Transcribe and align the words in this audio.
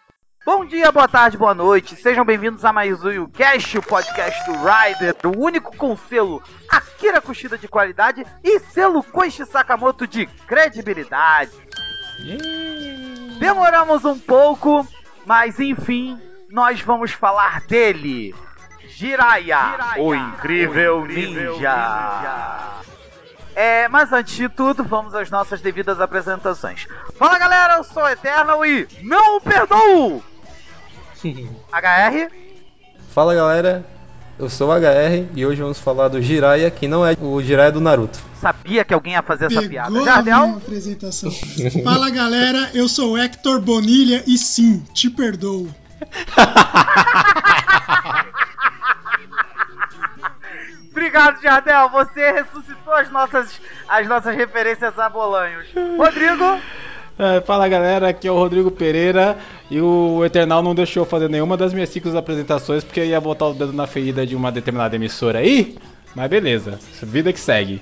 Bom 0.45 0.65
dia, 0.65 0.91
boa 0.91 1.07
tarde, 1.07 1.37
boa 1.37 1.53
noite. 1.53 1.95
Sejam 1.95 2.25
bem-vindos 2.25 2.65
a 2.65 2.73
mais 2.73 3.03
um 3.03 3.11
YouCast, 3.11 3.77
o 3.77 3.83
podcast 3.83 4.43
do 4.45 4.53
Rider, 4.53 5.15
o 5.25 5.37
único 5.37 5.77
com 5.77 5.95
selo 5.95 6.41
Akira 6.67 7.21
Kushida 7.21 7.55
de 7.55 7.67
qualidade 7.67 8.25
e 8.43 8.59
selo 8.59 9.03
Koichi 9.03 9.45
Sakamoto 9.45 10.07
de 10.07 10.25
credibilidade. 10.47 11.51
Demoramos 13.44 14.06
um 14.06 14.18
pouco, 14.18 14.88
mas 15.26 15.60
enfim, 15.60 16.18
nós 16.48 16.80
vamos 16.80 17.12
falar 17.12 17.60
dele. 17.66 18.34
Jiraiya, 18.88 19.76
o 19.98 20.14
incrível 20.14 21.04
ninja. 21.04 22.80
É, 23.54 23.86
mas 23.88 24.10
antes 24.14 24.34
de 24.34 24.48
tudo, 24.48 24.82
vamos 24.82 25.14
às 25.14 25.30
nossas 25.30 25.60
devidas 25.60 26.00
apresentações. 26.00 26.88
Fala 27.18 27.38
galera, 27.38 27.74
eu 27.74 27.84
sou 27.84 28.04
o 28.04 28.08
Eternal 28.08 28.64
e 28.64 28.88
não 29.02 29.36
o 29.36 29.40
perdoo! 29.42 30.24
HR, 31.70 32.32
Fala 33.10 33.34
galera, 33.34 33.84
eu 34.38 34.48
sou 34.50 34.68
o 34.68 34.72
HR 34.72 35.26
e 35.34 35.46
hoje 35.46 35.62
vamos 35.62 35.78
falar 35.78 36.08
do 36.08 36.20
Jiraiya, 36.20 36.70
que 36.70 36.88
não 36.88 37.06
é 37.06 37.16
o 37.20 37.40
Jiraiya 37.42 37.72
do 37.72 37.80
Naruto. 37.80 38.18
sabia 38.40 38.84
que 38.84 38.92
alguém 38.92 39.12
ia 39.14 39.22
fazer 39.22 39.46
essa 39.46 39.62
piada. 39.68 39.92
Pegou 39.92 40.02
a 40.02 40.22
minha 40.22 40.34
Jardel, 40.36 40.56
apresentação. 40.56 41.30
Fala 41.84 42.10
galera, 42.10 42.70
eu 42.74 42.88
sou 42.88 43.12
o 43.12 43.18
Hector 43.18 43.60
Bonilha 43.60 44.24
e 44.26 44.36
sim, 44.36 44.84
te 44.92 45.08
perdoo. 45.08 45.68
obrigado 50.90 51.40
Jardel, 51.40 51.88
você 51.90 52.32
ressuscitou 52.32 52.94
as 52.94 53.10
nossas, 53.10 53.60
as 53.88 54.08
nossas 54.08 54.34
referências 54.34 54.98
a 54.98 55.08
Bolanhos. 55.08 55.66
Rodrigo, 55.96 56.60
É, 57.16 57.40
fala 57.40 57.68
galera, 57.68 58.08
aqui 58.08 58.26
é 58.26 58.32
o 58.32 58.34
Rodrigo 58.34 58.72
Pereira 58.72 59.38
e 59.70 59.80
o 59.80 60.24
Eternal 60.24 60.62
não 60.62 60.74
deixou 60.74 61.02
eu 61.02 61.08
fazer 61.08 61.28
nenhuma 61.28 61.56
das 61.56 61.72
minhas 61.72 61.88
cinco 61.88 62.16
apresentações 62.16 62.82
porque 62.82 63.04
ia 63.04 63.20
botar 63.20 63.46
o 63.46 63.54
dedo 63.54 63.72
na 63.72 63.86
ferida 63.86 64.26
de 64.26 64.34
uma 64.34 64.50
determinada 64.50 64.96
emissora 64.96 65.38
aí. 65.38 65.78
Mas 66.14 66.28
beleza, 66.28 66.78
vida 67.02 67.32
que 67.32 67.38
segue. 67.38 67.80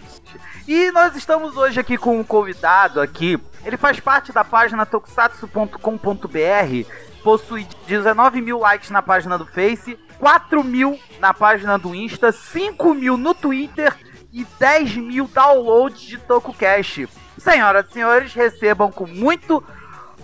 E 0.68 0.90
nós 0.92 1.16
estamos 1.16 1.56
hoje 1.56 1.80
aqui 1.80 1.96
com 1.96 2.20
um 2.20 2.24
convidado 2.24 3.00
aqui. 3.00 3.38
Ele 3.64 3.78
faz 3.78 3.98
parte 4.00 4.32
da 4.32 4.44
página 4.44 4.84
tokusatsu.com.br, 4.84 6.88
possui 7.22 7.66
19 7.86 8.42
mil 8.42 8.58
likes 8.58 8.90
na 8.90 9.00
página 9.00 9.38
do 9.38 9.46
Face, 9.46 9.98
4 10.18 10.62
mil 10.62 10.98
na 11.20 11.32
página 11.32 11.78
do 11.78 11.94
Insta, 11.94 12.32
5 12.32 12.94
mil 12.94 13.16
no 13.16 13.34
Twitter 13.34 13.94
e 14.32 14.46
10 14.58 14.96
mil 14.96 15.26
downloads 15.26 16.02
de 16.02 16.18
TokuCast. 16.18 17.08
Senhoras 17.42 17.86
e 17.88 17.92
senhores, 17.92 18.32
recebam 18.34 18.90
com 18.90 19.06
muito, 19.06 19.62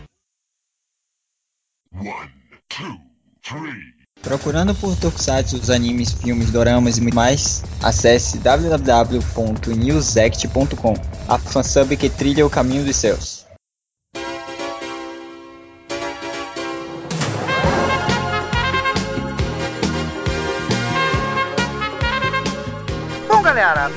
Procurando 4.23 4.75
por 4.75 4.97
Tokusatsu, 4.97 5.57
os 5.57 5.71
animes, 5.71 6.13
filmes, 6.13 6.51
doramas 6.51 6.99
e 6.99 7.15
mais, 7.15 7.63
acesse 7.83 8.37
www.newsect.com, 8.39 10.95
a 11.29 11.39
fansub 11.39 11.97
que 11.97 12.11
trilha 12.11 12.45
o 12.45 12.51
caminho 12.51 12.85
dos 12.85 12.97
céus. 12.97 13.47
Bom, 23.29 23.41
galera, 23.41 23.89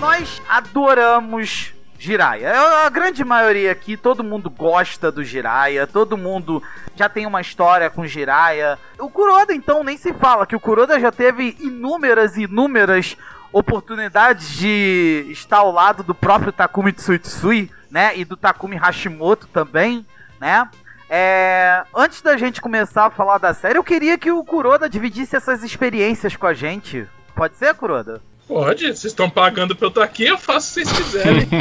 nós 0.00 0.40
adoramos 0.48 1.75
Jiraiya. 1.98 2.52
A 2.84 2.90
grande 2.90 3.24
maioria 3.24 3.72
aqui, 3.72 3.96
todo 3.96 4.24
mundo 4.24 4.50
gosta 4.50 5.10
do 5.10 5.24
Jiraiya, 5.24 5.86
todo 5.86 6.16
mundo 6.16 6.62
já 6.94 7.08
tem 7.08 7.26
uma 7.26 7.40
história 7.40 7.90
com 7.90 8.06
Jiraiya. 8.06 8.78
O 8.98 9.08
Kuroda, 9.08 9.54
então, 9.54 9.82
nem 9.82 9.96
se 9.96 10.12
fala, 10.14 10.46
que 10.46 10.56
o 10.56 10.60
Kuroda 10.60 10.98
já 11.00 11.10
teve 11.10 11.56
inúmeras 11.60 12.36
e 12.36 12.42
inúmeras 12.42 13.16
oportunidades 13.52 14.48
de 14.50 15.26
estar 15.30 15.58
ao 15.58 15.72
lado 15.72 16.02
do 16.02 16.14
próprio 16.14 16.52
Takumi 16.52 16.92
Tsutsui, 16.92 17.70
né, 17.90 18.16
e 18.16 18.24
do 18.24 18.36
Takumi 18.36 18.76
Hashimoto 18.76 19.46
também, 19.46 20.04
né. 20.40 20.68
É, 21.08 21.84
antes 21.94 22.20
da 22.20 22.36
gente 22.36 22.60
começar 22.60 23.06
a 23.06 23.10
falar 23.10 23.38
da 23.38 23.54
série, 23.54 23.78
eu 23.78 23.84
queria 23.84 24.18
que 24.18 24.30
o 24.30 24.44
Kuroda 24.44 24.88
dividisse 24.88 25.36
essas 25.36 25.62
experiências 25.62 26.34
com 26.34 26.46
a 26.46 26.52
gente. 26.52 27.06
Pode 27.34 27.56
ser, 27.56 27.74
Kuroda? 27.74 28.20
Pode, 28.46 28.86
vocês 28.86 29.06
estão 29.06 29.28
pagando 29.28 29.74
pra 29.74 29.86
eu 29.86 29.88
estar 29.88 30.04
aqui, 30.04 30.24
eu 30.24 30.38
faço 30.38 30.70
o 30.70 30.82
que 30.82 30.88
vocês 30.88 30.98
quiserem. 30.98 31.48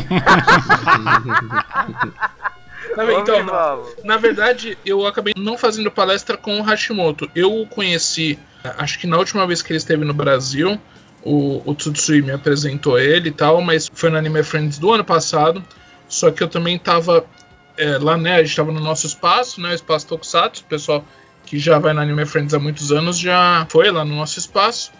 Na, 2.96 3.14
então, 3.14 3.44
na, 3.44 3.78
na 4.06 4.18
verdade, 4.18 4.78
eu 4.86 5.06
acabei 5.06 5.34
não 5.36 5.58
fazendo 5.58 5.92
palestra 5.92 6.38
com 6.38 6.60
o 6.60 6.64
Hashimoto. 6.64 7.30
Eu 7.36 7.62
o 7.62 7.68
conheci, 7.68 8.40
acho 8.78 9.00
que 9.00 9.06
na 9.06 9.18
última 9.18 9.46
vez 9.46 9.62
que 9.62 9.72
ele 9.72 9.78
esteve 9.78 10.06
no 10.06 10.14
Brasil, 10.14 10.80
o, 11.22 11.62
o 11.70 11.76
Tsutsui 11.76 12.22
me 12.22 12.32
apresentou 12.32 12.98
ele 12.98 13.30
e 13.30 13.32
tal, 13.32 13.60
mas 13.62 13.90
foi 13.94 14.10
no 14.10 14.18
Anime 14.18 14.44
Friends 14.44 14.78
do 14.78 14.94
ano 14.94 15.04
passado. 15.04 15.62
Só 16.08 16.32
que 16.32 16.42
eu 16.42 16.48
também 16.48 16.78
tava 16.78 17.26
é, 17.78 17.98
lá, 17.98 18.16
né? 18.16 18.36
A 18.36 18.44
gente 18.44 18.56
tava 18.56 18.72
no 18.72 18.80
nosso 18.80 19.08
espaço, 19.08 19.60
né? 19.60 19.72
O 19.72 19.74
espaço 19.74 20.08
Tokusatsu. 20.08 20.64
O 20.64 20.66
pessoal 20.66 21.04
que 21.46 21.60
já 21.60 21.80
vai 21.80 21.94
no 21.94 22.00
Anime 22.00 22.26
Friends 22.26 22.54
há 22.54 22.60
muitos 22.60 22.92
anos 22.92 23.18
já 23.18 23.66
foi 23.70 23.92
lá 23.92 24.06
no 24.06 24.16
nosso 24.16 24.40
espaço. 24.40 24.92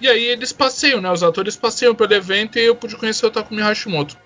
E 0.00 0.08
aí 0.08 0.24
eles 0.24 0.52
passeiam, 0.52 1.00
né? 1.00 1.10
Os 1.10 1.22
atores 1.22 1.56
passeiam 1.56 1.94
pelo 1.94 2.14
evento 2.14 2.58
e 2.58 2.64
eu 2.64 2.74
pude 2.74 2.96
conhecer 2.96 3.26
o 3.26 3.30
Takumi 3.30 3.60
Hashimoto. 3.60 4.16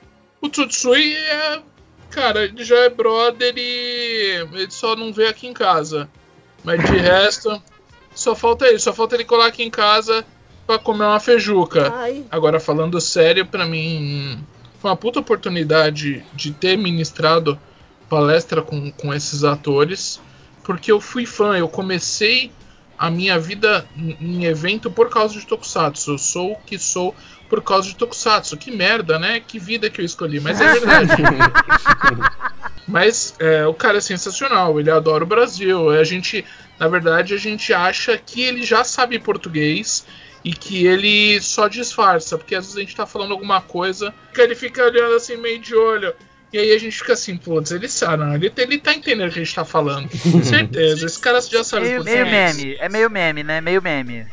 O 0.41 0.49
Tsutsui 0.49 1.15
é. 1.15 1.63
Cara, 2.11 2.45
ele 2.45 2.63
já 2.65 2.77
é 2.77 2.89
brother 2.89 3.55
e 3.57 4.47
ele 4.53 4.71
só 4.71 4.95
não 4.95 5.13
vê 5.13 5.27
aqui 5.27 5.49
em 5.49 5.53
casa. 5.53 6.09
Mas 6.63 6.79
de 6.85 6.97
resto, 6.99 7.61
Só 8.15 8.37
falta 8.37 8.71
isso, 8.71 8.85
só 8.85 8.93
falta 8.93 9.17
ele 9.17 9.25
colar 9.25 9.47
aqui 9.47 9.65
em 9.65 9.71
casa 9.71 10.25
pra 10.67 10.79
comer 10.79 11.05
uma 11.05 11.19
feijuca. 11.19 11.93
Ai. 11.93 12.25
Agora, 12.31 12.61
falando 12.61 13.01
sério, 13.01 13.45
pra 13.45 13.67
mim 13.67 14.39
foi 14.79 14.91
uma 14.91 14.97
puta 14.97 15.19
oportunidade 15.19 16.25
de 16.35 16.53
ter 16.53 16.77
ministrado 16.77 17.59
palestra 18.09 18.63
com, 18.63 18.93
com 18.93 19.13
esses 19.13 19.43
atores, 19.43 20.21
porque 20.63 20.93
eu 20.93 21.01
fui 21.01 21.27
fã, 21.27 21.57
eu 21.57 21.69
comecei 21.69 22.53
a 22.99 23.11
minha 23.11 23.39
vida 23.39 23.89
em- 23.97 24.45
evento 24.45 24.91
por 24.91 25.09
causa 25.09 25.39
de 25.39 25.47
Tokusatsu. 25.47 26.13
Eu 26.13 26.19
sou 26.19 26.53
o 26.53 26.57
que 26.57 26.79
sou 26.79 27.15
por 27.49 27.63
causa 27.63 27.89
de 27.89 27.97
Tokusatsu. 27.97 28.57
Que 28.57 28.71
merda, 28.71 29.19
né? 29.19 29.41
Que 29.41 29.59
vida 29.59 29.91
que 29.91 30.01
eu 30.01 30.05
escolhi, 30.05 30.41
mas 30.41 30.61
é 30.61 30.73
verdade. 30.73 31.13
Mas 32.87 33.35
é, 33.39 33.67
o 33.67 33.73
cara 33.73 33.97
é 33.97 34.01
sensacional, 34.01 34.79
ele 34.79 34.91
adora 34.91 35.25
o 35.25 35.27
Brasil. 35.27 35.89
A 35.91 36.05
gente, 36.05 36.45
na 36.79 36.87
verdade, 36.87 37.33
a 37.33 37.39
gente 37.39 37.73
acha 37.73 38.17
que 38.19 38.43
ele 38.43 38.63
já 38.63 38.85
sabe 38.85 39.19
português 39.19 40.05
e 40.45 40.53
que 40.53 40.87
ele 40.87 41.41
só 41.41 41.67
disfarça, 41.67 42.37
porque 42.37 42.55
às 42.55 42.65
vezes 42.67 42.77
a 42.77 42.81
gente 42.81 42.95
tá 42.95 43.07
falando 43.07 43.33
alguma 43.33 43.63
coisa 43.63 44.13
que 44.35 44.41
ele 44.41 44.55
fica 44.55 44.85
olhando 44.85 45.15
assim 45.15 45.37
meio 45.39 45.59
de 45.59 45.75
olho. 45.75 46.13
E 46.55 46.59
aí 46.59 46.73
a 46.73 46.79
gente 46.79 46.97
fica 46.97 47.15
assim, 47.15 47.37
putz, 47.37 47.73
ele 47.73 47.89
sabe, 47.89 48.23
não, 48.23 48.33
ele, 48.33 48.53
ele 48.57 48.79
tá 48.79 48.95
entendendo 48.95 49.29
o 49.29 49.33
que 49.33 49.41
a 49.41 49.45
gente 49.45 49.53
tá 49.53 49.65
falando. 49.65 50.09
Certeza, 50.45 51.05
esse 51.05 51.19
cara 51.19 51.41
já 51.41 51.65
sabe 51.65 51.87
Meio, 51.87 52.05
meio 52.05 52.25
meme, 52.25 52.77
é 52.79 52.89
meio 52.89 53.11
meme, 53.11 53.43
né? 53.43 53.61
Meio 53.61 53.83
meme. 53.83 54.25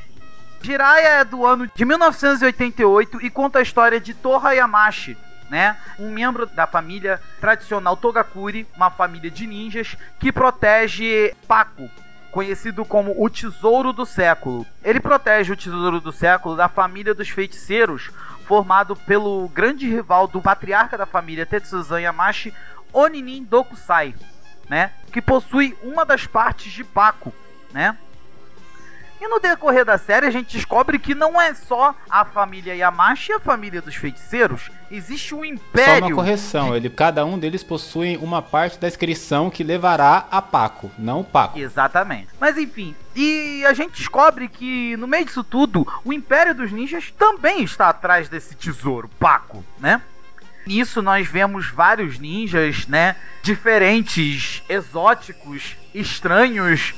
Jiraiya 0.61 1.07
é 1.07 1.25
do 1.25 1.43
ano 1.43 1.67
de 1.73 1.83
1988 1.83 3.25
e 3.25 3.29
conta 3.31 3.57
a 3.57 3.63
história 3.63 3.99
de 3.99 4.13
Toha 4.13 4.53
Yamashi, 4.53 5.17
né? 5.49 5.75
Um 5.97 6.11
membro 6.11 6.45
da 6.45 6.67
família 6.67 7.19
tradicional 7.39 7.97
Togakuri, 7.97 8.67
uma 8.75 8.91
família 8.91 9.31
de 9.31 9.47
ninjas 9.47 9.97
que 10.19 10.31
protege 10.31 11.33
Paco, 11.47 11.89
conhecido 12.29 12.85
como 12.85 13.15
o 13.17 13.31
Tesouro 13.31 13.91
do 13.91 14.05
Século. 14.05 14.63
Ele 14.83 14.99
protege 14.99 15.53
o 15.53 15.57
Tesouro 15.57 15.99
do 15.99 16.11
Século 16.11 16.55
da 16.55 16.69
família 16.69 17.15
dos 17.15 17.29
feiticeiros, 17.29 18.11
formado 18.51 18.97
pelo 18.97 19.47
grande 19.47 19.89
rival 19.89 20.27
do 20.27 20.41
patriarca 20.41 20.97
da 20.97 21.05
família 21.05 21.45
Tetsuzan 21.45 22.01
Yamashi, 22.01 22.53
Oninin 22.91 23.45
Dokusai, 23.45 24.13
né? 24.67 24.91
Que 25.09 25.21
possui 25.21 25.73
uma 25.81 26.05
das 26.05 26.27
partes 26.27 26.69
de 26.73 26.83
Paco, 26.83 27.33
né? 27.71 27.97
E 29.21 29.27
no 29.27 29.39
decorrer 29.39 29.85
da 29.85 29.99
série 29.99 30.25
a 30.25 30.31
gente 30.31 30.57
descobre 30.57 30.97
que 30.97 31.13
não 31.13 31.39
é 31.39 31.53
só 31.53 31.93
a 32.09 32.25
família 32.25 32.73
Yamashi 32.73 33.31
e 33.31 33.35
a 33.35 33.39
família 33.39 33.79
dos 33.79 33.93
feiticeiros. 33.93 34.71
Existe 34.89 35.35
um 35.35 35.41
Só 35.41 35.45
império. 35.45 36.07
uma 36.07 36.15
correção, 36.15 36.75
ele, 36.75 36.89
cada 36.89 37.23
um 37.23 37.37
deles 37.37 37.63
possui 37.63 38.17
uma 38.17 38.41
parte 38.41 38.79
da 38.79 38.87
inscrição 38.87 39.51
que 39.51 39.63
levará 39.63 40.25
a 40.31 40.41
Paco, 40.41 40.89
não 40.97 41.19
o 41.19 41.23
Paco. 41.23 41.59
Exatamente. 41.59 42.29
Mas 42.39 42.57
enfim, 42.57 42.95
e 43.15 43.63
a 43.63 43.73
gente 43.73 43.99
descobre 43.99 44.47
que 44.47 44.97
no 44.97 45.05
meio 45.05 45.23
disso 45.23 45.43
tudo, 45.43 45.87
o 46.03 46.11
Império 46.11 46.55
dos 46.55 46.71
Ninjas 46.71 47.13
também 47.15 47.63
está 47.63 47.89
atrás 47.89 48.27
desse 48.27 48.55
tesouro, 48.55 49.07
Paco, 49.19 49.63
né? 49.77 50.01
Nisso 50.65 50.99
nós 50.99 51.27
vemos 51.27 51.69
vários 51.69 52.17
ninjas, 52.17 52.87
né? 52.87 53.15
Diferentes, 53.43 54.63
exóticos, 54.67 55.75
estranhos 55.93 56.95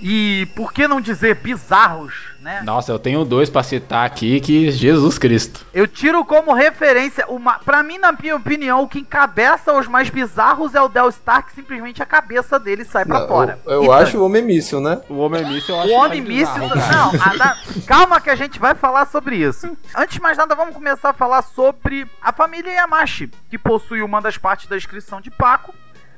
e, 0.00 0.46
por 0.54 0.72
que 0.72 0.86
não 0.86 1.00
dizer, 1.00 1.36
bizarros, 1.36 2.14
né? 2.40 2.60
Nossa, 2.64 2.92
eu 2.92 2.98
tenho 2.98 3.24
dois 3.24 3.48
pra 3.50 3.62
citar 3.62 4.04
aqui 4.06 4.40
que 4.40 4.70
Jesus 4.70 5.18
Cristo. 5.18 5.64
Eu 5.74 5.86
tiro 5.86 6.24
como 6.24 6.52
referência, 6.52 7.24
uma, 7.28 7.58
pra 7.58 7.82
mim, 7.82 7.98
na 7.98 8.12
minha 8.12 8.36
opinião, 8.36 8.82
o 8.82 8.88
que 8.88 8.98
encabeça 9.00 9.72
os 9.72 9.86
mais 9.88 10.08
bizarros 10.10 10.74
é 10.74 10.80
o 10.82 10.88
Del 10.88 11.08
Stark, 11.08 11.52
simplesmente 11.52 12.02
a 12.02 12.06
cabeça 12.06 12.58
dele 12.58 12.84
sai 12.84 13.04
pra 13.04 13.20
Não, 13.20 13.28
fora. 13.28 13.58
eu 13.66 13.84
eu 13.84 13.84
E 13.84 13.90
acho 13.90 14.18
o 14.18 14.24
Homem 14.24 14.42
Míssil, 14.42 14.80
né? 14.80 15.00
O 15.08 15.18
Homem 15.18 15.44
Míssil 15.44 15.74
eu 15.74 15.80
acho 15.80 15.90
O 15.90 15.94
Homem 15.96 16.20
Míssil. 16.22 16.68
Não, 16.68 17.10
a 17.20 17.36
da- 17.36 17.56
calma 17.86 18.20
que 18.20 18.30
a 18.30 18.36
gente 18.36 18.58
vai 18.58 18.74
falar 18.74 19.06
sobre 19.06 19.36
isso. 19.36 19.76
Antes 19.96 20.14
de 20.16 20.20
mais 20.22 20.36
nada, 20.36 20.54
vamos 20.54 20.74
começar 20.74 21.10
a 21.10 21.14
falar 21.14 21.42
sobre 21.42 22.06
a 22.22 22.32
família 22.32 22.70
Yamashi, 22.72 23.30
que 23.50 23.58
possui 23.58 24.02
uma 24.02 24.20
das 24.20 24.36
partes 24.38 24.66
da 24.68 24.76
inscrição 24.76 25.20
de 25.20 25.30
Paco, 25.30 25.74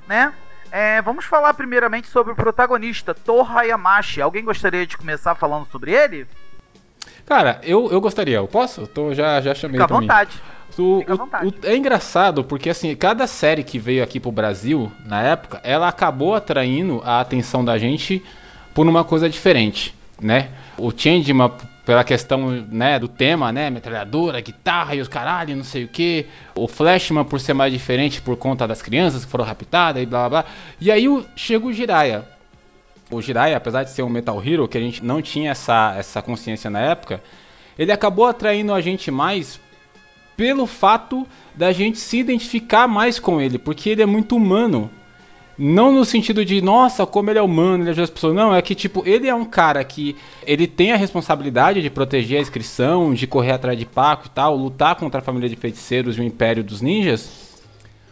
né? 0.07 0.33
É, 0.70 1.00
vamos 1.03 1.25
falar 1.25 1.55
primeiramente 1.55 2.09
sobre 2.09 2.32
o 2.32 2.37
protagonista, 2.37 3.15
Torra 3.15 3.62
Yamashi. 3.65 4.20
Alguém 4.20 4.44
gostaria 4.44 4.87
de 4.87 4.97
começar 4.97 5.35
falando 5.35 5.67
sobre 5.70 5.93
ele? 5.93 6.26
Cara, 7.26 7.61
eu, 7.62 7.91
eu 7.91 8.00
gostaria, 8.00 8.37
eu 8.37 8.47
posso? 8.49 8.87
Tô, 8.87 9.12
já, 9.15 9.41
já 9.41 9.55
chamei 9.55 9.81
Fica 9.81 9.85
à 9.93 9.99
vontade. 10.00 10.41
O- 10.79 10.99
Fica 11.00 11.12
à 11.12 11.15
o- 11.15 11.19
vontade. 11.19 11.47
o- 11.47 11.67
é 11.67 11.76
engraçado 11.76 12.44
porque 12.44 12.70
assim, 12.70 12.94
cada 12.94 13.26
série 13.26 13.62
que 13.65 13.79
veio 13.79 14.03
aqui 14.03 14.19
pro 14.20 14.31
Brasil, 14.32 14.91
na 15.05 15.23
época, 15.23 15.61
ela 15.65 15.88
acabou 15.88 16.35
atraindo 16.35 17.03
a 17.05 17.20
atenção 17.20 17.65
da 17.65 17.76
gente 17.79 18.25
por 18.75 18.87
uma 18.87 19.05
coisa 19.05 19.29
diferente, 19.29 19.94
né? 20.20 20.50
O 20.76 20.91
Changeman, 20.97 21.50
pela 21.88 22.05
questão 22.05 22.50
né, 22.70 22.99
do 22.99 23.08
tema, 23.08 23.50
né? 23.50 23.70
Metralhadora, 23.70 24.43
guitarra 24.43 24.94
e 24.94 25.00
os 25.00 25.08
caralho, 25.08 25.56
não 25.56 25.64
sei 25.64 25.85
o 25.85 25.88
que. 25.88 26.26
O 26.55 26.69
Flashman 26.69 27.25
por 27.25 27.40
ser 27.40 27.55
mais 27.55 27.73
diferente 27.73 28.20
por 28.20 28.37
conta 28.37 28.69
das 28.69 28.82
crianças 28.82 29.25
que 29.25 29.31
foram 29.31 29.43
raptadas 29.46 30.02
e 30.02 30.05
blá 30.05 30.29
blá 30.29 30.43
blá. 30.43 30.50
E 30.79 30.90
aí 30.93 31.08
o- 31.08 31.25
chega 31.35 31.64
o 31.67 31.73
Jiraiya. 31.73 32.29
O 33.11 33.23
Jiraiya, 33.23 33.56
apesar 33.56 33.85
de 33.85 33.90
ser 33.90 34.02
um 34.02 34.11
Metal 34.11 34.38
Hero, 34.44 34.69
que 34.69 34.76
a 34.76 34.81
gente 34.82 35.02
não 35.02 35.23
tinha 35.23 35.52
essa, 35.52 35.94
essa 35.96 36.20
consciência 36.20 36.69
na 36.69 36.79
época, 36.81 37.23
ele 37.79 37.91
acabou 37.91 38.26
atraindo 38.26 38.75
a 38.75 38.82
gente 38.82 39.11
mais 39.11 39.58
pelo 40.37 40.67
fato 40.67 41.26
da 41.55 41.73
gente 41.73 41.99
se 41.99 42.19
identificar 42.19 42.87
mais 42.87 43.19
com 43.19 43.41
ele, 43.41 43.58
porque 43.58 43.88
ele 43.88 44.02
é 44.02 44.06
muito 44.06 44.37
humano. 44.37 44.91
Não 45.58 45.90
no 45.90 46.05
sentido 46.05 46.44
de, 46.44 46.62
nossa, 46.62 47.05
como 47.05 47.31
ele 47.31 47.38
é 47.38 47.43
humano, 47.43 47.82
ele 47.82 47.90
ajuda 47.90 48.05
as 48.05 48.10
pessoas. 48.10 48.34
Não, 48.34 48.55
é 48.55 48.62
que, 48.62 48.75
tipo, 48.76 49.02
ele 49.05 49.26
é 49.26 49.34
um 49.34 49.44
cara 49.44 49.82
que 49.82 50.16
ele 50.46 50.69
tem 50.69 50.93
a 50.93 50.96
responsabilidade 50.96 51.82
de 51.82 51.90
proteger 51.90 52.38
a 52.38 52.43
inscrição, 52.43 53.12
de 53.12 53.26
correr 53.26 53.52
atrás 53.52 53.76
de 53.76 53.84
Paco 53.84 54.26
e 54.26 54.31
tal, 54.31 54.55
lutar 54.56 54.94
contra 54.94 55.20
a 55.20 55.22
família 55.22 55.49
de 55.49 55.56
feiticeiros 55.56 56.16
e 56.16 56.20
o 56.20 56.25
Império 56.25 56.62
dos 56.62 56.81
Ninjas. 56.81 57.49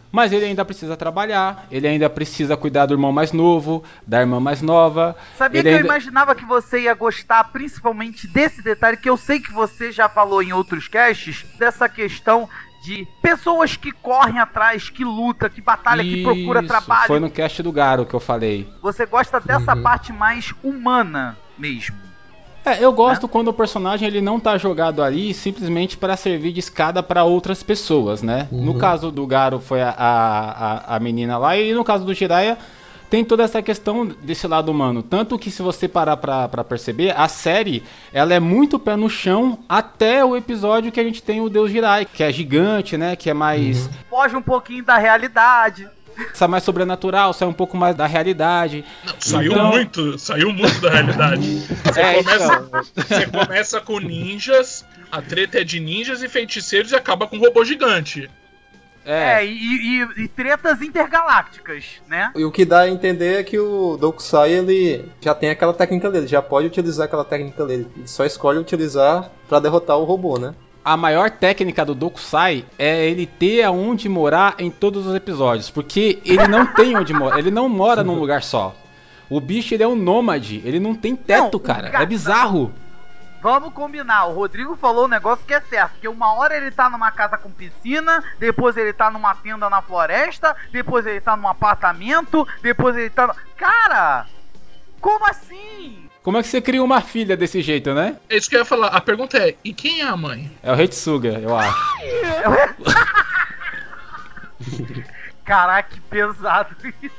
Mas 0.09 0.31
ele 0.31 0.45
ainda 0.45 0.63
precisa 0.63 0.95
trabalhar, 0.95 1.67
ele 1.69 1.85
ainda 1.87 2.09
precisa 2.09 2.55
cuidar 2.55 2.85
do 2.85 2.93
irmão 2.93 3.11
mais 3.11 3.33
novo, 3.33 3.83
da 4.05 4.21
irmã 4.21 4.39
mais 4.39 4.61
nova. 4.61 5.15
Sabia 5.37 5.61
que 5.61 5.67
eu 5.67 5.75
ainda- 5.75 5.85
imaginava 5.85 6.33
que 6.33 6.45
você 6.45 6.83
ia 6.83 6.93
gostar 6.93 7.43
principalmente 7.45 8.25
desse 8.25 8.61
detalhe, 8.61 8.97
que 8.97 9.09
eu 9.09 9.17
sei 9.17 9.39
que 9.39 9.51
você 9.51 9.91
já 9.91 10.07
falou 10.07 10.41
em 10.41 10.53
outros 10.53 10.87
casts, 10.87 11.45
dessa 11.59 11.89
questão 11.89 12.47
de 12.87 13.05
pessoas 13.21 13.75
que 13.75 13.91
correm 13.91 14.39
atrás, 14.39 14.89
que 14.89 15.03
luta, 15.03 15.49
que 15.49 15.59
batalha, 15.59 16.03
que 16.03 16.23
procura 16.23 16.59
Isso, 16.59 16.67
trabalho. 16.69 17.07
Foi 17.07 17.19
no 17.19 17.29
cast 17.29 17.61
do 17.61 17.71
Garo 17.71 18.05
que 18.05 18.13
eu 18.13 18.19
falei. 18.19 18.65
Você 18.81 19.05
gosta 19.05 19.39
dessa 19.41 19.75
Uhum. 19.75 19.81
parte 19.83 20.13
mais 20.13 20.53
humana 20.63 21.37
mesmo. 21.57 21.97
É, 22.63 22.83
eu 22.83 22.91
gosto 22.91 23.27
quando 23.27 23.47
o 23.49 23.53
personagem 23.53 24.07
ele 24.07 24.19
não 24.21 24.39
tá 24.39 24.57
jogado 24.57 25.01
ali 25.01 25.33
simplesmente 25.33 25.97
para 25.97 26.17
servir 26.17 26.51
de 26.53 26.59
escada 26.59 27.01
para 27.01 27.23
outras 27.23 27.63
pessoas, 27.63 28.21
né? 28.21 28.47
No 28.51 28.73
Uhum. 28.73 28.77
caso 28.77 29.11
do 29.11 29.25
Garo 29.25 29.59
foi 29.59 29.81
a, 29.81 29.89
a, 29.89 30.73
a- 30.93 30.95
a 30.95 30.99
menina 30.99 31.37
lá 31.37 31.57
e 31.57 31.73
no 31.73 31.83
caso 31.83 32.05
do 32.05 32.13
Jiraiya 32.13 32.57
tem 33.09 33.23
toda 33.23 33.43
essa 33.43 33.61
questão 33.61 34.05
desse 34.05 34.47
lado 34.47 34.69
humano. 34.71 35.01
Tanto 35.01 35.37
que 35.39 35.49
se 35.49 35.61
você 35.61 35.87
parar 35.87 36.17
pra, 36.17 36.47
pra 36.47 36.63
perceber, 36.63 37.13
a 37.17 37.27
série 37.27 37.83
ela 38.11 38.33
é 38.33 38.39
muito 38.39 38.77
pé 38.79 38.95
no 38.95 39.09
chão 39.09 39.59
até 39.67 40.23
o 40.25 40.35
episódio 40.35 40.91
que 40.91 40.99
a 40.99 41.03
gente 41.03 41.21
tem 41.23 41.39
o 41.41 41.49
Deus 41.49 41.71
Jiraiya, 41.71 42.05
que 42.05 42.23
é 42.23 42.31
gigante, 42.31 42.97
né? 42.97 43.15
Que 43.15 43.29
é 43.29 43.33
mais, 43.33 43.89
Foge 44.09 44.35
um 44.35 44.41
pouquinho 44.41 44.83
da 44.83 44.97
realidade. 44.97 45.87
sai 46.33 46.47
mais 46.47 46.63
sobrenatural, 46.63 47.31
sai 47.33 47.47
um 47.47 47.53
pouco 47.53 47.77
mais 47.77 47.95
da 47.95 48.05
realidade. 48.07 48.83
Não, 49.05 49.13
saiu 49.19 49.51
Então- 49.53 49.69
muito, 49.69 50.17
saiu 50.17 50.51
muito 50.51 50.79
da 50.81 50.89
realidade. 50.89 51.59
Você, 51.85 51.99
É, 52.01 52.13
começa, 52.23 52.69
você 52.95 53.25
começa 53.27 53.81
com 53.81 53.99
ninjas, 53.99 54.83
a 55.11 55.21
treta 55.21 55.59
é 55.59 55.63
de 55.63 55.79
ninjas 55.79 56.21
e 56.23 56.27
feiticeiros 56.27 56.91
e 56.91 56.95
acaba 56.95 57.27
com 57.27 57.37
um 57.37 57.39
robô 57.39 57.63
gigante. 57.63 58.29
É, 59.07 59.45
e, 59.45 59.49
e- 60.03 60.23
e 60.23 60.27
tretas 60.27 60.81
intergalácticas, 60.81 61.85
né? 62.07 62.31
E 62.35 62.43
o 62.43 62.51
que 62.51 62.65
dá 62.65 62.81
a 62.81 62.89
entender 62.89 63.39
é 63.39 63.43
que 63.43 63.57
o 63.57 63.97
Dokusai 63.97 64.51
ele 64.51 65.05
já 65.21 65.33
tem 65.33 65.49
aquela 65.49 65.73
técnica 65.73 66.11
dele, 66.11 66.27
já 66.27 66.41
pode 66.41 66.67
utilizar 66.67 67.05
aquela 67.05 67.23
técnica 67.25 67.65
dele. 67.65 67.87
Ele 67.95 68.07
só 68.07 68.25
escolhe 68.25 68.59
utilizar 68.59 69.31
pra 69.47 69.59
derrotar 69.59 69.97
o 69.97 70.03
robô, 70.03 70.37
né? 70.37 70.53
A 70.83 70.95
maior 70.95 71.29
técnica 71.29 71.83
do 71.83 71.93
Dokusai 71.93 72.65
é 72.79 73.05
ele 73.07 73.25
ter 73.25 73.63
aonde 73.63 74.07
morar 74.07 74.55
em 74.59 74.69
todos 74.69 75.05
os 75.05 75.15
episódios, 75.15 75.69
porque 75.69 76.19
ele 76.23 76.47
não 76.47 76.65
tem 76.75 76.95
onde 76.95 77.13
morar, 77.13 77.39
ele 77.39 77.51
não 77.51 77.67
mora 77.67 78.03
num 78.03 78.15
lugar 78.19 78.41
só. 78.43 78.75
O 79.29 79.41
bicho 79.41 79.73
ele 79.73 79.83
é 79.83 79.87
um 79.87 79.95
nômade, 79.95 80.61
ele 80.63 80.79
não 80.79 80.95
tem 80.95 81.13
teto, 81.15 81.57
Não, 81.57 81.59
cara- 81.59 81.89
É 82.01 82.05
bizarro. 82.05 82.71
Vamos 83.47 83.71
combinar, 83.71 84.25
o 84.25 84.33
Rodrigo 84.33 84.75
falou 84.75 85.05
um 85.05 85.07
negócio 85.07 85.45
que 85.45 85.53
é 85.53 85.61
certo, 85.61 85.91
porque 85.91 86.07
uma 86.09 86.33
hora 86.33 86.57
ele 86.57 86.69
tá 86.69 86.89
numa 86.89 87.09
casa 87.13 87.37
com 87.37 87.49
piscina, 87.49 88.21
depois 88.37 88.75
ele 88.75 88.91
tá 88.91 89.09
numa 89.09 89.33
tenda 89.35 89.69
na 89.69 89.81
floresta, 89.81 90.53
depois 90.69 91.07
ele 91.07 91.21
tá 91.21 91.37
num 91.37 91.47
apartamento, 91.47 92.45
depois 92.61 92.97
ele 92.97 93.09
tá... 93.09 93.33
Cara! 93.55 94.25
Como 94.99 95.25
assim? 95.25 96.09
Como 96.21 96.37
é 96.37 96.41
que 96.41 96.49
você 96.49 96.59
cria 96.59 96.83
uma 96.83 96.99
filha 96.99 97.37
desse 97.37 97.61
jeito, 97.61 97.93
né? 97.93 98.17
É 98.29 98.35
isso 98.35 98.49
que 98.49 98.55
eu 98.57 98.59
ia 98.59 98.65
falar. 98.65 98.87
A 98.87 98.99
pergunta 98.99 99.37
é: 99.37 99.55
e 99.63 99.71
quem 99.71 100.01
é 100.01 100.05
a 100.05 100.17
mãe? 100.17 100.51
É 100.61 100.69
o 100.69 100.75
Retsuga, 100.75 101.39
eu 101.39 101.55
acho. 101.55 102.03
Caraca, 105.45 105.89
que 105.89 106.01
pesado 106.01 106.75
isso. 107.01 107.15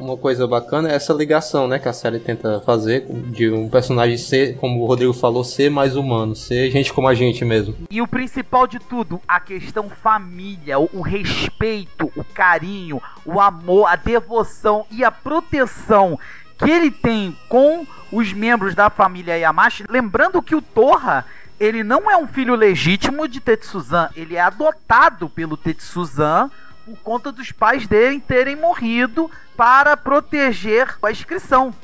Uma 0.00 0.16
coisa 0.16 0.46
bacana 0.46 0.90
é 0.90 0.94
essa 0.94 1.12
ligação, 1.12 1.68
né, 1.68 1.78
que 1.78 1.88
a 1.88 1.92
série 1.92 2.18
tenta 2.18 2.60
fazer 2.60 3.06
de 3.08 3.50
um 3.50 3.68
personagem 3.68 4.16
ser, 4.16 4.56
como 4.56 4.80
o 4.80 4.86
Rodrigo 4.86 5.12
falou, 5.12 5.44
ser 5.44 5.70
mais 5.70 5.94
humano, 5.94 6.34
ser 6.34 6.70
gente 6.70 6.92
como 6.92 7.06
a 7.06 7.14
gente 7.14 7.44
mesmo. 7.44 7.76
E 7.90 8.00
o 8.00 8.08
principal 8.08 8.66
de 8.66 8.78
tudo, 8.78 9.20
a 9.28 9.38
questão 9.38 9.88
família, 9.88 10.78
o, 10.78 11.02
respeito, 11.02 12.10
o 12.16 12.24
carinho, 12.24 13.00
o 13.24 13.38
amor, 13.40 13.86
a 13.86 13.96
devoção 13.96 14.86
e 14.90 15.04
a 15.04 15.10
proteção 15.10 16.18
que 16.58 16.70
ele 16.70 16.90
tem 16.90 17.36
com 17.48 17.86
os 18.12 18.32
membros 18.32 18.74
da 18.74 18.90
família 18.90 19.38
Yamashi. 19.38 19.84
Lembrando 19.88 20.42
que 20.42 20.54
o 20.54 20.62
Torra, 20.62 21.24
ele 21.58 21.82
não 21.82 22.10
é 22.10 22.16
um 22.16 22.26
filho 22.26 22.54
legítimo 22.54 23.28
de 23.28 23.40
Tetsuzan, 23.40 24.10
ele 24.14 24.36
é 24.36 24.40
adotado 24.40 25.28
pelo 25.28 25.56
Tetsuzan 25.56 26.50
por 26.90 26.98
conta 27.02 27.32
dos 27.32 27.52
pais 27.52 27.86
dele 27.86 28.20
terem 28.20 28.56
morrido 28.56 29.30
para 29.56 29.96
proteger 29.96 30.88
a 31.02 31.10
inscrição, 31.10 31.74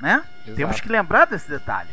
né? 0.00 0.22
Exato. 0.44 0.56
Temos 0.56 0.80
que 0.80 0.88
lembrar 0.88 1.26
desse 1.26 1.48
detalhe. 1.48 1.90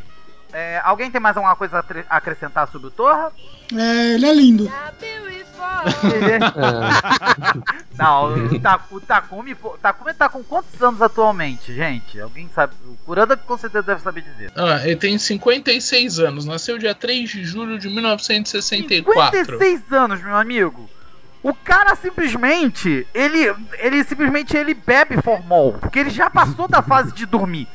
É, 0.52 0.82
alguém 0.84 1.12
tem 1.12 1.22
mais 1.22 1.38
alguma 1.38 1.56
coisa 1.56 1.84
a 2.10 2.18
acrescentar 2.18 2.68
sobre 2.70 2.88
o 2.88 2.92
Torra? 2.92 3.32
É, 3.76 4.14
ele 4.16 4.26
é 4.26 4.34
lindo. 4.34 4.68
É, 4.68 6.40
Não, 7.98 8.34
o, 8.48 8.60
Ta- 8.60 8.80
o 8.90 9.00
Takumi, 9.00 9.56
o 9.62 9.70
Takumi 9.78 10.14
tá 10.14 10.30
com 10.30 10.44
quantos 10.44 10.82
anos 10.82 11.02
atualmente, 11.02 11.74
gente? 11.74 12.20
Alguém 12.20 12.50
sabe? 12.56 12.74
O 12.86 12.96
Kuranda 13.06 13.36
com 13.38 13.58
certeza 13.58 13.84
deve 13.84 14.02
saber 14.02 14.22
dizer. 14.22 14.52
Ah, 14.56 14.80
ele 14.86 14.96
tem 14.96 15.18
56 15.18 16.20
anos, 16.20 16.46
nasceu 16.46 16.78
dia 16.78 16.96
3 16.96 17.30
de 17.30 17.44
julho 17.46 17.78
de 17.78 17.90
1964. 17.90 19.38
56 19.46 19.92
anos, 19.94 20.22
meu 20.24 20.36
amigo. 20.36 20.90
O 21.42 21.54
cara 21.54 21.96
simplesmente, 21.96 23.08
ele, 23.14 23.54
ele 23.80 24.04
simplesmente 24.04 24.56
ele 24.58 24.74
bebe 24.74 25.22
formol, 25.22 25.74
porque 25.74 26.00
ele 26.00 26.10
já 26.10 26.30
passou 26.30 26.68
da 26.68 26.82
fase 26.82 27.14
de 27.14 27.26
dormir. 27.26 27.68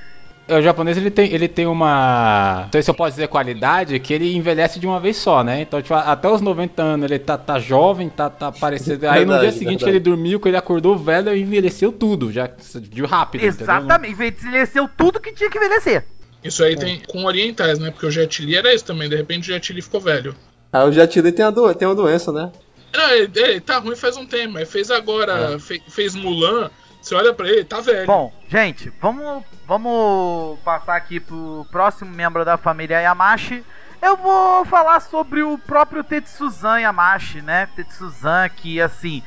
O 0.47 0.61
japonês 0.61 0.99
ele 0.99 1.11
tem, 1.11 1.33
ele 1.33 1.49
tem 1.49 1.66
uma. 1.66 2.64
Não 2.64 2.73
sei 2.73 2.83
se 2.83 2.90
eu 2.90 2.94
posso 2.94 3.12
dizer 3.12 3.28
qualidade, 3.28 3.99
que 3.99 4.12
ele 4.12 4.37
envelhece 4.37 4.78
de 4.78 4.87
uma 4.87 5.00
vez 5.00 5.16
só, 5.16 5.42
né? 5.42 5.62
Então, 5.62 5.80
tipo, 5.80 5.94
até 5.94 6.28
os 6.28 6.42
90 6.42 6.83
anos 6.83 7.11
ele 7.11 7.18
tá, 7.18 7.38
tá 7.38 7.59
jovem, 7.59 8.11
tá, 8.11 8.28
tá 8.28 8.52
parecendo. 8.52 9.09
Aí 9.09 9.21
no 9.25 9.33
dia 9.33 9.40
Verdade, 9.40 9.52
seguinte 9.54 9.68
verdade. 9.71 9.85
que 9.85 9.90
ele 9.90 10.00
dormiu, 10.00 10.38
que 10.38 10.47
ele 10.49 10.59
acordou 10.59 10.99
velho, 10.99 11.30
ele 11.30 11.40
envelheceu 11.40 11.90
tudo, 11.90 12.30
já 12.30 12.47
de 12.47 13.02
rápido. 13.06 13.40
entendeu? 13.47 13.64
Exatamente, 13.64 14.12
envelheceu 14.12 14.87
tudo 14.94 15.18
que 15.18 15.33
tinha 15.33 15.49
que 15.49 15.56
envelhecer. 15.56 16.04
Isso 16.44 16.62
aí 16.62 16.76
tem 16.76 17.00
com 17.09 17.25
orientais, 17.25 17.78
né? 17.78 17.90
Porque 17.90 18.04
o 18.04 18.11
Jet 18.11 18.44
Li 18.44 18.54
era 18.54 18.75
isso 18.75 18.85
também, 18.85 19.09
de 19.09 19.16
repente 19.16 19.44
o 19.50 19.54
Jet 19.54 19.73
Li 19.73 19.80
ficou 19.80 19.99
velho. 19.99 20.37
Aí 20.71 20.87
o 20.87 20.92
Jet 20.92 21.18
Li 21.23 21.33
tem, 21.33 21.47
a 21.47 21.49
do- 21.50 21.75
tem 21.75 21.88
uma 21.88 21.94
doença, 21.94 22.30
né? 22.30 22.52
Não, 22.95 23.11
ele, 23.11 23.31
ele 23.41 23.61
tá 23.61 23.79
ruim 23.79 23.97
faz 23.97 24.17
um 24.17 24.25
tempo, 24.27 24.55
mas 24.55 24.71
fez 24.71 24.91
agora, 24.91 25.59
fe- 25.59 25.83
fez 25.89 26.15
Mulan, 26.15 26.71
você 27.01 27.15
olha 27.15 27.35
pra 27.35 27.49
ele, 27.49 27.65
tá 27.65 27.81
velho. 27.81 28.07
Bom, 28.07 28.33
gente, 28.49 28.93
vamos, 29.01 29.45
vamos 29.67 30.59
passar 30.61 30.97
aqui 30.97 31.19
pro 31.21 31.67
próximo 31.71 32.11
membro 32.11 32.45
da 32.45 32.57
família 32.57 33.01
Yamashi. 33.01 33.65
Eu 34.01 34.17
vou 34.17 34.65
falar 34.67 35.01
sobre 35.01 35.43
o 35.43 35.57
próprio 35.59 36.05
Tetsuzan 36.05 36.81
Yamashi, 36.81 37.41
né? 37.43 37.69
Tetsuzan 37.75 38.49
que, 38.51 38.81
assim... 38.81 39.23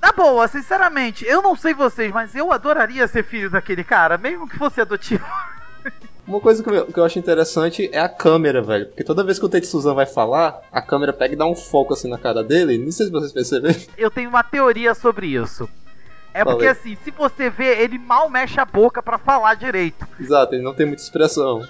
Na 0.00 0.10
boa, 0.10 0.48
sinceramente, 0.48 1.24
eu 1.24 1.40
não 1.42 1.54
sei 1.54 1.74
vocês, 1.74 2.10
mas 2.10 2.34
eu 2.34 2.50
adoraria 2.50 3.06
ser 3.06 3.22
filho 3.22 3.48
daquele 3.48 3.84
cara, 3.84 4.18
mesmo 4.18 4.48
que 4.48 4.56
fosse 4.58 4.80
adotivo. 4.80 5.24
Uma 6.26 6.40
coisa 6.40 6.62
que 6.62 6.70
eu, 6.70 6.86
que 6.86 6.98
eu 6.98 7.04
acho 7.04 7.18
interessante 7.18 7.90
é 7.92 7.98
a 7.98 8.08
câmera, 8.08 8.62
velho. 8.62 8.86
Porque 8.86 9.02
toda 9.02 9.24
vez 9.24 9.38
que 9.38 9.44
o 9.44 9.48
Tetsuzan 9.48 9.94
vai 9.94 10.06
falar, 10.06 10.60
a 10.70 10.80
câmera 10.80 11.12
pega 11.12 11.34
e 11.34 11.36
dá 11.36 11.46
um 11.46 11.56
foco 11.56 11.94
assim 11.94 12.08
na 12.08 12.18
cara 12.18 12.44
dele. 12.44 12.78
Não 12.78 12.92
sei 12.92 13.06
se 13.06 13.12
vocês 13.12 13.32
perceberam. 13.32 13.78
Eu 13.98 14.10
tenho 14.10 14.28
uma 14.28 14.44
teoria 14.44 14.94
sobre 14.94 15.26
isso. 15.26 15.68
É 16.32 16.44
Fala 16.44 16.56
porque, 16.56 16.68
assim, 16.68 16.96
se 17.04 17.10
você 17.10 17.50
vê, 17.50 17.82
ele 17.82 17.98
mal 17.98 18.30
mexe 18.30 18.58
a 18.58 18.64
boca 18.64 19.02
pra 19.02 19.18
falar 19.18 19.54
direito. 19.54 20.06
Exato, 20.18 20.54
ele 20.54 20.62
não 20.62 20.72
tem 20.72 20.86
muita 20.86 21.02
expressão. 21.02 21.66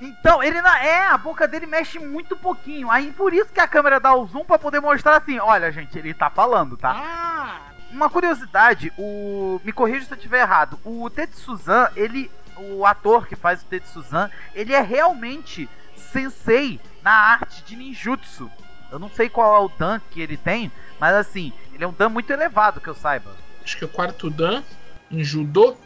Então, 0.00 0.42
ele 0.42 0.60
na... 0.60 0.84
é, 0.84 1.06
a 1.06 1.16
boca 1.16 1.46
dele 1.46 1.66
mexe 1.66 1.98
muito 1.98 2.36
pouquinho. 2.36 2.90
Aí 2.90 3.12
por 3.12 3.32
isso 3.32 3.52
que 3.52 3.60
a 3.60 3.68
câmera 3.68 4.00
dá 4.00 4.14
o 4.14 4.26
zoom 4.26 4.44
pra 4.44 4.58
poder 4.58 4.80
mostrar 4.80 5.18
assim, 5.18 5.38
olha, 5.38 5.70
gente, 5.70 5.96
ele 5.98 6.12
tá 6.12 6.28
falando, 6.28 6.76
tá? 6.76 7.70
Uma 7.90 8.10
curiosidade, 8.10 8.92
o 8.98 9.60
me 9.62 9.72
corrija 9.72 10.04
se 10.04 10.12
eu 10.12 10.16
estiver 10.16 10.40
errado. 10.40 10.78
O 10.84 11.08
Tetsuzan, 11.08 11.88
ele 11.94 12.30
o 12.56 12.84
ator 12.86 13.26
que 13.26 13.36
faz 13.36 13.62
o 13.62 13.66
Tetsuzan, 13.66 14.30
ele 14.54 14.72
é 14.72 14.80
realmente 14.80 15.68
sensei 16.12 16.80
na 17.02 17.12
arte 17.12 17.62
de 17.64 17.76
ninjutsu. 17.76 18.50
Eu 18.90 18.98
não 18.98 19.10
sei 19.10 19.28
qual 19.28 19.56
é 19.56 19.64
o 19.64 19.68
dan 19.68 20.00
que 20.10 20.20
ele 20.20 20.36
tem, 20.36 20.70
mas 21.00 21.14
assim, 21.14 21.52
ele 21.72 21.84
é 21.84 21.86
um 21.86 21.92
dan 21.92 22.08
muito 22.08 22.32
elevado 22.32 22.80
que 22.80 22.88
eu 22.88 22.94
saiba. 22.94 23.34
Acho 23.64 23.76
que 23.76 23.84
é 23.84 23.86
o 23.86 23.90
quarto 23.90 24.30
Dan 24.30 24.62
em 25.10 25.24
judô. 25.24 25.76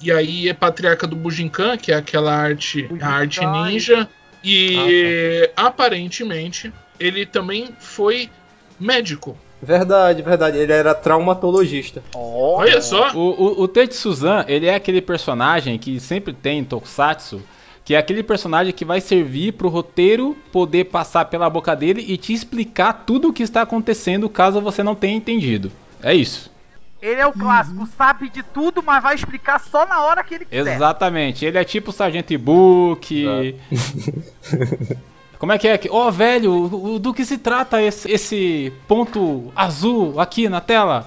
E 0.00 0.10
aí 0.12 0.48
é 0.48 0.54
patriarca 0.54 1.06
do 1.06 1.16
Bujinkan, 1.16 1.78
que 1.78 1.92
é 1.92 1.94
aquela 1.94 2.34
arte, 2.34 2.82
Bujinkan, 2.82 3.06
a 3.06 3.10
arte 3.10 3.46
ninja. 3.46 4.08
E 4.42 5.50
Ah, 5.56 5.68
aparentemente 5.68 6.72
ele 6.98 7.24
também 7.24 7.74
foi 7.78 8.30
médico. 8.78 9.38
Verdade, 9.62 10.22
verdade. 10.22 10.58
Ele 10.58 10.72
era 10.72 10.94
traumatologista. 10.94 12.02
Olha 12.14 12.80
só. 12.80 13.12
O, 13.12 13.60
o, 13.60 13.62
o 13.62 13.68
Tetsuzan, 13.68 14.44
ele 14.46 14.66
é 14.66 14.74
aquele 14.74 15.00
personagem 15.00 15.78
que 15.78 15.98
sempre 16.00 16.32
tem 16.32 16.58
em 16.58 16.64
Tokusatsu, 16.64 17.42
que 17.84 17.94
é 17.94 17.98
aquele 17.98 18.22
personagem 18.22 18.72
que 18.72 18.84
vai 18.84 19.00
servir 19.00 19.52
pro 19.52 19.68
roteiro 19.68 20.36
poder 20.52 20.84
passar 20.84 21.26
pela 21.26 21.50
boca 21.50 21.74
dele 21.74 22.04
e 22.06 22.16
te 22.16 22.32
explicar 22.32 23.04
tudo 23.06 23.28
o 23.28 23.32
que 23.32 23.42
está 23.42 23.62
acontecendo 23.62 24.28
caso 24.28 24.60
você 24.60 24.82
não 24.82 24.94
tenha 24.94 25.16
entendido. 25.16 25.70
É 26.02 26.14
isso. 26.14 26.52
Ele 27.00 27.20
é 27.20 27.26
o 27.26 27.32
clássico, 27.32 27.86
sabe 27.98 28.30
de 28.30 28.42
tudo, 28.42 28.82
mas 28.82 29.02
vai 29.02 29.14
explicar 29.14 29.60
só 29.60 29.84
na 29.84 30.02
hora 30.02 30.24
que 30.24 30.36
ele 30.36 30.46
quiser. 30.46 30.74
Exatamente. 30.74 31.44
Ele 31.44 31.58
é 31.58 31.64
tipo 31.64 31.90
o 31.90 31.92
Sargento 31.92 32.32
Ibuki. 32.32 33.54
Como 35.38 35.52
é 35.52 35.58
que 35.58 35.68
é? 35.68 35.80
Ó, 35.90 36.10
velho, 36.10 36.52
o- 36.52 36.94
o- 36.94 36.98
do 36.98 37.12
que 37.12 37.24
se 37.24 37.36
trata 37.38 37.82
esse, 37.82 38.10
esse 38.10 38.72
ponto 38.88 39.52
azul 39.54 40.18
aqui 40.20 40.48
na 40.48 40.60
tela? 40.60 41.06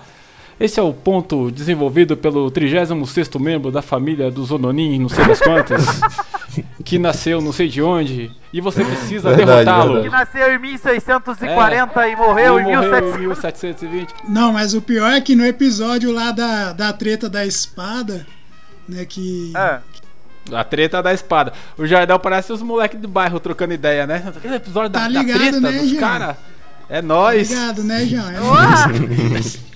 Esse 0.60 0.80
é 0.80 0.84
o 0.84 0.92
ponto 0.92 1.52
desenvolvido 1.52 2.18
pelo 2.18 2.50
36º 2.50 3.40
membro 3.40 3.72
da 3.72 3.84
família 3.84 4.32
dos 4.32 4.50
Ononin, 4.50 4.98
não 5.00 5.08
sei 5.10 5.24
das 5.26 5.40
quantas, 5.40 5.86
que 6.84 6.98
nasceu 6.98 7.40
não 7.40 7.52
sei 7.54 7.68
de 7.68 7.80
onde, 7.80 8.32
e 8.52 8.60
você 8.60 8.84
precisa 8.84 9.36
derrotá-lo. 9.36 10.02
Que 10.02 10.10
nasceu 10.10 10.52
em 10.56 10.58
1640 10.58 12.08
e 12.08 12.16
morreu 12.16 12.58
É. 12.58 12.62
Ele 12.62 12.72
em 12.72 12.76
morreu 12.76 12.92
1700. 12.92 13.16
em 13.16 13.28
1720. 13.28 14.14
Não, 14.28 14.52
mas 14.52 14.74
o 14.74 14.82
pior 14.82 15.12
é 15.12 15.22
que 15.22 15.36
no 15.36 15.46
episódio 15.46 16.12
lá 16.12 16.32
da, 16.32 16.74
da 16.74 16.92
treta 16.92 17.30
da 17.30 17.46
espada, 17.46 18.26
né, 18.90 19.06
que... 19.06 19.52
Ah, 19.56 19.82
A 20.52 20.64
treta 20.64 21.02
da 21.04 21.14
espada. 21.14 21.54
O 21.78 21.86
Jardel 21.86 22.20
parece 22.20 22.54
os 22.54 22.62
moleques 22.62 23.00
do 23.00 23.08
bairro 23.08 23.40
trocando 23.40 23.74
ideia, 23.74 24.06
né? 24.08 24.24
Aquele 24.26 24.56
episódio 24.56 24.90
da, 24.90 25.00
Tá 25.02 25.08
da 25.10 25.20
ligado, 25.22 25.38
treta 25.40 25.60
né, 25.60 25.72
dos 25.80 25.94
caras. 25.94 26.36
É 26.90 27.02
nóis. 27.02 27.50
Obrigado, 27.52 27.84
né, 27.84 28.06
João? 28.06 28.30
É! 28.30 29.68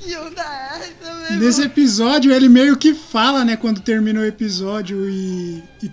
Nesse 1.38 1.64
episódio, 1.64 2.32
ele 2.34 2.50
meio 2.50 2.76
que 2.78 2.94
fala, 2.94 3.44
né, 3.46 3.56
quando 3.56 3.80
termina 3.82 4.20
o 4.20 4.26
episódio 4.26 5.10
e, 5.10 5.64
e 5.82 5.92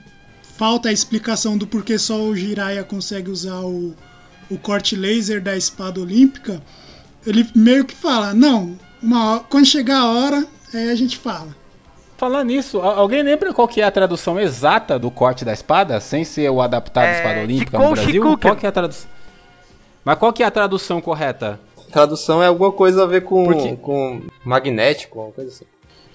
falta 0.57 0.89
a 0.89 0.93
explicação 0.93 1.57
do 1.57 1.67
porquê 1.67 1.99
só 1.99 2.21
o 2.23 2.37
Jiraiya 2.37 2.83
consegue 2.85 3.31
usar 3.31 3.61
o, 3.61 3.95
o 4.51 4.59
corte 4.59 4.97
laser 4.97 5.41
da 5.43 5.57
espada 5.57 6.01
olímpica. 6.01 6.63
Ele 7.27 7.49
meio 7.55 7.85
que 7.85 7.95
fala: 7.95 8.35
Não, 8.35 8.79
uma 9.03 9.25
hora- 9.33 9.45
quando 9.49 9.67
chegar 9.67 9.99
a 10.01 10.07
hora, 10.07 10.47
aí 10.75 10.91
a 10.91 10.95
gente 10.95 11.17
fala. 11.17 11.57
Falar 12.19 12.43
nisso, 12.43 12.81
alguém 12.81 13.23
lembra 13.23 13.55
qual 13.55 13.69
que 13.69 13.81
é 13.81 13.85
a 13.85 13.93
tradução 13.93 14.41
exata 14.41 14.99
do 14.99 15.09
corte 15.09 15.45
da 15.45 15.53
espada, 15.53 16.01
sem 16.01 16.25
ser 16.25 16.51
o 16.51 16.61
adaptado 16.61 17.07
É, 17.07 17.13
espada 17.17 17.41
olímpica 17.41 17.79
no 17.79 17.91
Brasil? 17.93 18.37
Qual 18.37 18.57
que 18.57 18.67
é 18.67 18.69
a 18.69 18.73
tradução? 18.73 19.09
Mas 20.05 20.19
qual 20.19 20.33
que 20.33 20.43
é 20.43 20.47
a 20.47 20.51
tradução 20.51 21.01
correta? 21.01 21.61
Tradução 21.93 22.43
é 22.43 22.49
alguma 22.49 22.73
coisa 22.73 23.05
a 23.05 23.07
ver 23.07 23.23
com, 23.23 23.77
com 23.77 24.21
magnético, 24.45 25.19
alguma 25.21 25.33
coisa 25.35 25.51
assim. 25.51 25.65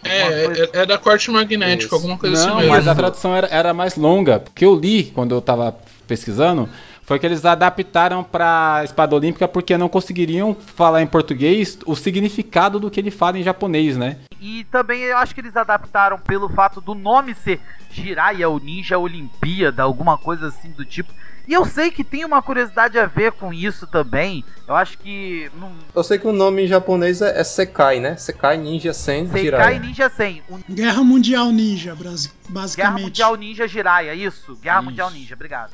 É, 0.03 0.79
é, 0.79 0.81
é 0.81 0.85
da 0.85 0.97
corte 0.97 1.31
magnético, 1.31 1.85
Isso. 1.85 1.95
alguma 1.95 2.17
coisa 2.17 2.47
Não, 2.47 2.57
assim 2.57 2.67
mas 2.67 2.79
mesmo. 2.79 2.91
a 2.91 2.95
tradução 2.95 3.33
era, 3.33 3.47
era 3.47 3.73
mais 3.73 3.95
longa. 3.95 4.43
O 4.45 4.51
que 4.51 4.65
eu 4.65 4.75
li 4.75 5.05
quando 5.05 5.33
eu 5.33 5.41
tava 5.41 5.73
pesquisando 6.05 6.67
foi 7.05 7.19
que 7.19 7.25
eles 7.25 7.43
adaptaram 7.45 8.23
pra 8.23 8.81
espada 8.83 9.15
olímpica 9.15 9.47
porque 9.47 9.77
não 9.77 9.89
conseguiriam 9.89 10.55
falar 10.55 11.01
em 11.01 11.07
português 11.07 11.77
o 11.85 11.95
significado 11.95 12.79
do 12.79 12.89
que 12.89 12.99
ele 12.99 13.11
fala 13.11 13.37
em 13.37 13.43
japonês, 13.43 13.97
né? 13.97 14.17
E 14.39 14.63
também 14.65 15.01
eu 15.01 15.17
acho 15.17 15.33
que 15.33 15.41
eles 15.41 15.55
adaptaram 15.55 16.17
pelo 16.17 16.49
fato 16.49 16.79
do 16.81 16.93
nome 16.95 17.33
ser 17.35 17.59
Jiraiya 17.91 18.49
ou 18.49 18.59
Ninja 18.59 18.97
Olimpíada, 18.97 19.83
alguma 19.83 20.17
coisa 20.17 20.47
assim 20.47 20.71
do 20.71 20.85
tipo. 20.85 21.13
E 21.45 21.51
eu 21.51 21.65
sei 21.65 21.91
que 21.91 22.05
tem 22.05 22.23
uma 22.23 22.41
curiosidade 22.41 22.97
a 22.97 23.05
ver 23.05 23.33
com 23.33 23.53
isso 23.53 23.85
também. 23.85 24.45
Eu 24.65 24.75
acho 24.75 24.97
que. 24.97 25.51
Não, 25.59 25.73
Eu 25.93 26.01
sei 26.01 26.17
que 26.17 26.25
o 26.25 26.31
nome 26.31 26.63
em 26.63 26.67
japonês 26.67 27.21
é, 27.21 27.37
é 27.37 27.43
Sekai, 27.43 27.99
né? 27.99 28.15
Sekai 28.15 28.55
Ninja 28.57 28.93
Sen 28.93 29.27
Jiraiya. 29.27 29.79
Ninja 29.79 30.09
100. 30.09 30.41
O 30.49 30.57
Guerra 30.69 31.03
Mundial 31.03 31.51
Ninja, 31.51 31.95
basi- 31.95 32.29
Guerra 32.29 32.53
basicamente. 32.61 33.03
Mundial 33.03 33.35
Ninja 33.35 33.67
Jiraiya, 33.67 34.15
isso. 34.15 34.55
Guerra 34.55 34.77
Isso. 34.79 34.85
Mundial 34.89 35.11
Ninja, 35.11 35.35
obrigado. 35.35 35.71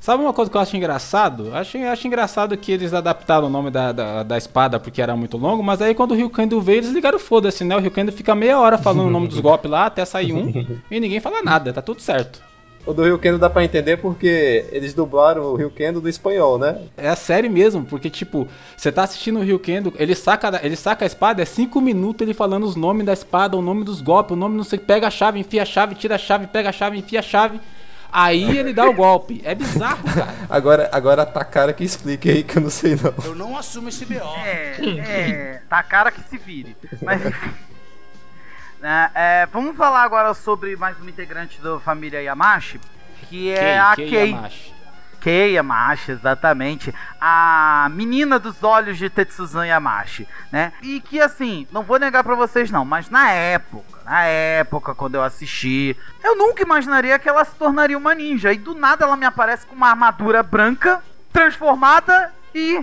Sabe 0.00 0.22
uma 0.22 0.32
coisa 0.32 0.50
que 0.50 0.56
eu 0.56 0.60
acho 0.60 0.76
engraçado? 0.76 1.54
Acho, 1.54 1.76
acho 1.78 2.06
engraçado 2.06 2.56
que 2.56 2.72
eles 2.72 2.94
adaptaram 2.94 3.48
o 3.48 3.50
nome 3.50 3.70
da, 3.70 3.92
da, 3.92 4.22
da 4.22 4.38
espada 4.38 4.78
porque 4.78 5.02
era 5.02 5.16
muito 5.16 5.36
longo, 5.36 5.62
mas 5.62 5.82
aí 5.82 5.94
quando 5.94 6.12
o 6.12 6.14
Ryukendo 6.14 6.60
veio, 6.60 6.78
eles 6.78 6.90
ligaram 6.90 7.18
foda-se, 7.18 7.64
né? 7.64 7.76
O 7.76 7.80
Ryukendo 7.80 8.12
fica 8.12 8.34
meia 8.34 8.58
hora 8.58 8.78
falando 8.78 9.08
o 9.08 9.10
nome 9.10 9.28
dos 9.28 9.40
golpes 9.40 9.70
lá, 9.70 9.86
até 9.86 10.04
sair 10.04 10.32
um, 10.32 10.80
e 10.90 11.00
ninguém 11.00 11.20
fala 11.20 11.42
nada, 11.42 11.72
tá 11.72 11.82
tudo 11.82 12.00
certo. 12.00 12.48
O 12.86 12.94
do 12.94 13.02
Ryukendo 13.02 13.38
dá 13.38 13.50
pra 13.50 13.62
entender 13.62 13.98
porque 13.98 14.64
eles 14.72 14.94
dublaram 14.94 15.42
o 15.42 15.56
Ryukendo 15.56 16.00
do 16.00 16.08
espanhol, 16.08 16.58
né? 16.58 16.80
É 16.96 17.08
a 17.08 17.16
série 17.16 17.48
mesmo, 17.48 17.84
porque 17.84 18.08
tipo, 18.08 18.48
você 18.74 18.90
tá 18.90 19.02
assistindo 19.02 19.40
o 19.40 19.42
Ryukendo, 19.42 19.92
ele 19.98 20.14
saca, 20.14 20.58
ele 20.62 20.74
saca 20.74 21.04
a 21.04 21.06
espada, 21.06 21.42
é 21.42 21.44
5 21.44 21.82
minutos 21.82 22.26
ele 22.26 22.32
falando 22.32 22.64
os 22.64 22.76
nomes 22.76 23.04
da 23.04 23.12
espada, 23.12 23.58
o 23.58 23.60
nome 23.60 23.84
dos 23.84 24.00
golpes, 24.00 24.32
o 24.32 24.36
nome 24.36 24.56
não 24.56 24.64
sei, 24.64 24.78
pega 24.78 25.08
a 25.08 25.10
chave, 25.10 25.38
enfia 25.38 25.62
a 25.62 25.66
chave, 25.66 25.96
tira 25.96 26.14
a 26.14 26.18
chave, 26.18 26.46
pega 26.46 26.70
a 26.70 26.72
chave, 26.72 26.96
enfia 26.96 27.18
a 27.18 27.22
chave. 27.22 27.60
Aí 28.10 28.58
ele 28.58 28.72
dá 28.72 28.88
o 28.88 28.94
golpe. 28.94 29.40
É 29.44 29.54
bizarro, 29.54 30.02
cara. 30.02 30.34
Agora, 30.48 30.88
agora 30.92 31.26
tá 31.26 31.44
cara 31.44 31.72
que 31.72 31.84
explique 31.84 32.30
aí 32.30 32.42
que 32.42 32.56
eu 32.56 32.62
não 32.62 32.70
sei 32.70 32.96
não. 32.96 33.14
Eu 33.24 33.34
não 33.34 33.56
assumo 33.56 33.88
esse 33.88 34.04
BO. 34.06 34.14
É, 34.44 34.76
é, 34.98 35.62
tá 35.68 35.82
cara 35.82 36.10
que 36.10 36.22
se 36.22 36.38
vire. 36.38 36.76
Mas 37.02 37.24
enfim. 37.24 37.50
Né, 38.80 39.10
é, 39.12 39.46
vamos 39.46 39.76
falar 39.76 40.04
agora 40.04 40.32
sobre 40.34 40.76
mais 40.76 40.96
uma 41.00 41.10
integrante 41.10 41.60
da 41.60 41.80
família 41.80 42.22
Yamashi, 42.22 42.80
que 43.28 43.50
é 43.50 43.76
a 43.76 43.96
Kei 43.96 44.08
Kei. 44.08 44.30
Yamashi. 44.30 44.77
Kei 45.20 45.54
Yamashi, 45.54 46.12
exatamente. 46.12 46.94
A 47.20 47.88
menina 47.92 48.38
dos 48.38 48.62
olhos 48.62 48.98
de 48.98 49.10
Tetsuzan 49.10 49.66
Yamashi, 49.66 50.28
né? 50.52 50.72
E 50.82 51.00
que 51.00 51.20
assim, 51.20 51.66
não 51.72 51.82
vou 51.82 51.98
negar 51.98 52.22
pra 52.22 52.34
vocês 52.34 52.70
não, 52.70 52.84
mas 52.84 53.10
na 53.10 53.30
época, 53.30 54.00
na 54.04 54.24
época 54.24 54.94
quando 54.94 55.16
eu 55.16 55.22
assisti, 55.22 55.96
eu 56.22 56.36
nunca 56.36 56.62
imaginaria 56.62 57.18
que 57.18 57.28
ela 57.28 57.44
se 57.44 57.54
tornaria 57.56 57.98
uma 57.98 58.14
ninja. 58.14 58.52
E 58.52 58.58
do 58.58 58.74
nada 58.74 59.04
ela 59.04 59.16
me 59.16 59.26
aparece 59.26 59.66
com 59.66 59.74
uma 59.74 59.90
armadura 59.90 60.42
branca, 60.42 61.02
transformada 61.32 62.32
e 62.54 62.80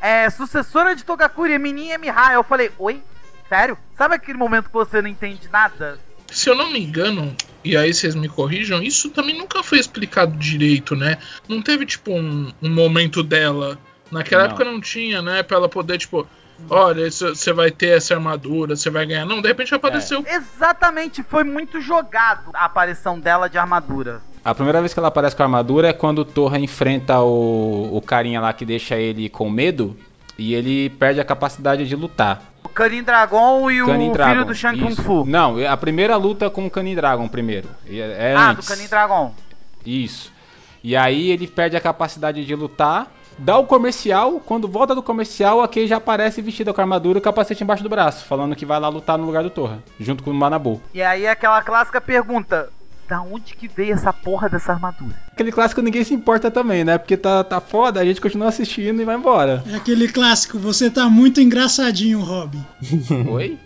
é, 0.00 0.28
sucessora 0.30 0.94
de 0.94 1.04
Togakuri, 1.04 1.58
Minin 1.58 1.96
Mihai. 1.98 2.34
Eu 2.34 2.44
falei, 2.44 2.70
oi? 2.78 3.02
Sério? 3.48 3.78
Sabe 3.96 4.14
aquele 4.14 4.36
momento 4.36 4.66
que 4.66 4.72
você 4.72 5.00
não 5.00 5.08
entende 5.08 5.48
nada? 5.50 5.98
Se 6.30 6.50
eu 6.50 6.54
não 6.54 6.70
me 6.70 6.80
engano, 6.80 7.34
e 7.68 7.76
aí 7.76 7.92
vocês 7.92 8.14
me 8.14 8.28
corrijam, 8.28 8.82
isso 8.82 9.10
também 9.10 9.36
nunca 9.36 9.62
foi 9.62 9.78
explicado 9.78 10.36
direito, 10.38 10.96
né? 10.96 11.18
Não 11.46 11.60
teve, 11.60 11.84
tipo, 11.84 12.12
um, 12.12 12.50
um 12.62 12.70
momento 12.70 13.22
dela. 13.22 13.78
Naquela 14.10 14.44
Não. 14.44 14.50
época 14.50 14.64
não 14.64 14.80
tinha, 14.80 15.20
né? 15.20 15.42
Pra 15.42 15.58
ela 15.58 15.68
poder, 15.68 15.98
tipo, 15.98 16.26
olha, 16.70 17.10
você 17.10 17.52
vai 17.52 17.70
ter 17.70 17.88
essa 17.98 18.14
armadura, 18.14 18.74
você 18.74 18.88
vai 18.88 19.04
ganhar. 19.04 19.26
Não, 19.26 19.42
de 19.42 19.48
repente 19.48 19.74
apareceu. 19.74 20.24
Exatamente, 20.26 21.22
foi 21.22 21.44
muito 21.44 21.78
jogado 21.78 22.50
a 22.54 22.64
aparição 22.64 23.20
dela 23.20 23.48
de 23.48 23.58
armadura. 23.58 24.22
A 24.42 24.54
primeira 24.54 24.80
vez 24.80 24.94
que 24.94 24.98
ela 24.98 25.08
aparece 25.08 25.36
com 25.36 25.42
a 25.42 25.46
armadura 25.46 25.88
é 25.88 25.92
quando 25.92 26.20
o 26.20 26.24
Torra 26.24 26.58
enfrenta 26.58 27.20
o, 27.20 27.94
o 27.94 28.00
carinha 28.00 28.40
lá 28.40 28.50
que 28.54 28.64
deixa 28.64 28.96
ele 28.96 29.28
com 29.28 29.50
medo 29.50 29.94
e 30.38 30.54
ele 30.54 30.88
perde 30.88 31.20
a 31.20 31.24
capacidade 31.24 31.86
de 31.86 31.94
lutar. 31.94 32.47
O 32.64 32.68
Canin 32.68 33.02
Dragon 33.02 33.70
e 33.70 33.84
Canin 33.84 34.10
o 34.10 34.12
Dragon, 34.12 34.32
filho 34.32 34.44
do 34.44 34.54
Shang 34.54 34.80
Kung. 34.80 34.96
Fu. 34.96 35.24
Não, 35.24 35.56
a 35.66 35.76
primeira 35.76 36.16
luta 36.16 36.46
é 36.46 36.50
com 36.50 36.66
o 36.66 36.70
Canin 36.70 36.94
Dragon 36.94 37.28
primeiro. 37.28 37.68
É, 37.86 38.30
é 38.30 38.34
ah, 38.36 38.50
antes. 38.50 38.66
do 38.66 38.68
Canin 38.68 38.88
Dragon. 38.88 39.34
Isso. 39.84 40.32
E 40.82 40.96
aí 40.96 41.30
ele 41.30 41.46
perde 41.46 41.76
a 41.76 41.80
capacidade 41.80 42.44
de 42.44 42.54
lutar, 42.54 43.08
dá 43.36 43.58
o 43.58 43.66
comercial, 43.66 44.40
quando 44.40 44.68
volta 44.68 44.94
do 44.94 45.02
comercial, 45.02 45.60
a 45.60 45.68
Kei 45.68 45.86
já 45.86 45.96
aparece 45.96 46.40
vestida 46.40 46.72
com 46.72 46.80
a 46.80 46.84
armadura 46.84 47.18
e 47.18 47.20
o 47.20 47.22
capacete 47.22 47.64
embaixo 47.64 47.82
do 47.82 47.88
braço, 47.88 48.24
falando 48.24 48.54
que 48.54 48.64
vai 48.64 48.78
lá 48.78 48.88
lutar 48.88 49.18
no 49.18 49.26
lugar 49.26 49.42
do 49.42 49.50
Torra, 49.50 49.82
junto 49.98 50.22
com 50.22 50.30
o 50.30 50.34
Manabu. 50.34 50.80
E 50.94 51.02
aí 51.02 51.26
aquela 51.26 51.62
clássica 51.62 52.00
pergunta: 52.00 52.70
da 53.08 53.20
onde 53.22 53.54
que 53.54 53.66
veio 53.66 53.94
essa 53.94 54.12
porra 54.12 54.48
dessa 54.48 54.72
armadura? 54.72 55.14
Aquele 55.32 55.50
clássico 55.50 55.80
ninguém 55.80 56.04
se 56.04 56.12
importa 56.14 56.50
também, 56.50 56.84
né? 56.84 56.98
Porque 56.98 57.16
tá, 57.16 57.42
tá 57.42 57.60
foda, 57.60 58.00
a 58.00 58.04
gente 58.04 58.20
continua 58.20 58.48
assistindo 58.48 59.00
e 59.00 59.04
vai 59.04 59.16
embora. 59.16 59.62
É 59.72 59.76
aquele 59.76 60.08
clássico, 60.08 60.58
você 60.58 60.90
tá 60.90 61.08
muito 61.08 61.40
engraçadinho, 61.40 62.20
Robin. 62.20 62.64
Oi? 63.30 63.58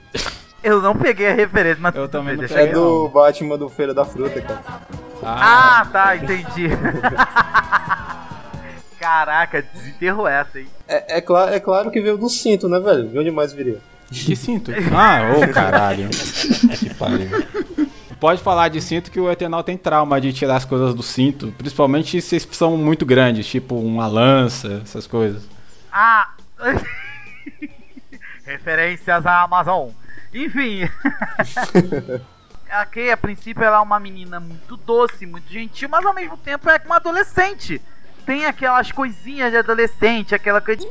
Eu 0.62 0.80
não 0.80 0.94
peguei 0.94 1.28
a 1.28 1.34
referência, 1.34 1.78
mas 1.80 1.94
Eu 1.96 2.08
também 2.08 2.36
não 2.36 2.44
É 2.44 2.66
do 2.68 3.08
Batman 3.08 3.58
do 3.58 3.68
Feira 3.68 3.92
da 3.92 4.04
Fruta, 4.04 4.40
cara. 4.40 4.62
Ah, 5.24 5.86
tá, 5.92 6.16
entendi. 6.16 6.68
Caraca, 8.98 9.62
desenterrou 9.74 10.28
essa, 10.28 10.60
hein? 10.60 10.66
É, 10.86 11.18
é, 11.18 11.20
cla- 11.20 11.50
é 11.52 11.58
claro 11.58 11.90
que 11.90 12.00
veio 12.00 12.16
do 12.16 12.28
cinto, 12.28 12.68
né, 12.68 12.78
velho? 12.78 13.08
De 13.08 13.18
onde 13.18 13.30
mais 13.32 13.52
viria? 13.52 13.78
Que 14.10 14.36
cinto? 14.36 14.70
Ah, 14.94 15.32
ô 15.36 15.52
caralho. 15.52 16.08
que 16.78 16.94
pariu. 16.94 17.28
Pode 18.22 18.40
falar 18.40 18.68
de 18.68 18.80
cinto 18.80 19.10
que 19.10 19.18
o 19.18 19.28
Eternal 19.28 19.64
tem 19.64 19.76
trauma 19.76 20.20
de 20.20 20.32
tirar 20.32 20.54
as 20.54 20.64
coisas 20.64 20.94
do 20.94 21.02
cinto, 21.02 21.50
principalmente 21.58 22.22
se 22.22 22.38
são 22.38 22.76
muito 22.76 23.04
grandes, 23.04 23.44
tipo 23.48 23.74
uma 23.74 24.06
lança, 24.06 24.80
essas 24.84 25.08
coisas. 25.08 25.42
Ah! 25.92 26.28
Referências 28.46 29.26
à 29.26 29.42
Amazon. 29.42 29.90
Enfim. 30.32 30.82
a 32.70 32.86
Kay, 32.86 33.10
a 33.10 33.16
princípio, 33.16 33.64
ela 33.64 33.78
é 33.78 33.80
uma 33.80 33.98
menina 33.98 34.38
muito 34.38 34.76
doce, 34.76 35.26
muito 35.26 35.52
gentil, 35.52 35.88
mas 35.88 36.06
ao 36.06 36.14
mesmo 36.14 36.36
tempo 36.36 36.70
é 36.70 36.80
uma 36.86 36.98
adolescente. 36.98 37.82
Tem 38.24 38.46
aquelas 38.46 38.92
coisinhas 38.92 39.50
de 39.50 39.56
adolescente, 39.56 40.32
aquela 40.32 40.60
coisa. 40.60 40.80
de- 40.80 40.86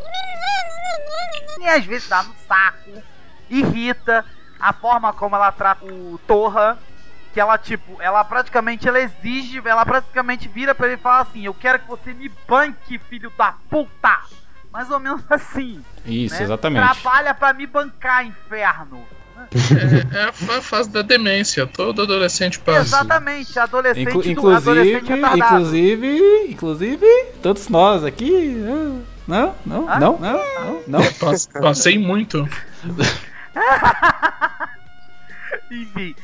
E 1.61 1.67
às 1.69 1.85
vezes 1.85 2.09
dá 2.09 2.23
no 2.23 2.33
saco, 2.45 3.01
irrita 3.49 4.25
a 4.59 4.73
forma 4.73 5.13
como 5.13 5.33
ela 5.37 5.49
trata 5.53 5.85
o 5.85 6.19
Torra. 6.27 6.77
Que 7.33 7.39
ela, 7.39 7.57
tipo, 7.57 8.01
ela 8.01 8.23
praticamente 8.25 8.87
ela 8.87 8.99
exige, 8.99 9.61
ela 9.65 9.85
praticamente 9.85 10.47
vira 10.49 10.75
pra 10.75 10.87
ele 10.87 10.95
e 10.95 10.99
fala 10.99 11.21
assim: 11.21 11.45
Eu 11.45 11.53
quero 11.53 11.79
que 11.79 11.87
você 11.87 12.13
me 12.13 12.29
banque, 12.47 12.99
filho 12.99 13.31
da 13.37 13.53
puta! 13.69 14.19
Mais 14.71 14.89
ou 14.91 14.99
menos 14.99 15.21
assim. 15.29 15.83
Isso, 16.05 16.35
né? 16.35 16.43
exatamente. 16.43 17.01
Trabalha 17.01 17.33
pra 17.33 17.53
me 17.53 17.65
bancar, 17.67 18.25
inferno. 18.25 19.05
É, 20.13 20.17
é 20.17 20.23
a 20.25 20.31
fa- 20.31 20.61
fase 20.61 20.89
da 20.89 21.01
demência, 21.01 21.65
todo 21.65 22.03
adolescente 22.03 22.59
passa. 22.59 22.81
Exatamente, 22.81 23.57
adolescente, 23.57 24.07
Inclu- 24.09 24.21
do, 24.21 24.29
inclusive, 24.29 24.69
adolescente 24.71 25.07
retardado. 25.09 25.55
inclusive, 25.55 26.45
inclusive, 26.49 27.07
todos 27.41 27.67
nós 27.69 28.03
aqui. 28.03 28.55
ah, 28.67 29.01
Não, 29.27 29.55
não, 29.65 29.89
Ah? 29.89 29.99
não, 29.99 30.19
não, 30.19 30.37
não, 30.65 30.83
não. 30.87 31.13
Pass- 31.13 31.47
Passei 31.47 31.97
muito. 31.97 32.47
Enfim. 35.69 36.15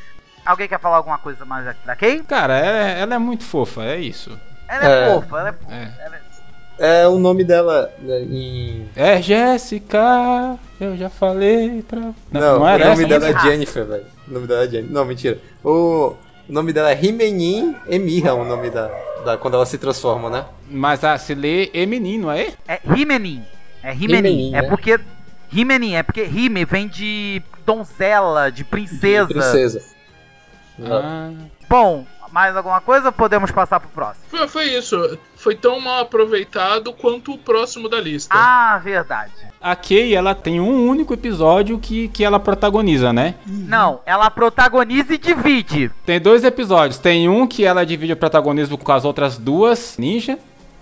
Alguém 0.48 0.66
quer 0.66 0.80
falar 0.80 0.96
alguma 0.96 1.18
coisa 1.18 1.44
mais 1.44 1.66
aqui 1.66 1.86
da 1.86 1.94
Kay? 1.94 2.22
Cara, 2.24 2.58
é- 2.58 3.00
ela 3.00 3.14
é 3.14 3.18
muito 3.18 3.44
fofa, 3.44 3.84
é 3.84 4.00
isso. 4.00 4.38
Ela 4.66 4.86
é, 4.88 5.02
É. 5.10 5.14
fofa, 5.14 5.38
ela 5.40 5.48
é 5.50 5.52
fofa. 5.52 5.74
É. 5.74 5.92
Ela 6.06 6.16
é- 6.16 6.28
É 6.80 7.08
o 7.08 7.18
nome 7.18 7.42
dela 7.44 7.92
né, 7.98 8.20
em. 8.20 8.88
É 8.94 9.20
Jéssica, 9.20 10.56
eu 10.80 10.96
já 10.96 11.10
falei 11.10 11.82
pra. 11.82 11.98
Não, 12.00 12.14
Não, 12.30 12.40
não 12.40 12.62
o 12.62 12.68
era 12.68 12.88
nome 12.90 13.04
essa? 13.04 13.08
dela 13.18 13.28
é 13.28 13.34
Ah. 13.34 13.38
Jennifer, 13.40 13.84
velho. 13.84 14.04
O 14.28 14.32
nome 14.32 14.46
dela 14.46 14.64
é 14.64 14.68
Jennifer. 14.68 14.92
Não, 14.94 15.04
mentira. 15.04 15.38
O, 15.64 16.14
o 16.48 16.52
nome 16.52 16.72
dela 16.72 16.90
é 16.92 17.04
Himenin 17.04 17.74
Emira, 17.88 18.32
o 18.34 18.44
nome 18.44 18.70
da, 18.70 18.88
da. 19.24 19.36
Quando 19.36 19.54
ela 19.54 19.66
se 19.66 19.76
transforma, 19.76 20.30
né? 20.30 20.44
Mas 20.70 21.02
ah, 21.04 21.18
se 21.18 21.34
lê 21.34 21.68
Eminin, 21.74 22.18
não 22.18 22.30
é? 22.30 22.52
É 22.68 22.78
Himenin. 22.86 23.44
É 23.82 23.92
Himenin. 23.92 24.28
Himenin, 24.28 24.54
É 24.54 24.62
né? 24.62 24.68
porque. 24.68 24.98
Himenin, 25.52 25.94
é 25.94 26.02
porque 26.02 26.24
Hime 26.24 26.64
vem 26.66 26.86
de 26.86 27.42
donzela, 27.66 28.52
de 28.52 28.62
princesa. 28.64 29.26
Princesa. 29.28 29.82
Ah, 30.84 31.30
Bom, 31.68 32.06
mais 32.32 32.56
alguma 32.56 32.80
coisa 32.80 33.06
ou 33.06 33.12
podemos 33.12 33.50
passar 33.50 33.80
pro 33.80 33.88
próximo? 33.90 34.24
Foi, 34.28 34.48
foi 34.48 34.64
isso. 34.66 35.18
Foi 35.36 35.54
tão 35.54 35.80
mal 35.80 36.00
aproveitado 36.00 36.92
quanto 36.92 37.32
o 37.32 37.38
próximo 37.38 37.88
da 37.88 38.00
lista. 38.00 38.34
Ah, 38.34 38.78
verdade. 38.82 39.32
a 39.60 39.74
Kay, 39.76 40.14
ela 40.14 40.34
tem 40.34 40.60
um 40.60 40.88
único 40.88 41.14
episódio 41.14 41.78
que, 41.78 42.08
que 42.08 42.24
ela 42.24 42.40
protagoniza, 42.40 43.12
né? 43.12 43.34
Não, 43.46 44.00
ela 44.04 44.30
protagoniza 44.30 45.14
e 45.14 45.18
divide. 45.18 45.90
Tem 46.04 46.20
dois 46.20 46.44
episódios. 46.44 46.98
Tem 46.98 47.28
um 47.28 47.46
que 47.46 47.64
ela 47.64 47.84
divide 47.84 48.12
o 48.12 48.16
protagonismo 48.16 48.76
com 48.78 48.92
as 48.92 49.04
outras 49.04 49.38
duas 49.38 49.96
ninja, 49.98 50.38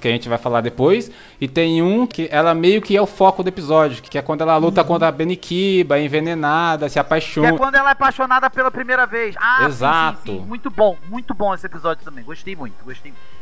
que 0.07 0.11
a 0.11 0.13
gente 0.13 0.29
vai 0.29 0.39
falar 0.39 0.61
depois. 0.61 1.11
E 1.41 1.49
tem 1.49 1.83
um 1.83 2.07
que 2.07 2.29
ela 2.31 2.55
meio 2.55 2.81
que 2.81 2.97
é 2.97 3.03
o 3.03 3.07
foco 3.07 3.43
do 3.43 3.49
episódio, 3.49 4.03
que 4.03 4.17
é 4.17 4.23
quando 4.23 4.43
ela 4.43 4.57
luta 4.57 4.85
contra 4.85 5.09
a 5.09 5.13
Benikiba, 5.13 5.99
envenenada, 5.99 6.89
se 6.89 6.95
Que 6.95 6.99
é 6.99 7.03
apaixona. 7.03 7.57
quando 7.57 7.75
ela 7.75 7.91
é 7.91 7.93
apaixonada 7.93 8.49
pela 8.49 8.71
primeira 8.71 9.07
vez. 9.07 9.35
Ah, 9.39 9.59
sim, 9.61 9.67
Exato. 9.67 10.33
Sim, 10.33 10.39
sim. 10.39 10.47
Muito 10.47 10.71
bom, 10.71 10.97
muito 11.09 11.35
bom 11.35 11.53
esse 11.55 11.67
episódio 11.67 12.05
também. 12.05 12.25
Gostei 12.25 12.55
muito, 12.55 12.85
gostei 12.85 13.11
muito. 13.11 13.37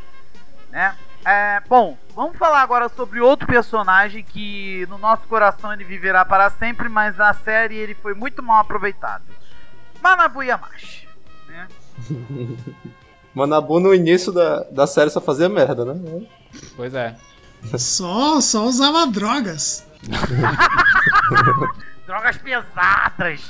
Né? 0.70 0.94
É, 1.24 1.62
bom, 1.68 1.96
vamos 2.14 2.36
falar 2.36 2.60
agora 2.62 2.88
sobre 2.88 3.20
outro 3.20 3.46
personagem 3.46 4.22
que 4.22 4.86
no 4.88 4.98
nosso 4.98 5.22
coração 5.22 5.72
ele 5.72 5.84
viverá 5.84 6.24
para 6.24 6.50
sempre, 6.50 6.88
mas 6.88 7.16
na 7.16 7.32
série 7.32 7.76
ele 7.76 7.94
foi 7.94 8.14
muito 8.14 8.42
mal 8.42 8.60
aproveitado. 8.60 9.22
Manabu 10.02 10.42
Yamashi. 10.42 11.08
Né? 11.46 11.68
Manabu 13.34 13.80
no 13.80 13.92
início 13.94 14.30
da, 14.32 14.60
da 14.70 14.86
série 14.86 15.10
só 15.10 15.20
fazia 15.20 15.48
merda, 15.48 15.84
né? 15.84 16.22
Pois 16.76 16.94
é. 16.94 17.16
Só, 17.78 18.40
só 18.40 18.64
usava 18.64 19.06
drogas. 19.06 19.86
Drogas 22.06 22.36
pesadas. 22.36 23.40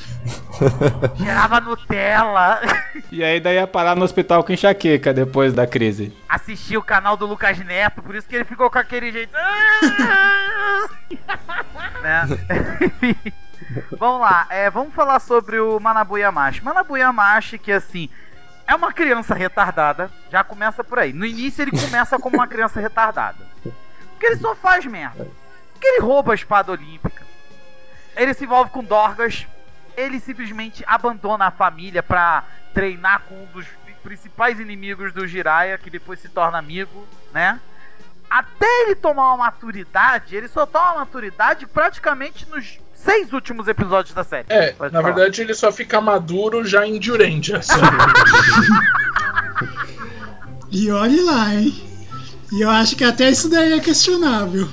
Cheirava 1.17 1.61
Nutella. 1.61 2.61
E 3.11 3.25
aí 3.25 3.41
daí 3.41 3.57
ia 3.57 3.67
parar 3.67 3.97
no 3.97 4.05
hospital 4.05 4.45
com 4.45 4.53
enxaqueca 4.53 5.13
depois 5.13 5.53
da 5.53 5.67
crise. 5.67 6.17
Assistia 6.29 6.79
o 6.79 6.83
canal 6.83 7.17
do 7.17 7.27
Lucas 7.27 7.59
Neto, 7.59 8.01
por 8.01 8.15
isso 8.15 8.29
que 8.29 8.37
ele 8.37 8.45
ficou 8.45 8.71
com 8.71 8.79
aquele 8.79 9.11
jeito. 9.11 9.33
né? 12.01 12.29
Enfim. 12.81 13.17
Vamos 13.99 14.21
lá, 14.21 14.47
é, 14.51 14.71
vamos 14.71 14.95
falar 14.95 15.19
sobre 15.21 15.59
o 15.59 15.79
Manabu 15.81 16.19
Yamashi. 16.19 16.63
Manabu 16.63 16.97
Yamashi, 16.97 17.59
que 17.59 17.73
assim, 17.73 18.09
é 18.67 18.75
uma 18.75 18.93
criança 18.93 19.35
retardada, 19.35 20.11
já 20.31 20.43
começa 20.43 20.83
por 20.83 20.99
aí. 20.99 21.13
No 21.13 21.27
início 21.27 21.63
ele 21.63 21.71
começa 21.71 22.19
como 22.19 22.37
uma 22.37 22.49
criança 22.49 22.81
retardada. 22.81 23.47
Porque 24.11 24.27
ele 24.27 24.37
só 24.37 24.55
faz 24.55 24.85
merda. 24.87 25.29
Porque 25.73 25.87
ele 25.87 26.01
rouba 26.01 26.33
a 26.33 26.35
espada 26.35 26.73
olímpica. 26.73 27.25
Ele 28.17 28.33
se 28.33 28.45
envolve 28.45 28.71
com 28.71 28.83
Dorgas. 28.83 29.47
Ele 29.97 30.19
simplesmente 30.19 30.83
abandona 30.87 31.47
a 31.47 31.51
família 31.51 32.03
pra 32.03 32.45
treinar 32.73 33.23
com 33.29 33.35
um 33.35 33.47
dos 33.47 33.67
principais 34.03 34.59
inimigos 34.61 35.13
do 35.13 35.27
Jiraiya, 35.27 35.79
que 35.79 35.89
depois 35.89 36.21
se 36.21 36.29
torna 36.29 36.59
amigo, 36.59 37.07
né? 37.33 37.61
Até 38.29 38.67
ele 38.83 38.97
tomar 38.97 39.35
uma 39.35 39.45
maturidade, 39.45 40.35
ele 40.35 40.49
só 40.49 40.67
toma 40.67 40.97
maturidade 40.97 41.67
praticamente 41.67 42.49
nos 42.49 42.81
seis 43.05 43.33
últimos 43.33 43.69
episódios 43.69 44.15
da 44.15 44.25
série. 44.25 44.47
É, 44.49 44.73
Pode 44.73 44.93
na 44.93 45.01
falar. 45.03 45.15
verdade 45.15 45.41
ele 45.43 45.55
só 45.55 45.71
fica 45.71 46.01
maduro 46.01 46.65
já 46.65 46.87
em 46.87 47.01
Jurandia. 47.01 47.63
sabe? 47.63 47.83
E 50.71 50.91
olhe 50.91 51.21
lá, 51.21 51.55
hein? 51.55 51.73
E 52.53 52.61
eu 52.63 52.69
acho 52.71 52.97
que 52.97 53.05
até 53.05 53.31
isso 53.31 53.49
daí 53.49 53.73
é 53.75 53.81
questionável. 53.81 54.69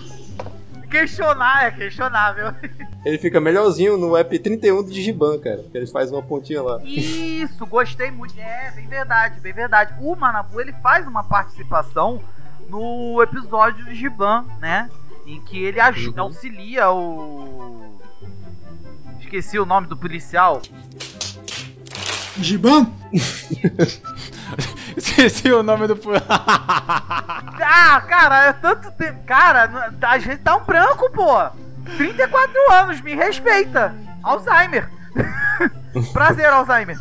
Questionar 0.89 1.65
é 1.65 1.71
questionável. 1.71 2.53
Ele 3.05 3.17
fica 3.17 3.39
melhorzinho 3.39 3.97
no 3.97 4.17
app 4.17 4.37
31 4.37 4.83
do 4.83 4.91
Digiban, 4.91 5.39
cara. 5.39 5.63
Que 5.71 5.77
ele 5.77 5.87
faz 5.87 6.11
uma 6.11 6.21
pontinha 6.21 6.61
lá. 6.61 6.79
Isso, 6.83 7.65
gostei 7.65 8.11
muito. 8.11 8.37
É, 8.39 8.71
bem 8.75 8.87
verdade, 8.87 9.39
bem 9.39 9.53
verdade. 9.53 9.93
O 9.99 10.15
Manabu 10.15 10.59
ele 10.59 10.73
faz 10.83 11.07
uma 11.07 11.23
participação 11.23 12.21
no 12.69 13.21
episódio 13.23 13.85
de 13.85 13.95
Giban, 13.95 14.45
né? 14.59 14.89
Em 15.25 15.39
que 15.41 15.63
ele 15.63 15.79
ajuda, 15.79 16.21
Uhum. 16.21 16.27
auxilia 16.27 16.91
o. 16.91 18.01
Esqueci 19.31 19.57
o 19.57 19.65
nome 19.65 19.87
do 19.87 19.95
policial. 19.95 20.61
Giban? 22.37 22.91
Esqueci 24.97 25.49
o 25.49 25.63
nome 25.63 25.87
do. 25.87 25.95
Ah, 27.63 28.01
cara, 28.01 28.47
é 28.47 28.53
tanto 28.53 28.91
tempo. 28.91 29.23
Cara, 29.25 29.93
a 30.01 30.19
gente 30.19 30.39
tá 30.39 30.57
um 30.57 30.65
branco, 30.65 31.09
pô. 31.11 31.49
34 31.95 32.71
anos, 32.73 32.99
me 32.99 33.15
respeita. 33.15 33.95
Alzheimer. 34.21 34.89
Prazer, 36.11 36.47
Alzheimer. 36.47 36.99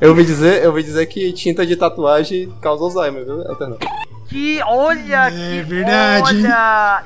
Eu 0.00 0.10
ouvi 0.10 0.24
dizer, 0.24 0.64
eu 0.64 0.70
ouvi 0.70 0.82
dizer 0.82 1.06
que 1.06 1.32
tinta 1.32 1.64
de 1.64 1.76
tatuagem 1.76 2.50
causa 2.60 2.82
Alzheimer, 2.82 3.24
viu? 3.24 3.48
Alternão. 3.48 3.78
Que 4.28 4.60
olha, 4.64 5.28
É 5.28 5.30
que 5.30 5.62
verdade, 5.62 6.44
olha, 6.44 7.02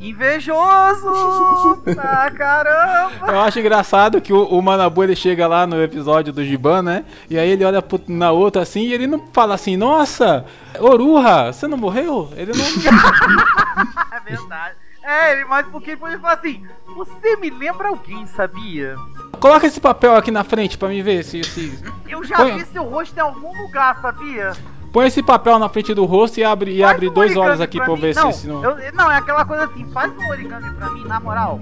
invejoso 0.00 1.76
pra 1.94 2.30
caramba. 2.36 3.26
Eu 3.28 3.40
acho 3.40 3.58
engraçado 3.60 4.20
que 4.20 4.32
o, 4.32 4.44
o 4.44 4.62
Manabu 4.62 5.04
ele 5.04 5.14
chega 5.14 5.46
lá 5.46 5.66
no 5.66 5.80
episódio 5.82 6.32
do 6.32 6.44
Giban, 6.44 6.82
né? 6.82 7.04
E 7.28 7.38
aí 7.38 7.50
ele 7.50 7.64
olha 7.64 7.82
pro- 7.82 8.00
na 8.08 8.30
outra 8.32 8.62
assim 8.62 8.80
e 8.80 8.92
ele 8.92 9.06
não 9.06 9.22
fala 9.32 9.54
assim, 9.54 9.76
nossa, 9.76 10.44
Oruha, 10.78 11.52
você 11.52 11.66
não 11.68 11.76
morreu? 11.78 12.30
Ele 12.36 12.52
não. 12.52 12.64
É 14.12 14.20
verdade. 14.20 14.74
É, 15.02 15.32
ele 15.32 15.44
mais 15.46 15.66
porque 15.68 15.92
ele 15.92 16.18
falar 16.18 16.34
assim: 16.34 16.62
Você 16.94 17.36
me 17.36 17.48
lembra 17.48 17.88
alguém, 17.88 18.26
sabia? 18.26 18.94
Coloca 19.40 19.66
esse 19.66 19.80
papel 19.80 20.14
aqui 20.14 20.30
na 20.30 20.44
frente 20.44 20.76
pra 20.76 20.88
mim 20.88 21.02
ver 21.02 21.24
se. 21.24 21.42
se... 21.42 21.78
Eu 22.06 22.22
já 22.22 22.36
Põe- 22.36 22.58
vi 22.58 22.66
seu 22.66 22.84
rosto 22.84 23.16
em 23.16 23.20
algum 23.20 23.50
lugar, 23.62 23.98
sabia? 24.02 24.52
Põe 24.92 25.06
esse 25.06 25.22
papel 25.22 25.58
na 25.58 25.68
frente 25.68 25.94
do 25.94 26.04
rosto 26.04 26.38
e 26.40 26.44
abre, 26.44 26.72
e 26.72 26.80
Faz 26.80 26.94
abre 26.94 27.08
um 27.08 27.12
dois 27.12 27.36
olhos 27.36 27.60
aqui 27.60 27.78
pra 27.78 27.94
mim. 27.94 28.00
ver 28.00 28.14
não, 28.16 28.32
se, 28.32 28.40
se 28.40 28.46
não. 28.48 28.64
eu- 28.64 28.92
não, 28.92 29.10
é 29.10 29.16
aquela 29.16 29.44
coisa 29.44 29.64
assim: 29.64 29.88
faz 29.92 30.12
um 30.16 30.28
origami 30.28 30.72
pra 30.74 30.90
mim, 30.90 31.04
na 31.04 31.20
moral. 31.20 31.60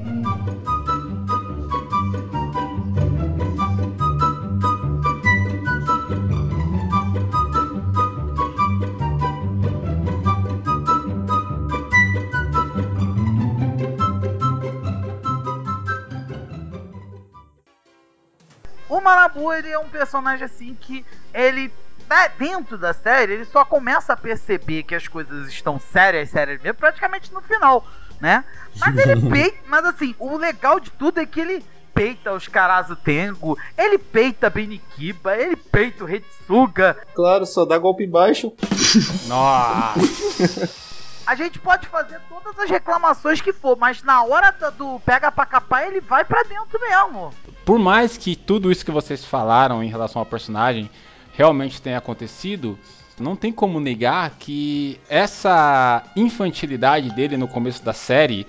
O 18.89 19.01
Manabu, 19.01 19.53
ele 19.53 19.69
é 19.69 19.79
um 19.79 19.89
personagem 19.89 20.45
assim 20.47 20.75
que 20.81 21.05
ele, 21.35 21.71
dentro 22.39 22.79
da 22.79 22.93
série, 22.93 23.35
ele 23.35 23.45
só 23.45 23.65
começa 23.65 24.13
a 24.13 24.17
perceber 24.17 24.83
que 24.85 24.95
as 24.95 25.07
coisas 25.09 25.49
estão 25.49 25.79
sérias, 25.79 26.31
sérias 26.31 26.61
mesmo, 26.63 26.79
praticamente 26.79 27.33
no 27.33 27.41
final, 27.43 27.87
né? 28.21 28.45
Mas 28.79 28.97
ele 28.97 29.21
peita, 29.31 29.59
mas 29.67 29.85
assim, 29.85 30.15
o 30.19 30.37
legal 30.37 30.79
de 30.81 30.91
tudo 30.91 31.21
é 31.21 31.27
que 31.27 31.41
ele 31.41 31.65
peita 31.95 32.33
os 32.33 32.47
Karazu 32.47 32.95
Tengo, 32.97 33.59
ele 33.77 33.99
peita 33.99 34.49
Benikiba, 34.49 35.37
ele 35.37 35.57
peita 35.57 36.05
o 36.05 36.07
Retsuga. 36.07 36.97
Claro, 37.15 37.45
só 37.45 37.65
dá 37.65 37.77
golpe 37.77 38.07
baixo. 38.07 38.53
Nossa! 39.27 40.71
A 41.27 41.35
gente 41.35 41.59
pode 41.59 41.87
fazer 41.89 42.19
todas 42.29 42.59
as 42.59 42.71
reclamações 42.71 43.41
que 43.41 43.53
for, 43.53 43.77
mas 43.77 44.03
na 44.03 44.23
hora 44.25 44.51
do- 44.51 44.71
do 44.95 45.01
pega 45.01 45.31
pra 45.31 45.45
capar, 45.45 45.87
ele 45.87 46.01
vai 46.01 46.25
pra 46.25 46.43
dentro 46.43 46.81
mesmo. 46.81 47.35
Por 47.67 47.79
mais 47.79 48.17
que 48.17 48.35
tudo 48.35 48.73
isso 48.73 48.83
que 48.85 48.91
vocês 48.91 49.23
falaram 49.25 49.83
em 49.83 49.89
relação 49.91 50.21
ao 50.21 50.27
personagem 50.27 50.91
realmente 51.39 51.81
tenha 51.81 51.99
acontecido, 51.99 52.77
não 53.21 53.37
tem 53.37 53.53
como 53.53 53.79
negar 53.79 54.35
que 54.41 54.99
essa 55.09 56.03
infantilidade 56.17 57.15
dele 57.15 57.37
no 57.37 57.47
começo 57.47 57.85
da 57.85 57.93
série 57.93 58.45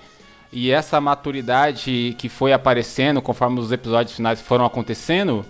e 0.52 0.72
essa 0.72 1.00
maturidade 1.00 2.16
que 2.18 2.28
foi 2.28 2.52
aparecendo 2.52 3.22
conforme 3.22 3.60
os 3.60 3.70
episódios 3.70 4.16
finais 4.16 4.40
foram 4.40 4.64
acontecendo, 4.64 5.46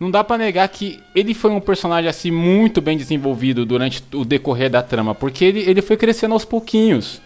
não 0.00 0.10
dá 0.10 0.24
pra 0.24 0.36
negar 0.36 0.68
que 0.68 1.00
ele 1.14 1.32
foi 1.32 1.52
um 1.52 1.60
personagem 1.60 2.10
assim 2.10 2.32
muito 2.32 2.80
bem 2.80 2.98
desenvolvido 2.98 3.64
durante 3.64 4.02
o 4.12 4.24
decorrer 4.24 4.68
da 4.68 4.82
trama, 4.82 5.14
porque 5.14 5.44
ele, 5.44 5.60
ele 5.60 5.80
foi 5.80 5.96
crescendo 5.96 6.34
aos 6.34 6.44
pouquinhos. 6.44 7.20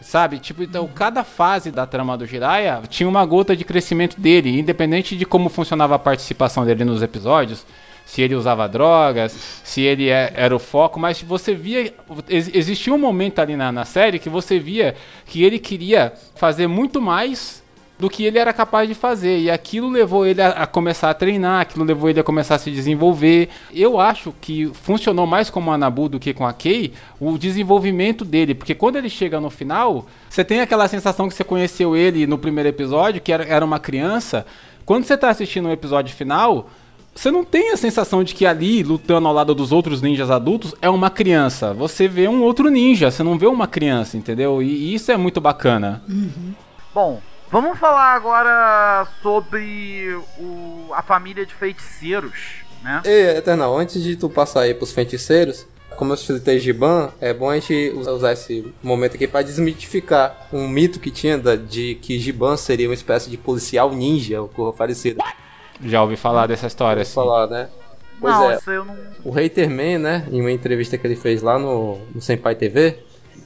Sabe? 0.00 0.38
Tipo, 0.38 0.62
então 0.62 0.88
cada 0.88 1.24
fase 1.24 1.72
da 1.72 1.86
trama 1.86 2.16
do 2.16 2.26
Jiraiya 2.26 2.82
tinha 2.88 3.08
uma 3.08 3.24
gota 3.24 3.56
de 3.56 3.64
crescimento 3.64 4.20
dele, 4.20 4.60
independente 4.60 5.16
de 5.16 5.24
como 5.24 5.48
funcionava 5.48 5.96
a 5.96 5.98
participação 5.98 6.64
dele 6.64 6.84
nos 6.84 7.02
episódios, 7.02 7.64
se 8.04 8.20
ele 8.22 8.34
usava 8.34 8.68
drogas, 8.68 9.32
se 9.64 9.80
ele 9.82 10.08
é- 10.08 10.32
era 10.34 10.54
o 10.54 10.58
foco, 10.58 11.00
mas 11.00 11.20
você 11.22 11.54
via. 11.54 11.92
ex- 12.28 12.50
Existia 12.54 12.92
um 12.92 12.98
momento 12.98 13.38
ali 13.38 13.56
na, 13.56 13.72
na 13.72 13.84
série 13.84 14.18
que 14.18 14.28
você 14.28 14.58
via 14.58 14.94
que 15.26 15.42
ele 15.42 15.58
queria 15.58 16.12
fazer 16.34 16.66
muito 16.66 17.00
mais 17.00 17.62
do 17.98 18.10
que 18.10 18.24
ele 18.24 18.36
era 18.36 18.52
capaz 18.52 18.88
de 18.88 18.96
fazer. 18.96 19.38
E 19.38 19.48
aquilo 19.50 19.88
levou 19.88 20.26
ele 20.26 20.42
a, 20.42 20.48
a 20.48 20.66
começar 20.66 21.08
a 21.10 21.14
treinar, 21.14 21.60
aquilo 21.60 21.84
levou 21.84 22.10
ele 22.10 22.18
a 22.18 22.24
começar 22.24 22.56
a 22.56 22.58
se 22.58 22.68
desenvolver. 22.70 23.48
Eu 23.72 24.00
acho 24.00 24.34
que 24.40 24.66
funcionou 24.74 25.24
mais 25.24 25.48
com 25.48 25.60
o 25.62 25.70
Anabu 25.70 26.08
do 26.08 26.18
que 26.18 26.34
com 26.34 26.44
a 26.44 26.52
Kei 26.52 26.92
o 27.20 27.38
desenvolvimento 27.38 28.24
dele, 28.24 28.54
porque 28.56 28.74
quando 28.74 28.96
ele 28.96 29.08
chega 29.08 29.40
no 29.40 29.50
final, 29.50 30.06
você 30.28 30.44
tem 30.44 30.60
aquela 30.60 30.88
sensação 30.88 31.28
que 31.28 31.34
você 31.34 31.44
conheceu 31.44 31.96
ele 31.96 32.26
no 32.26 32.36
primeiro 32.38 32.68
episódio, 32.68 33.20
que 33.20 33.32
era, 33.32 33.44
era 33.44 33.64
uma 33.64 33.78
criança. 33.78 34.44
Quando 34.84 35.04
você 35.04 35.16
tá 35.16 35.30
assistindo 35.30 35.68
o 35.68 35.72
episódio 35.72 36.12
final, 36.12 36.68
você 37.14 37.30
não 37.30 37.44
tem 37.44 37.72
a 37.72 37.76
sensação 37.76 38.24
de 38.24 38.34
que 38.34 38.46
ali, 38.46 38.82
lutando 38.82 39.28
ao 39.28 39.34
lado 39.34 39.54
dos 39.54 39.70
outros 39.72 40.00
ninjas 40.02 40.30
adultos, 40.30 40.74
é 40.80 40.88
uma 40.88 41.10
criança. 41.10 41.72
Você 41.74 42.08
vê 42.08 42.26
um 42.28 42.42
outro 42.42 42.68
ninja, 42.70 43.10
você 43.10 43.22
não 43.22 43.38
vê 43.38 43.46
uma 43.46 43.66
criança, 43.66 44.16
entendeu? 44.16 44.62
E, 44.62 44.66
e 44.66 44.94
isso 44.94 45.12
é 45.12 45.16
muito 45.16 45.40
bacana. 45.40 46.02
Bom, 46.94 47.20
vamos 47.50 47.78
falar 47.78 48.14
agora 48.14 49.06
sobre 49.22 50.16
o- 50.38 50.90
a 50.94 51.02
família 51.02 51.44
de 51.46 51.54
feiticeiros, 51.54 52.62
né? 52.82 53.02
Ei, 53.04 53.36
Eternal, 53.36 53.76
antes 53.78 54.02
de 54.02 54.16
tu 54.16 54.28
passar 54.28 54.62
aí 54.62 54.74
pros 54.74 54.92
feiticeiros, 54.92 55.66
como 55.96 56.12
eu 56.14 56.16
citei 56.16 56.58
Giban, 56.58 57.10
é 57.20 57.34
bom 57.34 57.50
a 57.50 57.54
gente 57.58 57.92
usar 57.94 58.32
esse 58.32 58.72
momento 58.82 59.14
aqui 59.14 59.28
pra 59.28 59.42
desmitificar 59.42 60.48
um 60.52 60.66
mito 60.66 60.98
que 60.98 61.10
tinha 61.10 61.36
da- 61.36 61.54
de 61.56 61.94
que 61.96 62.18
Giban 62.18 62.56
seria 62.56 62.88
uma 62.88 62.94
espécie 62.94 63.28
de 63.30 63.36
policial 63.36 63.92
ninja, 63.92 64.40
ou 64.40 64.48
coisa 64.48 64.72
parecida. 64.72 65.22
Já 65.84 66.02
ouvi 66.02 66.16
falar 66.16 66.46
dessa 66.46 66.66
história, 66.66 67.02
assim. 67.02 67.14
falar, 67.14 67.46
né? 67.46 67.68
Pois 68.20 68.34
não, 68.34 68.50
é. 68.50 68.58
eu 68.68 68.84
não. 68.84 68.96
O 69.24 69.36
Haterman, 69.38 69.98
né, 69.98 70.26
em 70.30 70.40
uma 70.40 70.50
entrevista 70.52 70.96
que 70.96 71.06
ele 71.06 71.16
fez 71.16 71.42
lá 71.42 71.58
no, 71.58 71.98
no 72.14 72.20
Senpai 72.20 72.54
TV, 72.54 72.98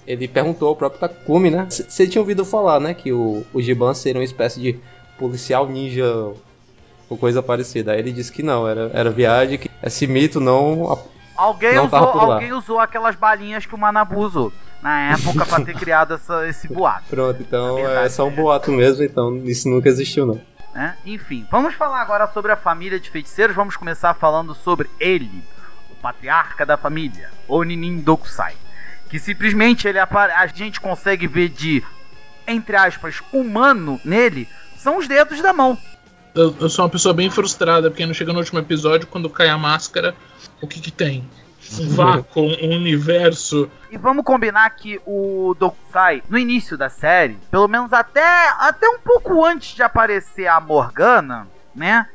ele 0.06 0.28
perguntou 0.28 0.68
ao 0.68 0.76
próprio 0.76 1.00
Takumi, 1.00 1.50
né, 1.50 1.66
ele 1.98 2.08
tinha 2.10 2.20
ouvido 2.20 2.44
falar, 2.44 2.78
né, 2.78 2.92
que 2.92 3.10
o, 3.12 3.44
o 3.54 3.60
Giban 3.62 3.94
seria 3.94 4.20
uma 4.20 4.24
espécie 4.24 4.60
de 4.60 4.78
policial 5.18 5.66
ninja 5.66 6.04
ou 7.08 7.16
coisa 7.16 7.42
parecida. 7.42 7.92
Aí 7.92 8.00
ele 8.00 8.12
disse 8.12 8.30
que 8.32 8.42
não, 8.42 8.68
era, 8.68 8.90
era 8.92 9.10
viagem, 9.10 9.56
que 9.58 9.70
esse 9.82 10.06
mito 10.06 10.40
não... 10.40 10.98
Alguém, 11.36 11.74
Não 11.74 11.84
usou, 11.86 11.98
alguém 11.98 12.52
usou 12.54 12.78
aquelas 12.80 13.14
balinhas 13.14 13.66
que 13.66 13.74
o 13.74 13.78
Manabu 13.78 14.20
usou. 14.20 14.52
na 14.82 15.12
época 15.12 15.44
pra 15.44 15.60
ter 15.60 15.74
criado 15.78 16.14
essa- 16.14 16.46
esse 16.48 16.66
boato. 16.66 17.04
Pronto, 17.10 17.40
então 17.42 17.76
verdade, 17.76 18.06
é 18.06 18.08
só 18.08 18.24
um 18.26 18.30
é. 18.30 18.34
boato 18.34 18.72
mesmo, 18.72 19.04
então 19.04 19.36
isso 19.44 19.68
nunca 19.68 19.88
existiu 19.88 20.24
não. 20.26 20.40
Né? 20.76 20.94
Enfim, 21.06 21.46
vamos 21.50 21.74
falar 21.74 22.02
agora 22.02 22.30
sobre 22.34 22.52
a 22.52 22.56
família 22.56 23.00
de 23.00 23.08
feiticeiros. 23.08 23.56
Vamos 23.56 23.76
começar 23.76 24.12
falando 24.12 24.54
sobre 24.54 24.90
ele, 25.00 25.42
o 25.90 25.94
patriarca 25.94 26.66
da 26.66 26.76
família, 26.76 27.30
Oninin 27.48 28.00
Dokusai. 28.00 28.54
Que 29.08 29.18
simplesmente 29.18 29.88
ele 29.88 29.98
a 29.98 30.46
gente 30.48 30.78
consegue 30.78 31.26
ver 31.26 31.48
de, 31.48 31.82
entre 32.46 32.76
aspas, 32.76 33.22
humano 33.32 33.98
nele, 34.04 34.46
são 34.76 34.98
os 34.98 35.08
dedos 35.08 35.40
da 35.40 35.54
mão. 35.54 35.78
Eu, 36.34 36.54
eu 36.60 36.68
sou 36.68 36.84
uma 36.84 36.90
pessoa 36.90 37.14
bem 37.14 37.30
frustrada, 37.30 37.88
porque 37.90 38.04
não 38.04 38.12
chega 38.12 38.34
no 38.34 38.40
último 38.40 38.58
episódio, 38.58 39.06
quando 39.06 39.30
cai 39.30 39.48
a 39.48 39.56
máscara, 39.56 40.14
o 40.60 40.66
que 40.66 40.78
que 40.78 40.90
tem? 40.90 41.26
Vácuo, 41.70 42.42
um 42.42 42.74
universo. 42.76 43.70
E 43.90 43.96
vamos 43.96 44.24
combinar 44.24 44.68
que 44.70 45.00
o 45.06 45.54
Dokusai, 45.58 46.22
no 46.28 46.38
início 46.38 46.76
da 46.76 46.88
série, 46.88 47.38
pelo 47.50 47.68
menos 47.68 47.92
até, 47.92 48.48
até 48.58 48.88
um 48.88 48.98
pouco 48.98 49.44
antes 49.44 49.74
de 49.74 49.82
aparecer 49.82 50.46
a 50.46 50.60
Morgana, 50.60 51.46
né? 51.74 52.06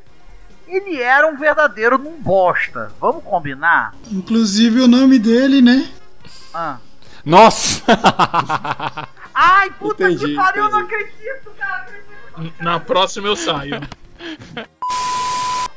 Ele 0.66 1.00
era 1.00 1.26
um 1.26 1.36
verdadeiro 1.36 1.98
num 1.98 2.18
bosta. 2.20 2.92
Vamos 3.00 3.22
combinar? 3.24 3.94
Inclusive 4.10 4.80
o 4.80 4.88
nome 4.88 5.18
dele, 5.18 5.60
né? 5.60 5.90
Ah. 6.54 6.78
Nossa! 7.24 7.82
Ai, 9.34 9.70
puta 9.70 10.04
Entendi, 10.10 10.26
que 10.26 10.34
pariu, 10.34 10.64
eu 10.64 10.70
não 10.70 10.80
entendi. 10.80 10.94
acredito, 11.04 11.50
cara. 11.58 11.86
Na 12.60 12.80
próxima 12.80 13.28
eu 13.28 13.36
saio. 13.36 13.80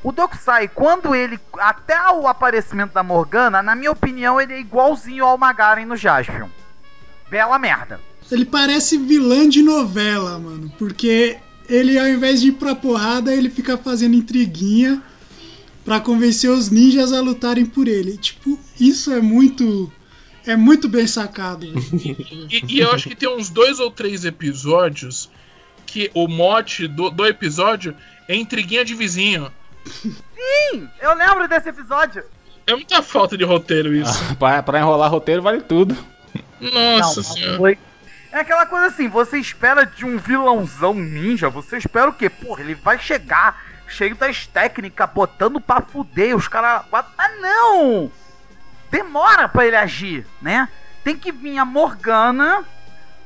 O 0.05 0.11
Dokusai, 0.11 0.67
quando 0.67 1.15
ele. 1.15 1.39
Até 1.57 1.99
o 2.11 2.27
aparecimento 2.27 2.93
da 2.93 3.01
Morgana, 3.01 3.63
na 3.63 3.75
minha 3.75 3.91
opinião, 3.91 4.39
ele 4.39 4.53
é 4.53 4.59
igualzinho 4.59 5.25
ao 5.25 5.35
Magaren 5.35 5.83
no 5.83 5.97
Jaspion. 5.97 6.47
Bela 7.27 7.57
merda. 7.57 7.99
Ele 8.31 8.45
parece 8.45 8.99
vilã 8.99 9.49
de 9.49 9.63
novela, 9.63 10.37
mano. 10.37 10.71
Porque 10.77 11.37
ele, 11.67 11.97
ao 11.97 12.07
invés 12.07 12.39
de 12.39 12.49
ir 12.49 12.51
pra 12.51 12.75
porrada, 12.75 13.33
ele 13.33 13.49
fica 13.49 13.79
fazendo 13.79 14.15
intriguinha 14.15 15.01
pra 15.83 15.99
convencer 15.99 16.51
os 16.51 16.69
ninjas 16.69 17.11
a 17.11 17.19
lutarem 17.19 17.65
por 17.65 17.87
ele. 17.87 18.15
Tipo, 18.15 18.59
isso 18.79 19.11
é 19.11 19.19
muito. 19.19 19.91
É 20.45 20.55
muito 20.55 20.87
bem 20.87 21.07
sacado. 21.07 21.65
E, 22.47 22.63
e 22.67 22.79
eu 22.79 22.91
acho 22.91 23.09
que 23.09 23.15
tem 23.15 23.27
uns 23.27 23.49
dois 23.49 23.79
ou 23.79 23.89
três 23.89 24.23
episódios 24.23 25.31
que 25.87 26.11
o 26.13 26.27
mote 26.27 26.87
do, 26.87 27.09
do 27.09 27.25
episódio 27.25 27.95
é 28.27 28.35
intriguinha 28.35 28.85
de 28.85 28.93
vizinho. 28.93 29.51
Sim, 29.85 30.89
eu 30.99 31.13
lembro 31.15 31.47
desse 31.47 31.69
episódio. 31.69 32.23
É 32.67 32.73
muita 32.73 33.01
falta 33.01 33.37
de 33.37 33.43
roteiro 33.43 33.93
isso. 33.93 34.35
pra, 34.35 34.61
pra 34.63 34.79
enrolar 34.79 35.11
roteiro 35.11 35.41
vale 35.41 35.61
tudo. 35.61 35.95
Nossa 36.59 37.21
Não, 37.21 37.23
senhora. 37.23 37.57
foi. 37.57 37.77
É 38.31 38.39
aquela 38.39 38.65
coisa 38.65 38.87
assim, 38.87 39.07
você 39.07 39.37
espera 39.37 39.85
de 39.85 40.03
um 40.05 40.17
vilãozão 40.17 40.93
ninja, 40.93 41.49
você 41.49 41.77
espera 41.77 42.09
o 42.09 42.13
quê? 42.13 42.29
Porra, 42.29 42.61
ele 42.61 42.75
vai 42.75 42.99
chegar 42.99 43.63
cheio 43.87 44.15
das 44.15 44.47
técnicas, 44.47 45.09
botando 45.13 45.61
pra 45.61 45.79
fuder 45.81 46.35
os 46.35 46.47
caras. 46.47 46.83
Ah, 46.91 47.29
não! 47.39 48.11
Demora 48.91 49.47
pra 49.47 49.65
ele 49.65 49.75
agir, 49.75 50.25
né? 50.41 50.67
Tem 51.03 51.15
que 51.15 51.31
vir 51.31 51.57
a 51.59 51.65
Morgana 51.65 52.63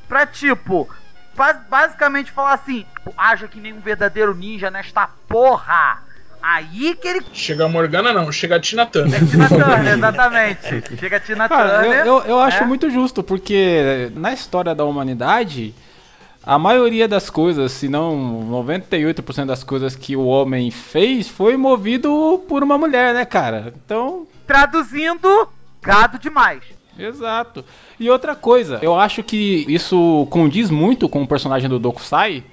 pra, 0.08 0.26
tipo, 0.28 0.88
ba- 1.36 1.54
basicamente 1.70 2.32
falar 2.32 2.54
assim: 2.54 2.86
haja 3.18 3.48
que 3.48 3.60
nem 3.60 3.74
um 3.74 3.80
verdadeiro 3.80 4.36
ninja 4.36 4.70
nesta 4.70 5.08
porra. 5.28 6.04
Aí 6.42 6.96
que 6.96 7.08
ele. 7.08 7.22
Chega 7.34 7.66
a 7.66 7.70
Morgana, 7.70 8.14
não, 8.14 8.32
chega 8.32 8.56
a 8.56 8.60
Tina 8.60 8.86
Turner. 8.86 9.20
Tina 9.28 9.48
Turner, 9.50 9.94
exatamente. 9.94 10.98
Chega 10.98 11.18
a 11.18 11.20
Tina 11.20 11.50
Cara, 11.50 11.82
Turner. 11.82 12.00
eu, 12.00 12.20
eu, 12.20 12.26
eu 12.26 12.40
acho 12.40 12.62
né? 12.62 12.68
muito 12.68 12.90
justo, 12.90 13.22
porque 13.22 14.12
na 14.16 14.32
história 14.34 14.74
da 14.74 14.86
humanidade, 14.86 15.74
a 16.44 16.58
maioria 16.58 17.08
das 17.08 17.30
coisas, 17.30 17.72
se 17.72 17.90
não 17.90 18.48
98% 18.50 19.46
das 19.46 19.64
coisas 19.64 19.96
que 19.96 20.16
o 20.16 20.26
homem 20.26 20.72
fez, 20.72 21.28
foi 21.28 21.58
movido 21.58 22.44
por 22.48 22.64
uma 22.64 22.78
mulher, 22.78 23.14
né, 23.14 23.26
cara? 23.26 23.74
Então, 23.86 24.26
Traduzindo, 24.48 25.48
gado 25.82 26.18
demais. 26.18 26.64
Exato. 26.98 27.64
E 28.00 28.10
outra 28.10 28.36
coisa, 28.36 28.80
eu 28.82 29.00
acho 29.00 29.22
que 29.24 29.66
isso 29.68 30.28
condiz 30.30 30.70
muito 30.70 31.08
com 31.08 31.22
o 31.22 31.28
personagem 31.28 31.70
do 31.70 31.78
Dokusai, 31.80 32.44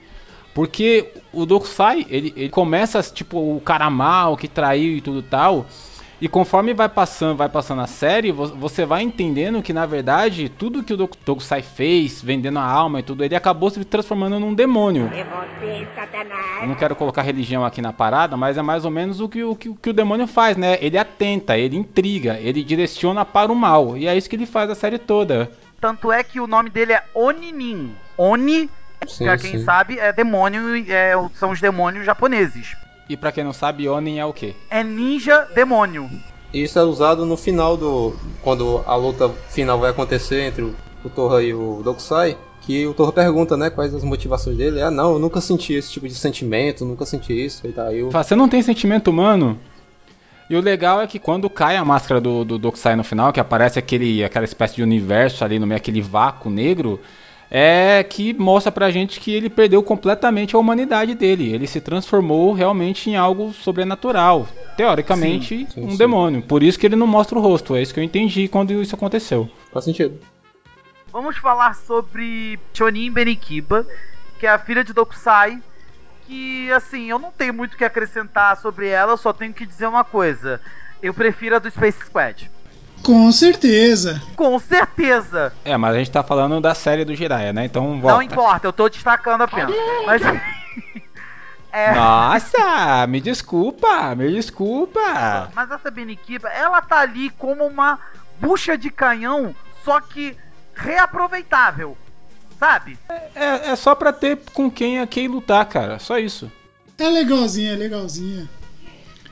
porque 0.57 1.13
o 1.35 1.45
Dokusai, 1.45 2.07
ele, 2.09 2.33
ele 2.35 2.49
começa, 2.49 3.03
tipo, 3.03 3.37
o 3.39 3.61
cara 3.61 3.91
mal, 3.91 4.39
que 4.39 4.49
traiu 4.49 4.97
e 4.97 5.03
tudo 5.03 5.21
tal, 5.21 5.67
e 6.19 6.27
conforme 6.31 6.73
vai 6.73 6.89
passando, 6.89 7.37
vai 7.37 7.47
passando 7.51 7.83
a 7.83 7.87
série, 7.87 8.33
vo- 8.33 8.47
você 8.57 8.87
vai 8.87 9.03
entendendo 9.03 9.61
que, 9.63 9.75
na 9.75 9.85
verdade, 9.85 10.49
tudo 10.49 10.83
que 10.83 10.95
o 10.95 10.97
Doku- 10.97 11.19
Dokusai 11.27 11.61
fez, 11.61 12.23
vendendo 12.23 12.59
a 12.59 12.63
alma 12.65 13.01
e 13.01 13.03
tudo, 13.03 13.23
ele 13.23 13.37
acabou 13.37 13.69
se 13.69 13.85
transformando 13.85 14.41
num 14.41 14.55
demônio. 14.55 15.11
Eu 16.63 16.67
não 16.69 16.75
quero 16.75 16.97
colocar 16.97 17.21
religião 17.21 17.63
aqui 17.63 17.83
na 17.83 17.93
parada, 17.93 18.35
mas 18.35 18.57
é 18.57 18.63
mais 18.63 18.87
ou 18.87 18.91
menos 18.91 19.21
o 19.21 19.29
que 19.29 19.45
o, 19.45 19.55
que, 19.55 19.75
que 19.75 19.91
o 19.91 19.93
demônio 19.93 20.27
faz, 20.27 20.57
né? 20.57 20.79
Ele 20.81 20.97
atenta, 20.97 21.59
ele 21.59 21.77
intriga, 21.77 22.39
ele 22.41 22.65
direciona 22.65 23.27
para 23.27 23.53
o 23.53 23.55
mal. 23.55 23.95
E 23.99 24.07
é 24.07 24.17
isso 24.17 24.31
que 24.31 24.37
ele 24.37 24.47
faz 24.47 24.71
a 24.71 24.75
série 24.75 24.97
toda. 24.97 25.51
Tanto 25.79 26.11
é 26.11 26.25
que 26.25 26.41
o 26.41 26.47
nome 26.47 26.71
dele 26.71 26.95
é 26.95 27.03
Oninin. 27.15 27.95
Oni, 28.17 28.71
Sim, 29.07 29.25
pra 29.25 29.39
quem 29.39 29.59
sim. 29.59 29.65
sabe, 29.65 29.99
é 29.99 30.13
demônio, 30.13 30.63
é, 30.89 31.13
são 31.35 31.51
os 31.51 31.61
demônios 31.61 32.05
japoneses. 32.05 32.77
E 33.09 33.17
pra 33.17 33.31
quem 33.31 33.45
não 33.45 33.53
sabe, 33.53 33.89
Onin 33.89 34.19
é 34.19 34.25
o 34.25 34.33
quê? 34.33 34.55
É 34.69 34.83
ninja 34.83 35.47
demônio. 35.55 36.11
Isso 36.53 36.79
é 36.79 36.83
usado 36.83 37.25
no 37.25 37.37
final 37.37 37.77
do. 37.77 38.17
Quando 38.43 38.83
a 38.87 38.97
luta 38.97 39.29
final 39.49 39.79
vai 39.79 39.91
acontecer 39.91 40.41
entre 40.41 40.63
o, 40.63 40.75
o 41.05 41.11
Torra 41.11 41.43
e 41.43 41.53
o 41.55 41.83
Dokusai. 41.85 42.37
Que 42.63 42.85
o 42.85 42.95
Torra 42.95 43.13
pergunta, 43.13 43.57
né, 43.57 43.71
quais 43.71 43.95
as 43.95 44.03
motivações 44.03 44.57
dele. 44.57 44.83
Ah, 44.83 44.91
não, 44.91 45.13
eu 45.13 45.19
nunca 45.21 45.41
senti 45.41 45.75
esse 45.75 45.93
tipo 45.93 46.09
de 46.09 46.15
sentimento, 46.15 46.85
nunca 46.85 47.05
senti 47.07 47.33
isso. 47.33 47.65
E 47.65 47.71
tá, 47.71 47.93
eu... 47.93 48.11
Você 48.11 48.35
não 48.35 48.49
tem 48.49 48.61
sentimento 48.61 49.09
humano? 49.09 49.57
E 50.49 50.57
o 50.57 50.61
legal 50.61 51.01
é 51.01 51.07
que 51.07 51.19
quando 51.19 51.49
cai 51.51 51.77
a 51.77 51.85
máscara 51.85 52.21
do, 52.21 52.45
do 52.45 52.59
Dokusai 52.59 52.97
no 52.97 53.05
final, 53.05 53.33
que 53.33 53.39
aparece 53.39 53.79
aquele, 53.79 54.25
aquela 54.25 54.45
espécie 54.45 54.77
de 54.77 54.83
universo 54.83 55.45
ali 55.45 55.59
no 55.59 55.67
meio, 55.67 55.77
aquele 55.77 56.01
vácuo 56.01 56.51
negro, 56.51 57.01
é 57.51 58.03
que 58.03 58.35
mostra 58.35 58.73
pra 58.73 58.91
gente 58.91 59.21
que 59.21 59.33
ele 59.33 59.49
perdeu 59.49 59.83
completamente 59.83 60.57
a 60.57 60.59
humanidade 60.59 61.15
dele. 61.15 61.53
Ele 61.53 61.67
se 61.67 61.81
transformou 61.81 62.53
realmente 62.53 63.09
em 63.11 63.17
algo 63.17 63.53
sobrenatural. 63.53 64.47
Teoricamente, 64.77 65.59
Sim, 65.59 65.67
sim, 65.71 65.85
um 65.85 65.91
sim. 65.93 65.97
demônio. 65.97 66.43
Por 66.43 66.63
isso 66.63 66.79
que 66.79 66.87
ele 66.87 66.97
não 66.97 67.07
mostra 67.07 67.39
o 67.39 67.43
rosto. 67.43 67.75
É 67.77 67.83
isso 67.83 67.95
que 67.95 68.01
eu 68.01 68.05
entendi 68.05 68.49
quando 68.49 68.73
isso 68.73 68.95
aconteceu. 68.95 69.49
Faz 69.73 69.85
sentido. 69.85 70.19
Vamos 71.13 71.37
falar 71.39 71.75
sobre 71.75 72.59
Chonin 72.75 73.11
Benikiba, 73.11 73.87
que 74.39 74.47
é 74.47 74.51
a 74.51 74.59
filha 74.59 74.85
de 74.85 74.93
Dokusai. 74.93 75.63
Que, 76.27 76.71
assim, 76.73 77.09
eu 77.09 77.21
não 77.21 77.31
tenho 77.31 77.55
muito 77.55 77.75
o 77.75 77.77
que 77.77 77.85
acrescentar 77.85 78.57
sobre 78.57 78.89
ela, 78.89 79.13
eu 79.13 79.17
só 79.17 79.33
tenho 79.33 79.55
que 79.55 79.65
dizer 79.65 79.87
uma 79.87 80.03
coisa. 80.03 80.61
Eu 81.01 81.15
prefiro 81.15 81.55
a 81.55 81.59
do 81.61 81.71
Space 81.71 82.01
Squad. 82.05 82.51
Com 83.07 83.31
certeza. 83.31 84.21
Com 84.35 84.59
certeza. 84.59 85.53
É, 85.65 85.77
mas 85.77 85.95
a 85.95 85.99
gente 85.99 86.11
tá 86.11 86.25
falando 86.25 86.61
da 86.61 86.75
série 86.75 87.05
do 87.05 87.15
Jiraiya, 87.15 87.53
né? 87.53 87.65
Então 87.65 88.01
volta. 88.01 88.17
Não 88.17 88.23
importa, 88.23 88.67
eu 88.67 88.73
tô 88.73 88.89
destacando 88.89 89.43
apenas. 89.43 89.73
Mas. 90.05 90.23
é. 91.71 91.95
Nossa, 91.95 93.07
me 93.07 93.21
desculpa, 93.21 94.13
me 94.17 94.33
desculpa. 94.33 95.53
Mas 95.55 95.71
essa 95.71 95.89
Benikiba, 95.89 96.49
ela 96.49 96.83
tá 96.83 96.99
ali 96.99 97.31
como 97.31 97.65
uma 97.65 97.97
bucha 98.41 98.77
de 98.77 98.91
canhão, 98.91 99.55
só 99.85 100.01
que 100.01 100.37
reaproveitável. 100.75 101.97
Sabe? 102.59 102.99
É, 103.37 103.71
é 103.71 103.77
só 103.77 103.95
pra 103.95 104.13
ter 104.13 104.37
com 104.53 104.69
quem 104.69 104.99
a 104.99 105.07
quem 105.07 105.29
lutar, 105.29 105.65
cara. 105.67 106.01
Só 106.01 106.19
isso. 106.19 106.51
É 106.99 107.09
legalzinha, 107.09 107.73
é 107.73 107.77
legalzinha. 107.77 108.51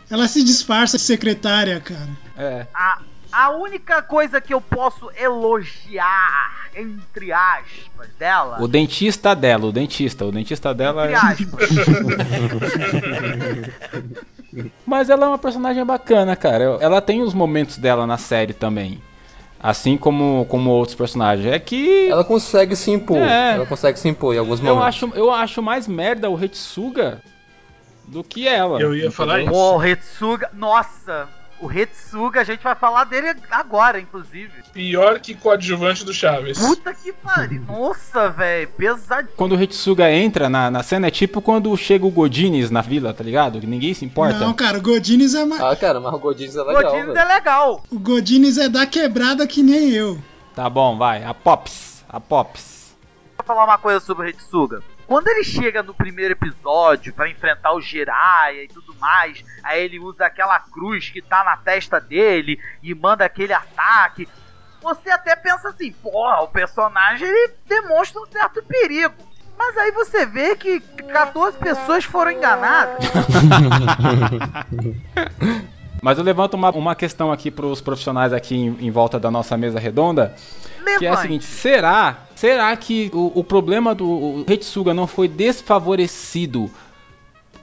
Ela 0.09 0.29
se 0.29 0.45
disfarça 0.45 0.97
de 0.97 1.03
secretária, 1.03 1.81
cara. 1.81 2.11
É. 2.37 2.67
A, 2.73 3.01
a 3.35 3.51
única 3.51 4.01
coisa 4.01 4.41
que 4.41 4.55
eu 4.55 4.61
posso 4.61 5.11
elogiar, 5.19 6.69
entre 6.77 7.33
aspas, 7.33 8.09
dela. 8.17 8.63
O 8.63 8.69
dentista 8.69 9.35
dela, 9.35 9.67
o 9.67 9.73
dentista, 9.73 10.25
o 10.25 10.31
dentista 10.31 10.73
dela 10.73 11.11
Entre 11.11 11.15
é. 11.15 11.19
aspas. 11.19 11.69
Mas 14.87 15.11
ela 15.11 15.27
é 15.27 15.29
uma 15.29 15.39
personagem 15.39 15.85
bacana, 15.85 16.37
cara. 16.37 16.79
Ela 16.81 17.01
tem 17.01 17.23
os 17.23 17.35
momentos 17.35 17.77
dela 17.77 18.07
na 18.07 18.17
série 18.17 18.53
também. 18.53 19.03
Assim 19.61 19.97
como, 19.97 20.47
como 20.49 20.71
outros 20.71 20.97
personagens. 20.97 21.53
É 21.53 21.59
que. 21.59 22.09
Ela 22.09 22.23
consegue 22.23 22.77
se 22.77 22.93
impor. 22.93 23.19
É. 23.19 23.55
Ela 23.55 23.67
consegue 23.67 23.99
se 23.99 24.09
impor 24.09 24.33
em 24.35 24.39
alguns 24.39 24.61
Eu 24.61 24.67
momentos. 24.67 24.87
acho, 24.87 25.11
eu 25.17 25.33
acho 25.33 25.61
mais 25.63 25.89
merda 25.89 26.31
o 26.31 26.37
Retsuga 26.37 27.21
do 28.07 28.23
que 28.23 28.47
ela. 28.47 28.81
Eu 28.81 28.95
ia 28.95 29.11
falar 29.11 29.41
entendeu? 29.41 29.55
isso. 29.55 29.75
O 29.75 29.77
Retsuga. 29.77 30.51
Nossa! 30.53 31.27
O 31.61 31.67
Retsuga, 31.67 32.41
a 32.41 32.45
gente 32.45 32.63
vai 32.63 32.75
falar 32.75 33.05
dele 33.05 33.35
agora, 33.51 34.01
inclusive. 34.01 34.53
Pior 34.73 35.21
que 35.21 35.35
coadjuvante 35.35 36.05
do 36.05 36.13
Chaves. 36.13 36.59
Puta 36.59 36.93
que 36.93 37.13
pariu. 37.13 37.63
Nossa, 37.69 38.29
velho. 38.29 38.69
Pesado. 38.71 39.29
Quando 39.37 39.53
o 39.53 39.57
Retsuga 39.57 40.11
entra 40.11 40.49
na, 40.49 40.71
na 40.71 40.83
cena, 40.83 41.07
é 41.07 41.11
tipo 41.11 41.41
quando 41.41 41.75
chega 41.77 42.05
o 42.05 42.11
Godines 42.11 42.71
na 42.71 42.81
vila, 42.81 43.15
tá 43.15 43.23
ligado? 43.23 43.61
Que 43.61 43.67
ninguém 43.67 43.95
se 43.95 44.05
importa. 44.05 44.39
Não, 44.39 44.53
cara, 44.53 44.79
o 44.79 44.83
Godines 44.83 45.35
é 45.35 45.45
ma... 45.45 45.71
Ah, 45.71 45.77
cara, 45.77 46.01
mas 46.01 46.13
o 46.13 46.19
Godines 46.19 46.57
é 46.57 46.63
legal, 46.63 46.83
Godines 46.83 47.07
velho. 47.07 47.19
é 47.19 47.35
legal. 47.35 47.85
o 47.91 47.99
Godines 47.99 48.59
é 48.59 48.69
da 48.69 48.87
quebrada 48.87 49.47
que 49.47 49.63
nem 49.63 49.91
eu. 49.91 50.19
Tá 50.55 50.69
bom, 50.69 50.99
vai. 50.99 51.25
A 51.25 51.33
Pops. 51.33 52.05
A 52.09 52.21
Pops. 52.21 52.95
Vou 53.39 53.47
falar 53.47 53.65
uma 53.65 53.79
coisa 53.79 54.01
sobre 54.01 54.25
o 54.25 54.27
Retsuga. 54.27 54.83
Quando 55.07 55.29
ele 55.29 55.45
chega 55.45 55.83
no 55.83 55.95
primeiro 55.95 56.33
episódio 56.33 57.13
pra 57.13 57.29
enfrentar 57.29 57.73
o 57.73 57.81
Jiraiya 57.81 58.65
e 58.65 58.69
tudo 58.69 58.95
mais, 58.95 59.45
aí 59.63 59.83
ele 59.85 59.99
usa 59.99 60.27
aquela 60.27 60.59
cruz 60.59 61.11
que 61.11 61.21
tá 61.21 61.45
na 61.45 61.57
testa 61.57 62.01
dele 62.01 62.59
e 62.83 62.95
manda 62.95 63.25
aquele 63.25 63.53
ataque. 63.53 64.29
Você 64.83 65.11
até 65.11 65.37
pensa 65.37 65.69
assim, 65.69 65.93
porra, 65.93 66.43
o 66.43 66.49
personagem 66.49 67.27
ele 67.27 67.53
demonstra 67.67 68.21
um 68.21 68.27
certo 68.27 68.63
perigo. 68.63 69.15
Mas 69.57 69.77
aí 69.79 69.93
você 69.93 70.27
vê 70.27 70.57
que 70.57 70.81
14 70.81 71.57
pessoas 71.59 72.05
foram 72.05 72.33
enganadas. 72.33 73.05
Mas 76.03 76.19
eu 76.19 76.25
levanto 76.25 76.53
uma, 76.55 76.71
uma 76.71 76.95
questão 76.95 77.33
aqui 77.33 77.51
pros 77.51 77.81
profissionais 77.81 78.33
aqui 78.33 78.55
em, 78.55 78.77
em 78.87 78.91
volta 78.91 79.19
da 79.19 79.31
nossa 79.31 79.57
mesa 79.57 79.79
redonda. 79.79 80.35
Que 80.99 81.07
é 81.07 81.09
a 81.09 81.13
Levante. 81.13 81.23
seguinte, 81.23 81.45
será, 81.47 82.27
será 82.45 82.77
que 82.77 83.11
o, 83.15 83.33
o 83.37 83.43
problema 83.43 83.95
do 83.95 84.45
Retsuga 84.47 84.93
não 84.93 85.07
foi 85.07 85.27
desfavorecido 85.27 86.71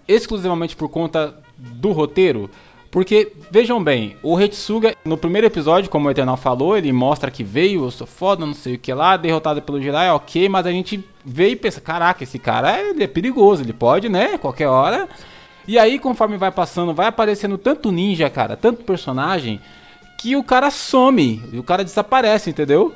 exclusivamente 0.08 0.76
por 0.76 0.90
conta 0.90 1.36
do 1.56 1.92
roteiro? 1.92 2.50
Porque, 2.90 3.32
vejam 3.52 3.82
bem, 3.82 4.18
o 4.24 4.34
Retsuga, 4.34 4.96
no 5.06 5.20
primeiro 5.20 5.46
episódio, 5.46 5.88
como 5.88 6.08
o 6.08 6.12
Eternal 6.12 6.36
falou, 6.36 6.76
ele 6.76 6.92
mostra 6.92 7.30
que 7.30 7.44
veio, 7.44 7.86
eu 7.86 7.92
sou 7.92 8.08
foda, 8.08 8.44
não 8.44 8.56
sei 8.56 8.74
o 8.74 8.80
que 8.80 8.92
lá, 8.92 9.18
derrotado 9.18 9.62
pelo 9.62 9.80
Jiraiya, 9.80 10.16
ok, 10.16 10.50
mas 10.50 10.66
a 10.66 10.72
gente 10.72 11.08
vê 11.24 11.50
e 11.50 11.56
pensa, 11.56 11.80
caraca, 11.80 12.24
esse 12.24 12.40
cara 12.40 12.82
ele 12.82 13.04
é 13.04 13.08
perigoso, 13.08 13.62
ele 13.62 13.74
pode, 13.74 14.10
né, 14.10 14.40
qualquer 14.40 14.68
hora. 14.68 15.08
E 15.68 15.78
aí, 15.78 16.00
conforme 16.00 16.38
vai 16.38 16.52
passando, 16.52 16.92
vai 16.92 17.06
aparecendo 17.06 17.56
tanto 17.56 17.92
ninja, 17.92 18.32
cara, 18.32 18.58
tanto 18.58 18.84
personagem, 18.84 19.62
que 20.18 20.36
o 20.36 20.44
cara 20.44 20.72
some, 20.72 21.40
e 21.54 21.60
o 21.60 21.64
cara 21.64 21.84
desaparece, 21.84 22.50
entendeu? 22.50 22.96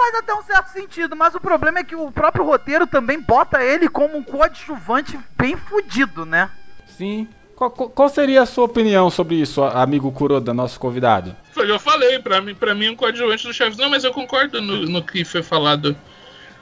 Faz 0.00 0.14
até 0.14 0.32
um 0.34 0.42
certo 0.42 0.68
sentido, 0.68 1.14
mas 1.14 1.34
o 1.34 1.40
problema 1.40 1.80
é 1.80 1.84
que 1.84 1.94
o 1.94 2.10
próprio 2.10 2.42
roteiro 2.42 2.86
também 2.86 3.20
bota 3.20 3.62
ele 3.62 3.86
como 3.86 4.16
um 4.16 4.22
coadjuvante 4.22 5.18
bem 5.36 5.56
fudido, 5.58 6.24
né? 6.24 6.48
Sim. 6.86 7.28
Qual, 7.54 7.70
qual- 7.70 8.08
seria 8.08 8.40
a 8.40 8.46
sua 8.46 8.64
opinião 8.64 9.10
sobre 9.10 9.34
isso, 9.34 9.62
amigo 9.62 10.10
Kuroda, 10.10 10.54
nosso 10.54 10.80
convidado? 10.80 11.36
Foi 11.52 11.66
que 11.66 11.72
eu 11.72 11.78
falei, 11.78 12.18
pra 12.18 12.40
mim, 12.40 12.54
pra 12.54 12.74
mim 12.74 12.88
um 12.88 12.96
coadjuvante 12.96 13.46
do 13.46 13.52
Chaves. 13.52 13.76
Não, 13.76 13.90
mas 13.90 14.02
eu 14.02 14.10
concordo 14.14 14.62
no, 14.62 14.86
no 14.86 15.02
que 15.02 15.22
foi 15.22 15.42
falado. 15.42 15.94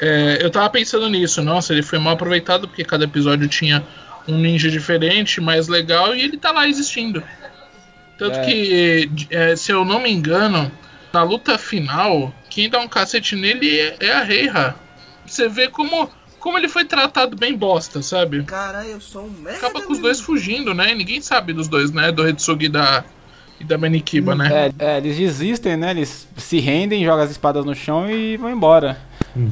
É, 0.01 0.39
eu 0.41 0.51
tava 0.51 0.69
pensando 0.71 1.09
nisso, 1.09 1.41
nossa, 1.41 1.73
ele 1.73 1.83
foi 1.85 2.01
mal 2.01 2.15
aproveitado 2.15 2.67
porque 2.67 2.83
cada 2.85 3.05
episódio 3.05 3.47
tinha 3.47 3.85
um 4.27 4.37
ninja 4.37 4.69
diferente, 4.69 5.41
mais 5.41 5.69
legal, 5.69 6.13
e 6.17 6.23
ele 6.23 6.37
tá 6.37 6.51
lá 6.51 6.67
existindo. 6.67 7.23
Tanto 8.19 8.37
É. 8.41 8.45
que, 8.45 9.11
é, 9.31 9.55
se 9.55 9.71
eu 9.71 9.85
não 9.85 10.01
me 10.01 10.11
engano, 10.13 10.71
na 11.13 11.23
luta 11.23 11.57
final, 11.57 12.35
quem 12.59 12.69
dá 12.69 12.81
um 12.81 12.89
cacete 12.89 13.37
nele 13.37 13.79
é, 13.79 13.97
é 14.01 14.13
a 14.13 14.25
Reiha. 14.25 14.75
Você 15.25 15.49
vê 15.49 15.69
como, 15.69 16.11
como 16.41 16.59
ele 16.59 16.67
foi 16.67 16.85
tratado 16.85 17.37
bem 17.37 17.57
bosta, 17.57 18.03
sabe? 18.03 18.43
Caralho, 18.43 18.89
eu 18.89 19.01
sou 19.01 19.27
um 19.27 19.31
merda. 19.31 19.59
Acaba 19.59 19.81
com 19.81 19.93
os 19.93 20.01
dois 20.01 20.21
fugindo, 20.21 20.75
né? 20.75 20.93
Ninguém 20.93 21.21
sabe 21.21 21.53
dos 21.53 21.69
dois, 21.69 21.93
né? 21.93 22.11
Do 22.11 22.25
Retsugi 22.25 22.67
e 22.67 22.69
da, 22.69 23.05
e 23.61 23.65
da 23.65 23.79
Manikiba, 23.79 24.35
né? 24.35 24.73
É, 24.77 24.85
é, 24.85 24.97
eles 24.97 25.17
desistem, 25.17 25.77
né? 25.77 25.93
Eles 25.93 26.27
se 26.37 26.59
rendem, 26.59 27.05
jogam 27.05 27.23
as 27.23 27.31
espadas 27.31 27.65
no 27.65 27.77
chão 27.77 28.11
e 28.11 28.37
vão 28.37 28.51
embora. 28.51 29.01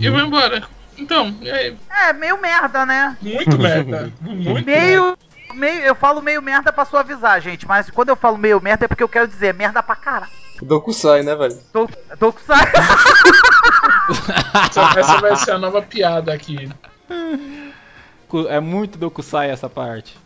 E 0.00 0.10
vai 0.10 0.24
embora. 0.24 0.64
Então, 0.98 1.32
é 1.44 1.74
É, 2.08 2.12
meio 2.12 2.42
merda, 2.42 2.84
né? 2.84 3.16
muito 3.22 3.56
merda. 3.56 4.12
Muito 4.20 4.66
merda. 4.66 4.80
Meio. 4.80 5.18
Meio, 5.54 5.80
eu 5.82 5.94
falo 5.94 6.20
meio 6.20 6.42
merda 6.42 6.72
pra 6.72 6.84
suavizar, 6.84 7.40
gente, 7.40 7.68
mas 7.68 7.88
quando 7.88 8.08
eu 8.08 8.16
falo 8.16 8.36
meio 8.36 8.60
merda 8.60 8.84
é 8.84 8.88
porque 8.88 9.02
eu 9.02 9.08
quero 9.08 9.28
dizer 9.28 9.54
merda 9.54 9.80
pra 9.80 9.94
caralho. 9.94 10.45
Dokusai, 10.62 11.22
né, 11.22 11.34
velho? 11.34 11.58
Com 11.72 11.86
sa- 12.46 12.56
Essa, 14.70 14.98
essa 15.00 15.20
vai 15.20 15.36
ser 15.36 15.50
a 15.52 15.58
nova 15.58 15.82
piada 15.82 16.32
aqui. 16.32 16.68
É 18.48 18.60
muito 18.60 18.98
do 18.98 19.10
Kusai 19.10 19.50
essa 19.50 19.68
parte. 19.68 20.16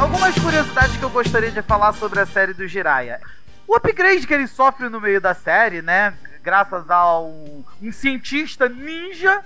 Algumas 0.00 0.34
curiosidades 0.38 0.96
que 0.96 1.02
eu 1.02 1.10
gostaria 1.10 1.50
de 1.50 1.62
falar 1.62 1.92
sobre 1.94 2.20
a 2.20 2.26
série 2.26 2.52
do 2.52 2.66
Jiraiya. 2.66 3.20
O 3.66 3.76
upgrade 3.76 4.26
que 4.26 4.34
ele 4.34 4.46
sofre 4.46 4.88
no 4.88 5.00
meio 5.00 5.20
da 5.20 5.34
série, 5.34 5.82
né? 5.82 6.14
Graças 6.42 6.90
a 6.90 7.20
um, 7.20 7.64
cientista 7.92 8.68
ninja 8.68 9.42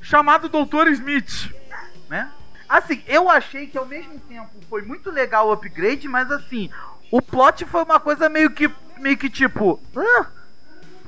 chamado 0.00 0.48
Dr. 0.48 0.88
Smith, 0.92 1.52
né? 2.08 2.30
Assim, 2.68 3.02
eu 3.06 3.28
achei 3.30 3.66
que 3.66 3.78
ao 3.78 3.86
mesmo 3.86 4.18
tempo 4.20 4.50
foi 4.68 4.82
muito 4.82 5.10
legal 5.10 5.48
o 5.48 5.52
upgrade, 5.52 6.06
mas 6.08 6.30
assim, 6.30 6.70
o 7.10 7.20
plot 7.22 7.64
foi 7.64 7.82
uma 7.82 7.98
coisa 7.98 8.28
meio 8.28 8.50
que, 8.50 8.70
meio 8.98 9.16
que 9.16 9.30
tipo, 9.30 9.80
"Hã? 9.96 10.26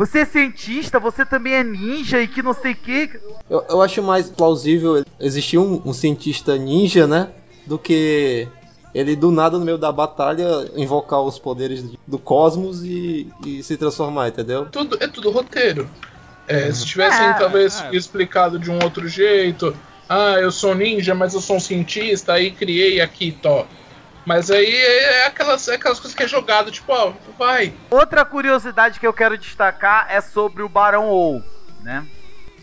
você 0.01 0.20
é 0.20 0.25
cientista, 0.25 0.99
você 0.99 1.27
também 1.27 1.53
é 1.53 1.62
ninja 1.62 2.23
e 2.23 2.27
que 2.27 2.42
não 2.42 2.55
sei 2.55 2.73
o 2.73 2.77
que. 2.77 3.20
Eu, 3.51 3.66
eu 3.68 3.83
acho 3.83 4.03
mais 4.03 4.31
plausível 4.31 5.05
existir 5.20 5.59
um, 5.59 5.83
um 5.85 5.92
cientista 5.92 6.57
ninja, 6.57 7.07
né? 7.07 7.29
Do 7.66 7.79
que 7.79 8.49
ele 8.94 9.14
do 9.14 9.31
nada 9.31 9.59
no 9.59 9.64
meio 9.64 9.79
da 9.79 9.92
batalha 9.92 10.70
invocar 10.74 11.20
os 11.20 11.38
poderes 11.38 11.85
do 12.07 12.18
cosmos 12.18 12.83
e, 12.85 13.31
e 13.46 13.62
se 13.62 13.76
transformar, 13.76 14.29
entendeu? 14.29 14.66
Tudo, 14.66 14.96
é 15.00 15.07
tudo 15.07 15.31
roteiro. 15.31 15.88
É, 16.46 16.72
se 16.72 16.85
tivessem 16.85 17.26
É, 17.26 17.33
talvez 17.35 17.81
é. 17.83 17.94
explicado 17.94 18.59
de 18.59 18.70
um 18.70 18.83
outro 18.83 19.07
jeito, 19.07 19.76
ah, 20.09 20.35
eu 20.40 20.50
sou 20.50 20.74
ninja, 20.74 21.14
mas 21.14 21.35
eu 21.35 21.40
sou 21.40 21.57
um 21.57 21.61
cientista, 21.61 22.33
aí 22.33 22.50
criei 22.50 23.00
aqui, 23.00 23.31
tó. 23.31 23.64
Mas 24.26 24.50
aí 24.50 24.74
é 24.74 25.26
aquelas, 25.26 25.66
é 25.68 25.76
aquelas 25.76 26.00
coisas 26.00 26.16
que 26.16 26.24
é 26.24 26.29
jogado, 26.29 26.70
tipo, 26.70 26.92
ó, 26.92 27.12
vai. 27.38 27.72
Outra 27.90 28.24
curiosidade 28.24 28.98
que 28.98 29.07
eu 29.07 29.12
quero 29.12 29.38
destacar 29.38 30.09
é 30.11 30.20
sobre 30.20 30.62
o 30.62 30.68
Barão 30.68 31.09
Ou, 31.09 31.42
né? 31.83 32.05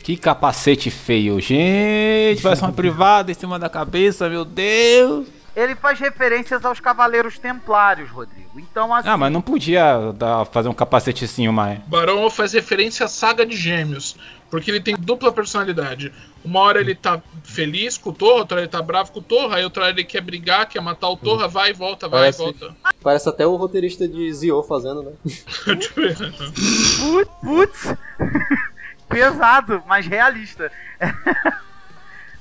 Que 0.03 0.17
capacete 0.17 0.91
feio, 0.91 1.39
gente. 1.39 2.41
Parece 2.41 2.61
uma 2.61 2.71
privada 2.71 3.31
em 3.31 3.33
cima 3.33 3.57
da 3.57 3.69
cabeça, 3.69 4.29
meu 4.29 4.45
Deus. 4.45 5.27
Ele 5.59 5.73
faz 5.75 5.99
referências 5.99 6.63
aos 6.63 6.79
Cavaleiros 6.79 7.39
Templários, 7.39 8.11
Rodrigo. 8.11 8.59
Então, 8.59 8.93
assim, 8.93 9.09
Ah, 9.09 9.17
mas 9.17 9.31
não 9.33 9.41
podia 9.41 10.11
dar- 10.13 10.45
fazer 10.45 10.69
um 10.69 10.73
capacetezinho 10.73 11.51
mais. 11.51 11.79
Barão 11.87 12.29
faz 12.29 12.53
referência 12.53 13.07
à 13.07 13.09
saga 13.09 13.43
de 13.43 13.55
gêmeos. 13.57 14.15
Porque 14.51 14.69
ele 14.71 14.79
tem 14.79 14.95
dupla 14.95 15.31
personalidade. 15.31 16.13
Uma 16.45 16.59
hora 16.61 16.79
ele 16.79 16.93
tá 16.95 17.19
feliz 17.43 17.97
com 17.97 18.11
o 18.11 18.13
Torra, 18.13 18.35
outra 18.41 18.55
hora 18.57 18.61
ele 18.65 18.71
tá 18.71 18.81
bravo 18.81 19.11
com 19.11 19.19
o 19.19 19.23
Torra, 19.23 19.57
aí 19.57 19.63
outra 19.63 19.83
hora 19.83 19.91
ele 19.91 20.03
quer 20.05 20.21
brigar, 20.21 20.67
quer 20.69 20.79
matar 20.79 21.09
o 21.09 21.17
Torra, 21.17 21.47
vai 21.49 21.71
e 21.71 21.73
volta, 21.73 22.07
vai 22.07 22.19
e 22.19 22.21
Parece- 22.21 22.37
volta. 22.37 22.75
Parece 23.03 23.27
até 23.27 23.45
o 23.45 23.55
roteirista 23.57 24.07
de 24.07 24.31
Zio 24.31 24.61
fazendo, 24.63 25.01
né? 25.03 25.11
putz, 25.65 27.31
putz, 27.43 27.93
pesado, 29.09 29.83
mas 29.87 30.05
realista. 30.07 30.71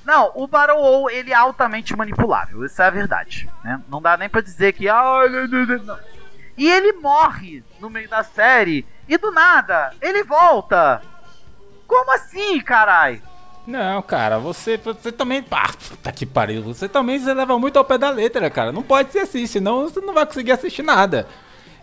Não, 0.07 0.31
o 0.35 0.47
Barão 0.47 0.77
Ou, 0.77 1.09
ele 1.09 1.33
é 1.33 1.35
altamente 1.35 1.93
manipulável, 1.93 2.65
isso 2.65 2.81
é 2.81 2.85
a 2.85 2.89
verdade, 2.89 3.49
né? 3.61 3.81
Não 3.89 4.01
dá 4.01 4.15
nem 4.15 4.29
pra 4.29 4.39
dizer 4.39 4.71
que... 4.71 4.87
Ah, 4.87 5.23
não. 5.83 5.99
E 6.57 6.65
ele 6.65 6.93
morre 6.93 7.61
no 7.81 7.89
meio 7.89 8.07
da 8.07 8.23
série, 8.23 8.87
e 9.05 9.17
do 9.17 9.31
nada, 9.31 9.93
ele 10.01 10.23
volta. 10.23 11.01
Como 11.85 12.09
assim, 12.15 12.57
carai? 12.61 13.21
Não, 13.67 14.01
cara, 14.01 14.39
você, 14.39 14.77
você 14.77 15.11
também. 15.11 15.43
Ah, 15.51 15.67
puta 15.89 16.09
que 16.13 16.25
pariu. 16.25 16.63
Você 16.63 16.87
também 16.87 17.19
se 17.19 17.33
leva 17.33 17.59
muito 17.59 17.77
ao 17.77 17.83
pé 17.83 17.97
da 17.97 18.09
letra, 18.09 18.49
cara. 18.49 18.71
Não 18.71 18.81
pode 18.81 19.11
ser 19.11 19.19
assim, 19.19 19.45
senão 19.45 19.83
você 19.89 19.99
não 19.99 20.13
vai 20.13 20.25
conseguir 20.25 20.53
assistir 20.53 20.83
nada. 20.83 21.27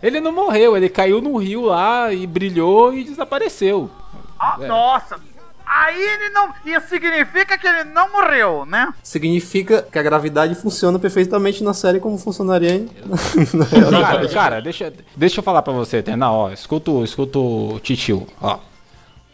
Ele 0.01 0.19
não 0.19 0.31
morreu, 0.31 0.75
ele 0.75 0.89
caiu 0.89 1.21
no 1.21 1.37
rio 1.37 1.65
lá 1.65 2.11
e 2.11 2.25
brilhou 2.25 2.91
e 2.91 3.03
desapareceu. 3.03 3.91
Ah, 4.39 4.57
É. 4.59 4.67
Nossa, 4.67 5.19
aí 5.65 6.01
ele 6.01 6.29
não... 6.29 6.53
Isso 6.65 6.87
significa 6.89 7.57
que 7.57 7.67
ele 7.67 7.83
não 7.85 8.11
morreu, 8.11 8.65
né? 8.65 8.93
Significa 9.03 9.81
que 9.81 9.97
a 9.99 10.03
gravidade 10.03 10.55
funciona 10.55 10.97
perfeitamente 10.99 11.63
na 11.63 11.73
série 11.73 11.99
como 11.99 12.17
funcionaria 12.17 12.73
em... 12.75 12.87
Cara, 14.01 14.29
cara, 14.29 14.61
deixa, 14.61 14.93
deixa 15.15 15.39
eu 15.39 15.43
falar 15.43 15.61
pra 15.61 15.73
você, 15.73 15.97
Eternal, 15.97 16.33
ó. 16.35 16.51
Escuta, 16.51 16.91
o- 16.91 17.03
escuta 17.03 17.39
o 17.39 17.79
Titio, 17.81 18.27
ó. 18.41 18.59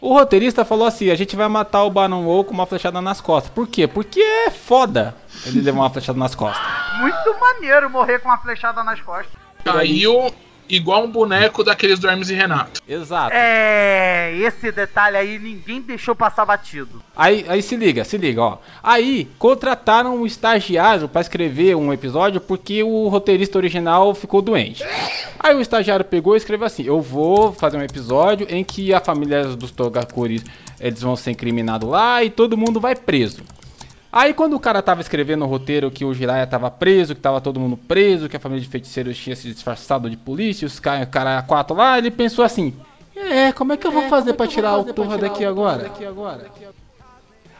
O 0.00 0.14
roteirista 0.14 0.64
falou 0.64 0.84
assim: 0.86 1.10
a 1.10 1.14
gente 1.14 1.36
vai 1.36 1.46
matar 1.46 1.84
o 1.84 1.90
Baron 1.90 2.24
Wall 2.24 2.42
com 2.44 2.52
uma 2.52 2.66
flechada 2.66 3.00
nas 3.00 3.20
costas. 3.20 3.52
Por 3.52 3.68
quê? 3.68 3.86
Porque 3.86 4.20
é 4.20 4.50
foda 4.50 5.14
ele 5.46 5.60
levar 5.60 5.78
uma 5.78 5.90
flechada 5.90 6.18
nas 6.18 6.34
costas. 6.34 6.60
Muito 7.00 7.38
maneiro 7.38 7.88
morrer 7.88 8.18
com 8.18 8.28
uma 8.28 8.38
flechada 8.38 8.82
nas 8.82 9.00
costas. 9.00 9.30
Caiu 9.64 10.32
igual 10.72 11.04
um 11.04 11.10
boneco 11.10 11.62
daqueles 11.62 11.98
do 11.98 12.08
Hermes 12.08 12.30
e 12.30 12.34
Renato. 12.34 12.80
Exato. 12.88 13.34
É, 13.34 14.34
esse 14.38 14.72
detalhe 14.72 15.18
aí 15.18 15.38
ninguém 15.38 15.82
deixou 15.82 16.16
passar 16.16 16.46
batido. 16.46 17.02
Aí, 17.14 17.44
aí 17.46 17.60
se 17.62 17.76
liga, 17.76 18.04
se 18.04 18.16
liga, 18.16 18.40
ó. 18.40 18.58
Aí 18.82 19.28
contrataram 19.38 20.16
um 20.16 20.24
estagiário 20.24 21.08
pra 21.08 21.20
escrever 21.20 21.76
um 21.76 21.92
episódio 21.92 22.40
porque 22.40 22.82
o 22.82 23.08
roteirista 23.08 23.58
original 23.58 24.14
ficou 24.14 24.40
doente. 24.40 24.82
Aí 25.38 25.54
o 25.54 25.60
estagiário 25.60 26.04
pegou 26.04 26.34
e 26.34 26.38
escreveu 26.38 26.66
assim: 26.66 26.84
Eu 26.84 27.02
vou 27.02 27.52
fazer 27.52 27.76
um 27.76 27.82
episódio 27.82 28.46
em 28.48 28.64
que 28.64 28.94
a 28.94 29.00
família 29.00 29.44
dos 29.48 29.70
Togakuris 29.70 30.42
eles 30.80 31.02
vão 31.02 31.14
ser 31.14 31.32
incriminados 31.32 31.88
lá 31.88 32.24
e 32.24 32.30
todo 32.30 32.56
mundo 32.56 32.80
vai 32.80 32.96
preso. 32.96 33.42
Aí 34.12 34.34
quando 34.34 34.54
o 34.54 34.60
cara 34.60 34.82
tava 34.82 35.00
escrevendo 35.00 35.42
o 35.42 35.48
roteiro 35.48 35.90
que 35.90 36.04
o 36.04 36.12
Jiraiya 36.12 36.46
tava 36.46 36.70
preso, 36.70 37.14
que 37.14 37.20
tava 37.20 37.40
todo 37.40 37.58
mundo 37.58 37.78
preso, 37.78 38.28
que 38.28 38.36
a 38.36 38.40
família 38.40 38.62
de 38.62 38.68
feiticeiros 38.68 39.16
tinha 39.16 39.34
se 39.34 39.50
disfarçado 39.50 40.10
de 40.10 40.18
polícia, 40.18 40.66
os 40.66 40.78
caras 40.78 41.08
cara 41.08 41.40
quatro 41.40 41.74
lá, 41.74 41.96
ele 41.96 42.10
pensou 42.10 42.44
assim: 42.44 42.74
É, 43.16 43.50
como 43.52 43.72
é 43.72 43.76
que 43.78 43.86
eu 43.86 43.90
vou 43.90 44.02
fazer 44.10 44.34
pra 44.34 44.46
tirar 44.46 44.76
o 44.76 44.92
porra 44.92 45.16
daqui 45.16 45.46
agora? 45.46 45.90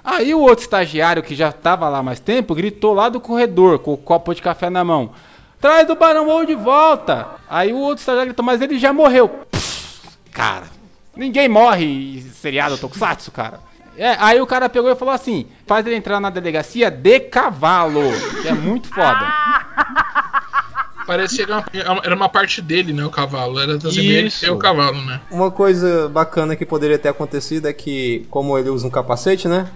Aí 0.05 0.35
o 0.35 0.41
outro 0.41 0.65
estagiário 0.65 1.23
que 1.23 1.35
já 1.35 1.51
tava 1.51 1.89
lá 1.89 2.03
mais 2.03 2.21
tempo 2.21 2.55
gritou 2.55 2.93
lá 2.93 3.09
do 3.09 3.21
corredor 3.21 3.79
com 3.79 3.95
o 3.95 3.97
copo 3.97 4.35
de 4.35 4.43
café 4.43 4.69
na 4.69 4.85
mão: 4.85 5.13
Traz 5.59 5.89
o 5.89 5.95
Barão 5.95 6.29
Ou 6.29 6.45
de 6.45 6.55
volta! 6.55 7.29
Aí 7.49 7.73
o 7.73 7.79
outro 7.79 8.01
estagiário 8.01 8.29
gritou: 8.29 8.45
Mas 8.45 8.61
ele 8.61 8.79
já 8.79 8.93
morreu. 8.93 9.27
Pff, 9.27 10.07
cara, 10.31 10.67
ninguém 11.17 11.49
morre 11.49 12.19
em 12.19 12.21
seriado 12.21 12.77
Tokusatsu, 12.77 13.31
cara. 13.31 13.72
É, 13.97 14.17
aí 14.19 14.41
o 14.41 14.47
cara 14.47 14.69
pegou 14.69 14.91
e 14.91 14.97
falou 14.97 15.15
assim: 15.15 15.47
faz 15.67 15.87
ele 15.87 15.97
entrar 15.97 16.21
na 16.21 16.31
delegacia 16.31 16.91
de 16.91 17.21
cavalo. 17.21 18.03
Que 18.41 18.49
é 18.49 18.53
muito 18.53 18.89
foda. 18.89 19.33
Parecia 21.07 21.45
que 21.45 21.79
era 21.79 21.93
uma, 21.93 22.03
era 22.05 22.15
uma 22.15 22.29
parte 22.29 22.63
dele, 22.63 22.93
né? 22.93 23.05
O 23.05 23.11
cavalo. 23.11 23.59
Era 23.59 23.79
também 23.79 24.29
e 24.43 24.51
o 24.51 24.57
cavalo, 24.57 25.03
né? 25.03 25.21
Uma 25.31 25.51
coisa 25.51 26.09
bacana 26.09 26.57
que 26.57 26.65
poderia 26.65 26.99
ter 26.99 27.09
acontecido 27.09 27.67
é 27.67 27.73
que, 27.73 28.27
como 28.31 28.57
ele 28.57 28.71
usa 28.71 28.87
um 28.87 28.91
capacete, 28.91 29.49
né? 29.49 29.69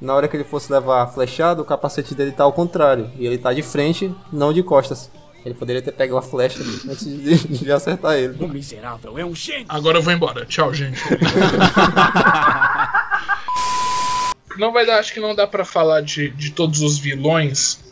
Na 0.00 0.14
hora 0.14 0.28
que 0.28 0.36
ele 0.36 0.44
fosse 0.44 0.70
levar 0.70 1.02
a 1.02 1.06
flechada, 1.06 1.62
o 1.62 1.64
capacete 1.64 2.14
dele 2.14 2.32
tá 2.32 2.44
ao 2.44 2.52
contrário. 2.52 3.10
E 3.16 3.26
ele 3.26 3.38
tá 3.38 3.52
de 3.52 3.62
frente, 3.62 4.14
não 4.30 4.52
de 4.52 4.62
costas. 4.62 5.10
Ele 5.44 5.54
poderia 5.54 5.82
ter 5.82 5.92
pego 5.92 6.16
a 6.16 6.22
flecha 6.22 6.58
antes 6.88 7.04
de, 7.04 7.36
de 7.64 7.70
acertar 7.70 8.14
ele. 8.14 8.42
O 8.42 8.48
miserável 8.48 9.18
é 9.18 9.24
um 9.24 9.34
gênio. 9.34 9.66
Agora 9.68 9.98
eu 9.98 10.02
vou 10.02 10.12
embora. 10.12 10.46
Tchau, 10.46 10.72
gente. 10.72 10.98
não 14.56 14.72
vai 14.72 14.86
dar, 14.86 14.98
acho 14.98 15.12
que 15.12 15.20
não 15.20 15.34
dá 15.34 15.46
pra 15.46 15.64
falar 15.64 16.00
de, 16.00 16.30
de 16.30 16.50
todos 16.50 16.80
os 16.80 16.98
vilões. 16.98 17.84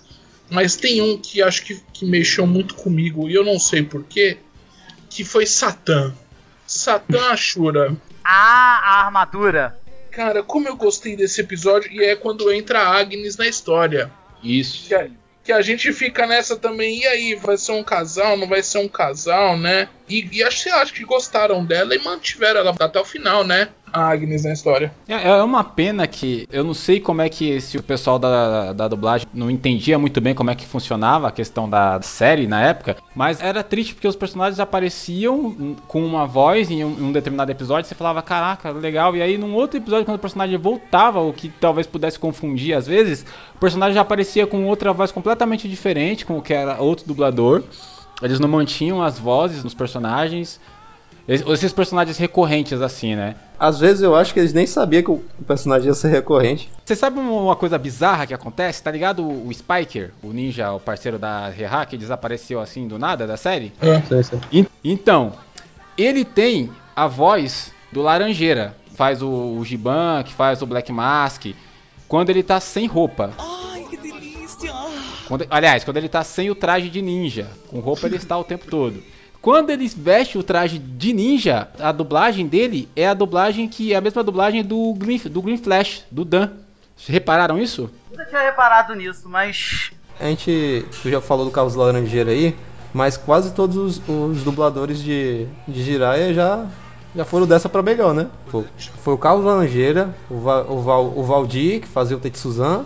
Mas 0.50 0.76
tem 0.76 1.02
um 1.02 1.18
que 1.18 1.42
acho 1.42 1.62
que, 1.62 1.80
que 1.92 2.06
mexeu 2.06 2.46
muito 2.46 2.74
comigo 2.74 3.28
e 3.28 3.34
eu 3.34 3.44
não 3.44 3.58
sei 3.58 3.82
porquê. 3.82 4.38
Que 5.10 5.24
foi 5.24 5.44
Satã. 5.44 6.14
Satã 6.66 7.28
Ashura. 7.32 7.94
Ah, 8.24 8.80
a 8.82 9.04
armadura. 9.06 9.78
Cara, 10.10 10.42
como 10.42 10.68
eu 10.68 10.76
gostei 10.76 11.16
desse 11.16 11.40
episódio, 11.40 11.90
e 11.90 12.02
é 12.02 12.16
quando 12.16 12.52
entra 12.52 12.80
a 12.80 12.98
Agnes 12.98 13.36
na 13.36 13.46
história. 13.46 14.10
Isso. 14.42 14.88
Que 14.88 14.94
a, 14.94 15.08
que 15.44 15.52
a 15.52 15.60
gente 15.62 15.92
fica 15.92 16.26
nessa 16.26 16.56
também, 16.56 17.00
e 17.00 17.06
aí, 17.06 17.34
vai 17.34 17.56
ser 17.56 17.72
um 17.72 17.82
casal, 17.82 18.36
não 18.36 18.46
vai 18.46 18.62
ser 18.62 18.78
um 18.78 18.88
casal, 18.88 19.56
né? 19.58 19.88
E, 20.08 20.28
e 20.32 20.42
acho, 20.42 20.68
acho 20.70 20.92
que 20.92 21.04
gostaram 21.04 21.64
dela 21.64 21.94
e 21.94 21.98
mantiveram 21.98 22.60
ela 22.60 22.74
até 22.78 23.00
o 23.00 23.04
final, 23.04 23.44
né? 23.44 23.68
A 23.92 24.08
Agnes 24.08 24.44
na 24.44 24.52
história. 24.52 24.92
É, 25.06 25.28
é 25.28 25.42
uma 25.42 25.62
pena 25.62 26.06
que 26.06 26.48
eu 26.50 26.64
não 26.64 26.72
sei 26.72 26.98
como 26.98 27.20
é 27.20 27.28
que 27.28 27.60
se 27.60 27.76
o 27.76 27.82
pessoal 27.82 28.18
da, 28.18 28.72
da 28.72 28.88
dublagem 28.88 29.28
não 29.34 29.50
entendia 29.50 29.98
muito 29.98 30.18
bem 30.20 30.34
como 30.34 30.50
é 30.50 30.54
que 30.54 30.66
funcionava 30.66 31.28
a 31.28 31.30
questão 31.30 31.68
da 31.68 32.00
série 32.00 32.46
na 32.46 32.62
época, 32.62 32.96
mas 33.14 33.42
era 33.42 33.62
triste 33.62 33.94
porque 33.94 34.08
os 34.08 34.16
personagens 34.16 34.58
apareciam 34.58 35.76
com 35.86 36.02
uma 36.04 36.26
voz 36.26 36.70
em 36.70 36.82
um, 36.82 36.90
em 36.98 37.02
um 37.02 37.12
determinado 37.12 37.50
episódio, 37.50 37.86
você 37.86 37.94
falava, 37.94 38.22
caraca, 38.22 38.70
legal, 38.70 39.14
e 39.14 39.20
aí 39.20 39.36
num 39.36 39.54
outro 39.54 39.76
episódio 39.76 40.06
quando 40.06 40.16
o 40.16 40.20
personagem 40.20 40.56
voltava, 40.56 41.20
o 41.20 41.32
que 41.32 41.50
talvez 41.60 41.86
pudesse 41.86 42.18
confundir 42.18 42.74
às 42.74 42.86
vezes, 42.86 43.26
o 43.54 43.58
personagem 43.58 43.94
já 43.94 44.00
aparecia 44.00 44.46
com 44.46 44.64
outra 44.66 44.92
voz 44.92 45.12
completamente 45.12 45.68
diferente, 45.68 46.24
com 46.24 46.38
o 46.38 46.42
que 46.42 46.54
era 46.54 46.80
outro 46.80 47.06
dublador. 47.06 47.62
Eles 48.22 48.38
não 48.40 48.48
mantinham 48.48 49.02
as 49.02 49.18
vozes 49.18 49.62
nos 49.64 49.74
personagens. 49.74 50.60
Es- 51.28 51.42
Esses 51.46 51.72
personagens 51.72 52.18
recorrentes 52.18 52.80
assim, 52.80 53.14
né? 53.14 53.36
Às 53.58 53.78
vezes 53.78 54.02
eu 54.02 54.14
acho 54.16 54.32
que 54.34 54.40
eles 54.40 54.52
nem 54.52 54.66
sabiam 54.66 55.02
que 55.02 55.10
o 55.10 55.22
personagem 55.46 55.86
ia 55.88 55.94
ser 55.94 56.08
recorrente. 56.08 56.70
Você 56.84 56.96
sabe 56.96 57.18
uma 57.20 57.54
coisa 57.54 57.78
bizarra 57.78 58.26
que 58.26 58.34
acontece? 58.34 58.82
Tá 58.82 58.90
ligado 58.90 59.24
o 59.24 59.48
Spiker, 59.54 60.10
o 60.22 60.32
ninja, 60.32 60.72
o 60.72 60.80
parceiro 60.80 61.18
da 61.18 61.48
Reha, 61.48 61.84
que 61.86 61.96
desapareceu 61.96 62.60
assim 62.60 62.88
do 62.88 62.98
nada 62.98 63.26
da 63.26 63.36
série? 63.36 63.72
En- 64.52 64.66
Então, 64.82 65.32
ele 65.96 66.24
tem 66.24 66.70
a 66.96 67.06
voz 67.06 67.72
do 67.92 68.02
Laranjeira. 68.02 68.76
Faz 68.96 69.22
o, 69.22 69.28
o 69.28 69.64
Giban, 69.64 70.22
que 70.24 70.32
faz 70.34 70.60
o 70.60 70.66
Black 70.66 70.90
Mask. 70.92 71.46
Quando 72.08 72.30
ele 72.30 72.42
tá 72.42 72.58
sem 72.60 72.86
roupa. 72.86 73.30
Delícia. 73.38 73.61
Quando- 75.26 75.46
aliás, 75.50 75.84
quando 75.84 75.96
ele 75.96 76.08
tá 76.08 76.22
sem 76.24 76.50
o 76.50 76.54
traje 76.54 76.88
de 76.90 77.00
ninja. 77.02 77.48
Com 77.68 77.80
roupa 77.80 78.06
ele 78.06 78.16
está 78.16 78.36
o 78.38 78.44
tempo 78.44 78.66
todo. 78.68 79.02
Quando 79.40 79.70
ele 79.70 79.88
veste 79.88 80.38
o 80.38 80.42
traje 80.42 80.78
de 80.78 81.12
ninja, 81.12 81.68
a 81.80 81.90
dublagem 81.90 82.46
dele 82.46 82.88
é 82.94 83.08
a 83.08 83.14
dublagem 83.14 83.68
que 83.68 83.92
é 83.92 83.96
a 83.96 84.00
mesma 84.00 84.22
dublagem 84.22 84.62
do 84.62 84.94
Green, 84.94 85.18
do 85.18 85.42
Green 85.42 85.56
Flash, 85.56 86.04
do 86.10 86.24
Dan. 86.24 86.50
Repararam 87.08 87.58
isso? 87.58 87.90
Nunca 88.10 88.24
tinha 88.26 88.40
reparado 88.42 88.94
nisso, 88.94 89.28
mas. 89.28 89.90
A 90.20 90.26
gente, 90.26 90.84
tu 91.02 91.10
já 91.10 91.20
falou 91.20 91.44
do 91.44 91.50
Carlos 91.50 91.74
Laranjeira 91.74 92.30
aí, 92.30 92.54
mas 92.94 93.16
quase 93.16 93.52
todos 93.52 93.76
os, 93.76 94.02
os 94.08 94.44
dubladores 94.44 95.02
de, 95.02 95.46
de 95.66 95.82
Jiraiya 95.82 96.32
já, 96.32 96.66
já 97.16 97.24
foram 97.24 97.44
dessa 97.46 97.68
pra 97.68 97.82
melhor, 97.82 98.14
né? 98.14 98.28
Foi, 98.46 98.64
foi 99.02 99.14
o 99.14 99.18
Carlos 99.18 99.44
Laranjeira, 99.44 100.14
o, 100.30 100.38
Va- 100.38 100.62
o, 100.62 100.80
Val, 100.80 101.12
o 101.16 101.24
Valdir, 101.24 101.80
que 101.80 101.88
fazia 101.88 102.16
o 102.16 102.20
Tetsuzan, 102.20 102.84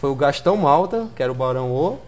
foi 0.00 0.10
o 0.10 0.14
Gastão 0.14 0.56
Malta, 0.56 1.08
que 1.14 1.22
era 1.22 1.30
o 1.30 1.34
Barão 1.34 1.70
O, 1.72 1.98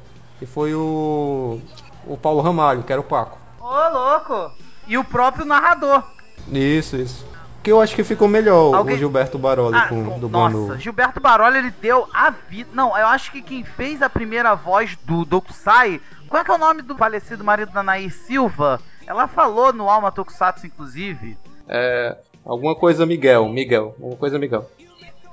e 0.40 0.46
foi 0.46 0.74
o, 0.74 1.60
o 2.06 2.16
Paulo 2.16 2.40
Ramalho, 2.40 2.82
que 2.82 2.92
era 2.92 3.00
o 3.00 3.04
Paco. 3.04 3.38
Ô, 3.60 3.88
louco! 3.92 4.50
E 4.86 4.96
o 4.98 5.04
próprio 5.04 5.44
narrador. 5.44 6.02
Isso, 6.50 6.96
isso. 6.96 7.28
Que 7.62 7.70
eu 7.70 7.80
acho 7.80 7.94
que 7.94 8.02
ficou 8.02 8.26
melhor 8.26 8.74
Alguém- 8.74 8.94
o 8.94 8.98
Gilberto 8.98 9.38
Baroli 9.38 9.76
Ah, 9.76 9.86
com, 9.88 10.18
dublando. 10.18 10.66
nossa, 10.68 10.78
Gilberto 10.80 11.20
Baroli, 11.20 11.58
ele 11.58 11.70
deu 11.70 12.08
a 12.14 12.30
vida. 12.30 12.70
Não, 12.72 12.96
eu 12.96 13.06
acho 13.06 13.30
que 13.30 13.42
quem 13.42 13.62
fez 13.62 14.00
a 14.00 14.08
primeira 14.08 14.54
voz 14.54 14.96
do 15.04 15.24
Dokusai. 15.26 16.00
Qual 16.26 16.40
é 16.40 16.44
que 16.44 16.50
é 16.50 16.54
o 16.54 16.58
nome 16.58 16.80
do 16.80 16.96
falecido 16.96 17.44
marido 17.44 17.70
da 17.72 17.82
Nair 17.82 18.10
Silva? 18.12 18.80
Ela 19.06 19.28
falou 19.28 19.72
no 19.74 19.90
Alma 19.90 20.10
Tokusatsu, 20.10 20.66
inclusive. 20.66 21.36
É, 21.68 22.16
alguma 22.46 22.74
coisa 22.74 23.04
Miguel, 23.04 23.46
Miguel, 23.48 23.94
alguma 24.00 24.16
coisa 24.16 24.38
Miguel. 24.38 24.64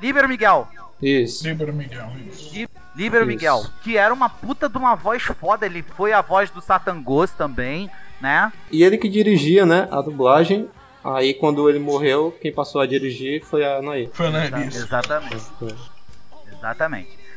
Líbero 0.01 0.27
Miguel. 0.27 0.67
Isso. 1.01 1.47
Líbero 1.47 1.73
Miguel. 1.73 2.11
isso. 2.27 2.67
Líbero 2.95 3.23
Isso. 3.23 3.27
Miguel. 3.27 3.65
Que 3.83 3.97
era 3.97 4.13
uma 4.13 4.29
puta 4.29 4.67
de 4.67 4.77
uma 4.77 4.95
voz 4.95 5.21
foda. 5.23 5.65
Ele 5.65 5.83
foi 5.83 6.13
a 6.13 6.21
voz 6.21 6.49
do 6.49 6.61
Satangos 6.61 7.29
também, 7.31 7.89
né? 8.19 8.51
E 8.71 8.83
ele 8.83 8.97
que 8.97 9.07
dirigia, 9.07 9.65
né, 9.65 9.87
a 9.91 10.01
dublagem. 10.01 10.67
Aí 11.03 11.33
quando 11.33 11.69
ele 11.69 11.79
morreu, 11.79 12.35
quem 12.41 12.51
passou 12.51 12.81
a 12.81 12.87
dirigir 12.87 13.43
foi 13.45 13.63
a 13.63 13.77
Anaí. 13.77 14.09
Foi 14.11 14.29
na 14.29 14.45
isso. 14.65 14.77
Exatamente. 14.79 15.37
Exatamente. 16.51 17.17
E 17.19 17.27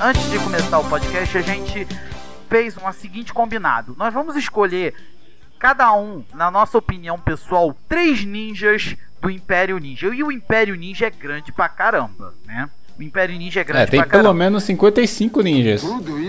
antes 0.00 0.30
de 0.30 0.38
começar 0.38 0.78
o 0.78 0.88
podcast, 0.88 1.38
a 1.38 1.42
gente 1.42 1.86
fez 2.48 2.76
um 2.76 2.92
seguinte 2.92 3.32
combinado. 3.32 3.94
Nós 3.98 4.12
vamos 4.12 4.36
escolher 4.36 4.94
cada 5.58 5.92
um, 5.92 6.24
na 6.34 6.50
nossa 6.50 6.78
opinião 6.78 7.18
pessoal, 7.18 7.74
três 7.88 8.24
ninjas 8.24 8.96
do 9.20 9.30
Império 9.30 9.78
Ninja. 9.78 10.08
E 10.14 10.22
o 10.22 10.30
Império 10.30 10.74
Ninja 10.76 11.06
é 11.06 11.10
grande 11.10 11.52
pra 11.52 11.68
caramba, 11.68 12.34
né? 12.46 12.68
O 12.98 13.02
Império 13.02 13.36
Ninja 13.36 13.60
é 13.60 13.64
grande 13.64 13.82
É, 13.82 13.86
tem 13.86 14.00
pra 14.00 14.08
pelo 14.08 14.22
caramba. 14.24 14.38
menos 14.38 14.62
55 14.64 15.40
ninjas. 15.40 15.82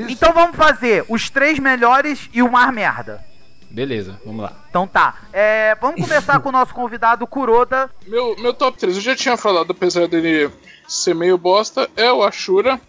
Então 0.07 0.33
vamos 0.33 0.55
fazer 0.55 1.03
os 1.07 1.29
três 1.29 1.57
melhores 1.59 2.29
e 2.33 2.41
o 2.43 2.51
mais 2.51 2.71
merda. 2.73 3.23
Beleza, 3.71 4.19
vamos 4.25 4.41
lá. 4.43 4.53
Então 4.69 4.87
tá. 4.87 5.15
É, 5.31 5.75
vamos 5.79 6.01
começar 6.01 6.39
com 6.41 6.49
o 6.49 6.51
nosso 6.51 6.73
convidado 6.73 7.25
Kuroda. 7.27 7.89
Meu, 8.07 8.35
meu 8.39 8.53
top 8.53 8.77
3, 8.79 8.95
eu 8.95 9.01
já 9.01 9.15
tinha 9.15 9.37
falado, 9.37 9.71
apesar 9.71 10.07
dele 10.07 10.49
ser 10.87 11.13
meio 11.15 11.37
bosta, 11.37 11.87
é 11.95 12.11
o 12.11 12.23
Ashura. 12.23 12.79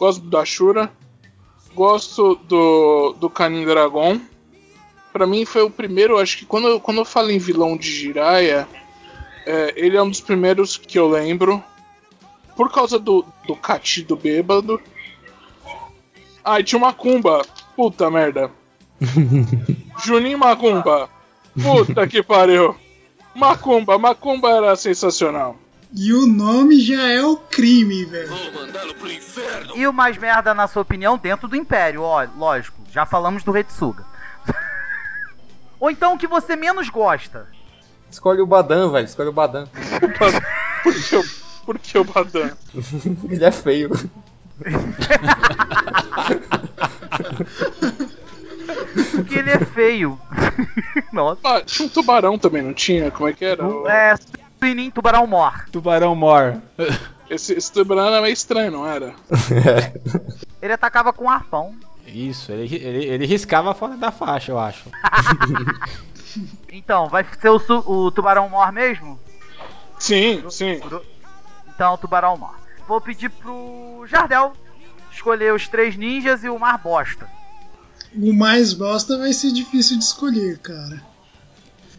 Gosto 0.00 0.22
do 0.22 0.36
Ashura. 0.38 0.90
Gosto 1.74 2.34
do, 2.48 3.12
do 3.20 3.30
Kanin 3.30 3.64
Dragon. 3.66 4.18
Pra 5.12 5.26
mim 5.26 5.44
foi 5.44 5.62
o 5.62 5.70
primeiro, 5.70 6.18
acho 6.18 6.38
que 6.38 6.46
quando, 6.46 6.66
eu- 6.68 6.80
quando 6.80 6.98
eu 6.98 7.04
falo 7.04 7.30
em 7.30 7.38
vilão 7.38 7.76
de 7.76 7.90
Jiraiya, 7.90 8.66
é, 9.46 9.74
ele 9.76 9.96
é 9.96 10.02
um 10.02 10.08
dos 10.10 10.20
primeiros 10.20 10.76
que 10.76 10.98
eu 10.98 11.08
lembro. 11.08 11.62
Por 12.56 12.72
causa 12.72 12.98
do, 12.98 13.24
do 13.46 13.54
Kati 13.54 14.02
do 14.02 14.16
bêbado. 14.16 14.80
Ah, 16.44 16.58
e 16.60 16.64
tinha 16.64 16.78
uma 16.78 16.92
Kumba. 16.92 17.42
Puta 17.76 18.10
merda. 18.10 18.50
Juninho 20.04 20.38
Macumba. 20.38 21.08
Puta 21.62 22.06
que 22.06 22.22
pariu. 22.22 22.74
Macumba, 23.34 23.98
Macumba 23.98 24.50
era 24.50 24.74
sensacional. 24.76 25.56
E 25.92 26.12
o 26.12 26.26
nome 26.26 26.80
já 26.80 27.08
é 27.08 27.22
o 27.22 27.36
crime, 27.36 28.04
velho. 28.04 28.30
E 29.74 29.86
o 29.86 29.92
mais 29.92 30.16
merda, 30.16 30.54
na 30.54 30.68
sua 30.68 30.82
opinião, 30.82 31.18
dentro 31.18 31.48
do 31.48 31.56
Império, 31.56 32.02
ó, 32.02 32.24
lógico. 32.36 32.80
Já 32.92 33.04
falamos 33.04 33.42
do 33.42 33.50
Retsuga. 33.50 34.04
Ou 35.80 35.90
então 35.90 36.14
o 36.14 36.18
que 36.18 36.26
você 36.26 36.54
menos 36.54 36.88
gosta. 36.88 37.48
Escolhe 38.10 38.40
o 38.40 38.46
Badan, 38.46 38.90
velho. 38.90 39.04
Escolhe 39.04 39.28
o 39.28 39.32
Badan. 39.32 39.66
Por 40.82 40.94
que 40.94 41.16
o, 41.16 41.24
por 41.64 41.78
que 41.78 41.98
o 41.98 42.04
Badan? 42.04 42.50
Ele 43.28 43.44
é 43.44 43.50
feio. 43.50 43.90
Porque 49.14 49.34
ele 49.38 49.50
é 49.50 49.58
feio. 49.58 50.20
Nossa. 51.12 51.40
Ah, 51.44 51.60
tinha 51.62 51.86
um 51.86 51.88
tubarão 51.88 52.38
também, 52.38 52.62
não 52.62 52.74
tinha? 52.74 53.10
Como 53.10 53.28
é 53.28 53.32
que 53.32 53.44
era? 53.44 53.64
É, 53.88 54.14
Suinin 54.60 54.90
Tubarão 54.90 55.26
Mor. 55.26 55.66
Tubarão 55.72 56.14
Mor. 56.14 56.60
Esse, 57.30 57.52
esse 57.52 57.72
tubarão 57.72 58.08
era 58.08 58.20
meio 58.20 58.32
estranho, 58.32 58.72
não 58.72 58.84
era? 58.84 59.14
Ele 60.60 60.72
atacava 60.72 61.12
com 61.12 61.26
um 61.26 61.30
arpão. 61.30 61.76
Isso, 62.04 62.50
ele, 62.50 62.74
ele, 62.74 63.04
ele 63.04 63.24
riscava 63.24 63.72
fora 63.72 63.96
da 63.96 64.10
faixa, 64.10 64.50
eu 64.50 64.58
acho. 64.58 64.90
Então, 66.72 67.08
vai 67.08 67.26
ser 67.40 67.48
o, 67.48 67.56
o 67.86 68.10
Tubarão 68.12 68.48
Mor 68.48 68.70
mesmo? 68.70 69.18
Sim, 69.98 70.44
sim. 70.48 70.80
Então, 71.74 71.96
Tubarão 71.96 72.36
Mor. 72.36 72.54
Vou 72.86 73.00
pedir 73.00 73.28
pro 73.30 74.04
Jardel 74.06 74.52
escolher 75.10 75.52
os 75.52 75.66
três 75.66 75.96
ninjas 75.96 76.44
e 76.44 76.48
o 76.48 76.58
Mar 76.58 76.78
Bosta. 76.78 77.28
O 78.14 78.32
mais 78.32 78.72
bosta 78.72 79.18
vai 79.18 79.32
ser 79.32 79.50
difícil 79.52 79.98
de 79.98 80.04
escolher, 80.04 80.58
cara. 80.58 81.02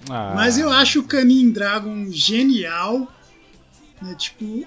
Ah, 0.09 0.33
Mas 0.35 0.57
eu 0.57 0.71
acho 0.71 0.99
o 1.01 1.03
Canin 1.03 1.51
Dragon 1.51 2.07
genial. 2.09 3.07
Né? 4.01 4.15
Tipo, 4.17 4.65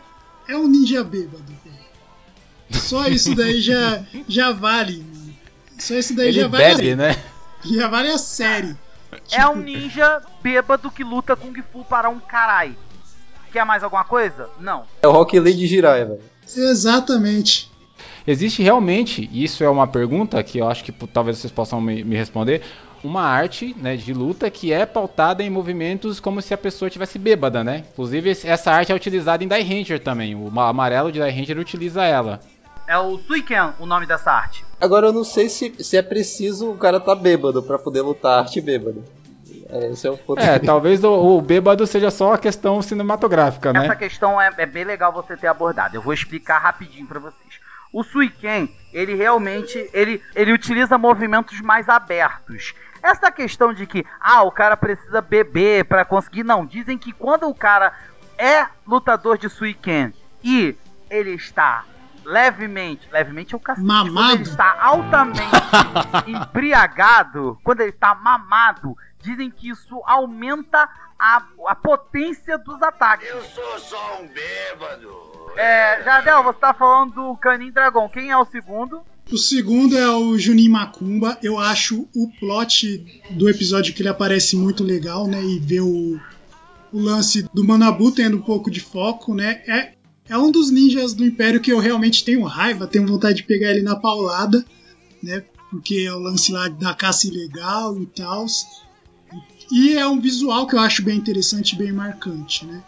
é 0.48 0.56
um 0.56 0.68
ninja 0.68 1.02
bêbado, 1.02 1.44
velho. 1.64 1.84
Só 2.70 3.06
isso 3.08 3.34
daí 3.34 3.60
já, 3.60 4.02
já 4.28 4.52
vale, 4.52 4.98
mano. 4.98 5.34
Só 5.78 5.94
isso 5.94 6.14
daí 6.14 6.28
Ele 6.28 6.40
já 6.40 6.48
vale. 6.48 6.64
a 6.64 6.68
bebe, 6.68 6.76
série. 6.76 6.96
né? 6.96 7.16
Já 7.64 7.88
vale 7.88 8.10
a 8.10 8.18
série. 8.18 8.76
É 9.32 9.46
um 9.48 9.56
ninja 9.56 10.20
bêbado 10.42 10.90
que 10.90 11.02
luta 11.02 11.34
Kung 11.34 11.54
Fu 11.72 11.82
para 11.82 12.10
um 12.10 12.20
carai. 12.20 12.76
Quer 13.50 13.64
mais 13.64 13.82
alguma 13.82 14.04
coisa? 14.04 14.50
Não. 14.60 14.84
É 15.00 15.08
o 15.08 15.12
Rock 15.12 15.40
Lee 15.40 15.54
de 15.54 15.66
Jiraiya, 15.66 16.04
velho. 16.04 16.20
Exatamente. 16.54 17.70
Existe 18.26 18.62
realmente, 18.62 19.28
e 19.32 19.44
isso 19.44 19.64
é 19.64 19.68
uma 19.70 19.86
pergunta 19.86 20.42
que 20.42 20.58
eu 20.58 20.68
acho 20.68 20.84
que 20.84 20.92
talvez 20.92 21.38
vocês 21.38 21.50
possam 21.52 21.80
me, 21.80 22.04
me 22.04 22.16
responder, 22.16 22.60
uma 23.04 23.22
arte 23.22 23.74
né, 23.78 23.96
de 23.96 24.12
luta 24.12 24.50
que 24.50 24.72
é 24.72 24.84
pautada 24.86 25.42
em 25.42 25.50
movimentos 25.50 26.18
como 26.20 26.40
se 26.42 26.52
a 26.54 26.58
pessoa 26.58 26.90
tivesse 26.90 27.18
bêbada, 27.18 27.62
né? 27.62 27.84
Inclusive 27.92 28.30
essa 28.44 28.72
arte 28.72 28.90
é 28.90 28.94
utilizada 28.94 29.44
em 29.44 29.48
Die 29.48 29.62
Ranger 29.62 30.00
também. 30.00 30.34
O 30.34 30.50
ma- 30.50 30.68
amarelo 30.68 31.12
de 31.12 31.20
Die 31.20 31.30
Ranger 31.30 31.58
utiliza 31.58 32.02
ela. 32.04 32.40
É 32.86 32.98
o 32.98 33.18
Suiken 33.18 33.72
o 33.78 33.86
nome 33.86 34.06
dessa 34.06 34.30
arte. 34.32 34.64
Agora 34.80 35.06
eu 35.06 35.12
não 35.12 35.24
sei 35.24 35.48
se, 35.48 35.74
se 35.82 35.96
é 35.96 36.02
preciso 36.02 36.70
o 36.72 36.76
cara 36.76 36.98
tá 37.00 37.14
bêbado 37.14 37.62
pra 37.62 37.78
poder 37.78 38.02
lutar 38.02 38.40
arte 38.40 38.60
bêbado. 38.60 39.04
É, 39.70 39.90
esse 39.90 40.06
é 40.06 40.10
o 40.10 40.16
ponto. 40.18 40.40
É, 40.40 40.58
talvez 40.60 41.02
o, 41.02 41.10
o 41.38 41.40
bêbado 41.40 41.86
seja 41.86 42.10
só 42.10 42.34
a 42.34 42.38
questão 42.38 42.80
cinematográfica, 42.82 43.70
Essa 43.70 43.80
né? 43.88 43.96
questão 43.96 44.40
é, 44.40 44.52
é 44.58 44.66
bem 44.66 44.84
legal 44.84 45.12
você 45.12 45.36
ter 45.36 45.46
abordado. 45.46 45.96
Eu 45.96 46.02
vou 46.02 46.12
explicar 46.12 46.58
rapidinho 46.58 47.06
pra 47.06 47.18
vocês. 47.20 47.54
O 47.92 48.02
Suiken, 48.02 48.68
ele 48.92 49.14
realmente, 49.14 49.88
ele, 49.94 50.20
ele 50.34 50.52
utiliza 50.52 50.98
movimentos 50.98 51.60
mais 51.60 51.88
abertos. 51.88 52.74
Essa 53.04 53.30
questão 53.30 53.74
de 53.74 53.86
que, 53.86 54.02
ah, 54.18 54.42
o 54.44 54.50
cara 54.50 54.78
precisa 54.78 55.20
beber 55.20 55.84
pra 55.84 56.06
conseguir, 56.06 56.42
não. 56.42 56.64
Dizem 56.64 56.96
que 56.96 57.12
quando 57.12 57.46
o 57.46 57.54
cara 57.54 57.92
é 58.38 58.66
lutador 58.86 59.36
de 59.36 59.50
Suiken 59.50 60.14
e 60.42 60.74
ele 61.10 61.32
está 61.32 61.84
levemente, 62.24 63.06
levemente 63.12 63.52
é 63.54 63.58
o 63.58 63.60
cacete, 63.60 63.86
quando 63.86 64.10
Mamado? 64.10 64.32
ele 64.36 64.42
está 64.44 64.74
altamente 64.80 65.40
embriagado, 66.26 67.60
quando 67.62 67.82
ele 67.82 67.90
está 67.90 68.14
mamado, 68.14 68.96
dizem 69.20 69.50
que 69.50 69.68
isso 69.68 70.02
aumenta 70.06 70.88
a, 71.18 71.42
a 71.66 71.74
potência 71.74 72.56
dos 72.56 72.80
ataques. 72.82 73.28
Eu 73.28 73.42
sou 73.42 73.78
só 73.80 74.22
um 74.22 74.28
bêbado. 74.28 75.52
É, 75.56 76.02
Jardel, 76.02 76.42
você 76.42 76.58
tá 76.58 76.72
falando 76.72 77.12
do 77.12 77.36
Canin 77.36 77.70
Dragon. 77.70 78.08
Quem 78.08 78.30
é 78.30 78.36
o 78.38 78.46
segundo? 78.46 79.04
O 79.32 79.38
segundo 79.38 79.96
é 79.96 80.08
o 80.08 80.38
Junin 80.38 80.68
Macumba. 80.68 81.38
Eu 81.42 81.58
acho 81.58 82.06
o 82.14 82.28
plot 82.38 83.04
do 83.30 83.48
episódio 83.48 83.94
que 83.94 84.02
ele 84.02 84.08
aparece 84.08 84.54
muito 84.54 84.84
legal, 84.84 85.26
né? 85.26 85.42
E 85.42 85.58
ver 85.58 85.80
o, 85.80 86.20
o 86.92 87.00
lance 87.00 87.48
do 87.52 87.64
Manabu 87.64 88.12
tendo 88.12 88.36
um 88.36 88.42
pouco 88.42 88.70
de 88.70 88.80
foco, 88.80 89.34
né? 89.34 89.62
É, 89.66 89.94
é 90.28 90.38
um 90.38 90.50
dos 90.50 90.70
ninjas 90.70 91.14
do 91.14 91.24
Império 91.24 91.60
que 91.60 91.72
eu 91.72 91.78
realmente 91.78 92.22
tenho 92.22 92.42
raiva, 92.44 92.86
tenho 92.86 93.06
vontade 93.06 93.38
de 93.38 93.44
pegar 93.44 93.70
ele 93.70 93.82
na 93.82 93.96
paulada, 93.96 94.64
né? 95.22 95.42
Porque 95.70 96.04
é 96.06 96.12
o 96.12 96.18
lance 96.18 96.52
lá 96.52 96.68
da 96.68 96.94
caça 96.94 97.26
ilegal 97.26 98.00
e 98.00 98.06
tal. 98.06 98.46
E 99.72 99.94
é 99.94 100.06
um 100.06 100.20
visual 100.20 100.66
que 100.66 100.76
eu 100.76 100.80
acho 100.80 101.02
bem 101.02 101.16
interessante, 101.16 101.76
bem 101.76 101.92
marcante, 101.92 102.66
né? 102.66 102.84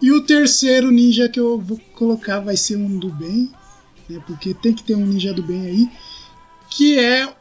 E 0.00 0.10
o 0.12 0.22
terceiro 0.22 0.90
ninja 0.90 1.28
que 1.28 1.38
eu 1.38 1.60
vou 1.60 1.78
colocar 1.94 2.40
vai 2.40 2.56
ser 2.56 2.76
um 2.76 2.98
do 2.98 3.08
bem, 3.08 3.50
né? 4.12 4.22
Porque 4.26 4.54
tem 4.54 4.72
que 4.72 4.82
ter 4.82 4.94
um 4.94 5.06
ninja 5.06 5.32
do 5.32 5.42
bem 5.42 5.66
aí, 5.66 5.90
que 6.70 6.98
é 6.98 7.32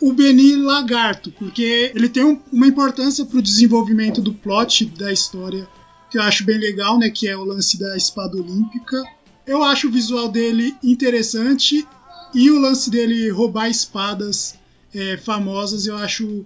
o 0.00 0.12
Beni 0.12 0.56
Lagarto, 0.56 1.30
porque 1.32 1.92
ele 1.94 2.08
tem 2.08 2.24
um- 2.24 2.40
uma 2.52 2.66
importância 2.66 3.24
para 3.24 3.38
o 3.38 3.42
desenvolvimento 3.42 4.20
do 4.20 4.34
plot 4.34 4.84
da 4.86 5.12
história 5.12 5.68
que 6.10 6.18
eu 6.18 6.22
acho 6.22 6.44
bem 6.44 6.58
legal, 6.58 6.98
né? 6.98 7.10
Que 7.10 7.28
é 7.28 7.36
o 7.36 7.44
lance 7.44 7.78
da 7.78 7.96
espada 7.96 8.36
olímpica. 8.36 9.02
Eu 9.46 9.62
acho 9.64 9.88
o 9.88 9.90
visual 9.90 10.28
dele 10.28 10.76
interessante 10.82 11.86
e 12.34 12.50
o 12.50 12.58
lance 12.60 12.90
dele 12.90 13.30
roubar 13.30 13.68
espadas 13.68 14.54
é, 14.94 15.16
famosas 15.16 15.86
eu 15.86 15.96
acho 15.96 16.44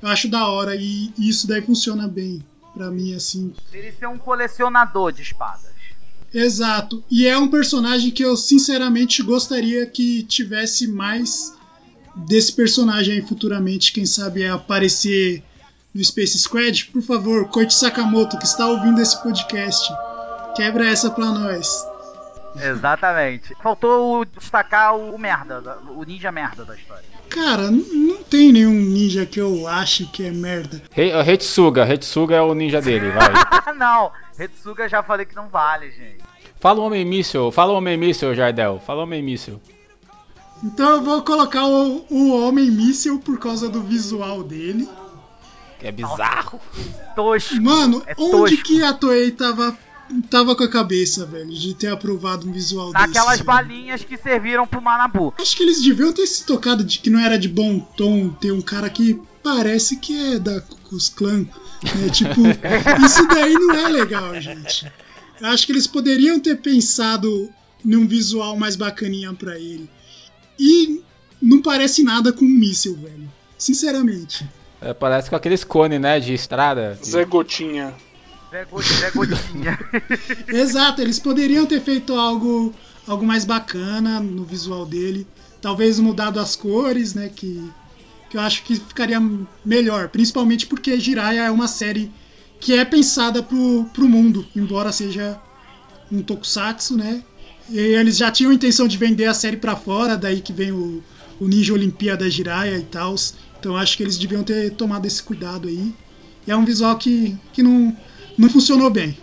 eu 0.00 0.08
acho 0.08 0.28
da 0.28 0.46
hora 0.46 0.76
e 0.76 1.12
isso 1.18 1.48
daí 1.48 1.60
funciona 1.60 2.06
bem 2.06 2.44
pra 2.72 2.90
mim 2.90 3.12
assim 3.14 3.52
Ele 3.72 3.90
ser 3.90 4.06
um 4.06 4.16
colecionador 4.18 5.10
de 5.12 5.22
espadas. 5.22 5.72
Exato. 6.32 7.02
E 7.10 7.26
é 7.26 7.36
um 7.38 7.48
personagem 7.48 8.10
que 8.10 8.22
eu 8.22 8.36
sinceramente 8.36 9.22
gostaria 9.22 9.86
que 9.86 10.22
tivesse 10.24 10.86
mais 10.86 11.54
desse 12.14 12.52
personagem 12.52 13.14
aí 13.14 13.22
futuramente. 13.22 13.92
Quem 13.92 14.04
sabe 14.06 14.46
aparecer 14.46 15.42
no 15.94 16.04
Space 16.04 16.38
Squad. 16.38 16.86
Por 16.86 17.02
favor, 17.02 17.48
Koichi 17.48 17.74
Sakamoto, 17.74 18.38
que 18.38 18.44
está 18.44 18.66
ouvindo 18.66 19.00
esse 19.00 19.20
podcast, 19.22 19.88
quebra 20.54 20.86
essa 20.88 21.10
pra 21.10 21.26
nós. 21.26 21.84
Exatamente. 22.60 23.54
Faltou 23.62 24.24
destacar 24.24 24.96
o, 24.96 25.16
merda, 25.18 25.60
da- 25.60 25.78
o 25.96 26.02
ninja 26.04 26.32
merda 26.32 26.64
da 26.64 26.74
história. 26.74 27.04
Cara, 27.28 27.70
não 27.70 28.22
tem 28.24 28.52
nenhum 28.52 28.72
ninja 28.72 29.26
que 29.26 29.38
eu 29.40 29.68
ache 29.68 30.06
que 30.06 30.24
é 30.26 30.30
merda. 30.30 30.82
O 31.18 31.22
Retsuga, 31.22 31.84
Retsuga 31.84 32.36
é 32.36 32.40
o 32.40 32.54
ninja 32.54 32.80
dele, 32.80 33.10
vai. 33.10 33.28
Não! 33.76 34.10
Retsuga 34.38 34.88
já 34.88 35.02
falei 35.02 35.26
que 35.26 35.34
não 35.34 35.48
vale, 35.48 35.90
gente. 35.90 36.18
Fala 36.60 36.80
o 36.80 36.84
Homem 36.84 37.04
Míssil, 37.04 37.50
fala 37.50 37.72
o 37.72 37.76
Homem 37.76 37.96
Míssil, 37.96 38.34
Jardel. 38.36 38.80
Fala 38.86 39.00
o 39.00 39.02
Homem 39.02 39.20
Míssil. 39.20 39.60
Então 40.62 40.90
eu 40.90 41.02
vou 41.02 41.22
colocar 41.22 41.66
o, 41.66 42.06
o 42.08 42.40
Homem 42.40 42.70
Míssel 42.70 43.18
por 43.18 43.38
causa 43.38 43.68
do 43.68 43.82
visual 43.82 44.44
dele. 44.44 44.88
É 45.82 45.90
bizarro. 45.90 46.60
Tosco. 47.16 47.60
Mano, 47.60 48.02
é 48.06 48.14
onde 48.16 48.56
tosco. 48.56 48.62
que 48.64 48.82
a 48.82 48.92
Toei 48.92 49.32
tava, 49.32 49.76
tava 50.30 50.54
com 50.54 50.62
a 50.62 50.68
cabeça, 50.68 51.26
velho, 51.26 51.50
de 51.50 51.74
ter 51.74 51.88
aprovado 51.88 52.48
um 52.48 52.52
visual 52.52 52.92
desse? 52.92 53.06
Daquelas 53.06 53.38
velho? 53.38 53.44
balinhas 53.44 54.04
que 54.04 54.16
serviram 54.16 54.66
pro 54.66 54.80
Manabu. 54.80 55.34
Acho 55.38 55.56
que 55.56 55.64
eles 55.64 55.82
deviam 55.82 56.12
ter 56.12 56.26
se 56.26 56.44
tocado 56.44 56.84
de 56.84 57.00
que 57.00 57.10
não 57.10 57.20
era 57.20 57.38
de 57.38 57.48
bom 57.48 57.80
tom 57.80 58.30
ter 58.30 58.52
um 58.52 58.62
cara 58.62 58.88
que 58.88 59.20
parece 59.42 59.96
que 59.96 60.34
é 60.34 60.38
da 60.38 60.60
Ku 60.60 60.76
Klux 60.88 61.08
Klan. 61.08 61.44
Né? 61.82 62.08
Tipo, 62.10 62.40
isso 63.04 63.26
daí 63.28 63.52
não 63.54 63.74
é 63.74 63.88
legal, 63.88 64.40
gente. 64.40 64.90
Eu 65.40 65.48
acho 65.48 65.66
que 65.66 65.72
eles 65.72 65.86
poderiam 65.86 66.40
ter 66.40 66.56
pensado 66.56 67.48
num 67.84 68.06
visual 68.06 68.56
mais 68.56 68.74
bacaninha 68.76 69.32
pra 69.32 69.56
ele. 69.58 69.88
E 70.58 71.00
não 71.40 71.62
parece 71.62 72.02
nada 72.02 72.32
com 72.32 72.44
um 72.44 72.48
míssil, 72.48 72.96
velho. 72.96 73.30
Sinceramente. 73.56 74.48
É, 74.80 74.92
parece 74.92 75.30
com 75.30 75.36
aqueles 75.36 75.62
cones, 75.64 76.00
né, 76.00 76.18
de 76.20 76.34
estrada. 76.34 76.98
Zé 77.04 77.24
Gotinha. 77.24 77.94
Zé 78.50 78.64
Go- 78.64 78.82
Zé 78.82 79.10
Gotinha. 79.12 79.78
Exato, 80.48 81.00
eles 81.02 81.18
poderiam 81.18 81.66
ter 81.66 81.80
feito 81.80 82.14
algo, 82.14 82.74
algo 83.06 83.24
mais 83.26 83.44
bacana 83.44 84.18
no 84.20 84.44
visual 84.44 84.84
dele. 84.86 85.26
Talvez 85.60 85.98
mudado 85.98 86.38
as 86.40 86.54
cores, 86.56 87.14
né? 87.14 87.28
Que, 87.34 87.68
que 88.28 88.36
eu 88.36 88.40
acho 88.40 88.62
que 88.62 88.76
ficaria 88.76 89.20
melhor. 89.64 90.08
Principalmente 90.08 90.66
porque 90.66 90.98
Jiraiya 90.98 91.42
é 91.42 91.50
uma 91.50 91.68
série 91.68 92.10
que 92.60 92.74
é 92.74 92.84
pensada 92.84 93.42
pro, 93.42 93.84
pro 93.92 94.08
mundo, 94.08 94.46
embora 94.54 94.92
seja 94.92 95.40
um 96.10 96.22
tokusatsu, 96.22 96.96
né? 96.96 97.22
E 97.70 97.78
eles 97.78 98.16
já 98.16 98.30
tinham 98.30 98.50
a 98.50 98.54
intenção 98.54 98.88
de 98.88 98.96
vender 98.96 99.26
a 99.26 99.34
série 99.34 99.56
pra 99.56 99.76
fora, 99.76 100.16
daí 100.16 100.40
que 100.40 100.52
vem 100.52 100.72
o, 100.72 101.02
o 101.38 101.46
Ninja 101.46 101.72
Olimpíada 101.72 102.28
Jiraiya 102.28 102.78
e 102.78 102.84
tal. 102.84 103.14
Então 103.58 103.76
acho 103.76 103.96
que 103.96 104.02
eles 104.02 104.16
deviam 104.16 104.42
ter 104.42 104.70
tomado 104.72 105.06
esse 105.06 105.22
cuidado 105.22 105.68
aí. 105.68 105.92
E 106.46 106.50
é 106.50 106.56
um 106.56 106.64
visual 106.64 106.96
que, 106.96 107.36
que 107.52 107.62
não, 107.62 107.94
não 108.36 108.48
funcionou 108.48 108.90
bem. 108.90 109.16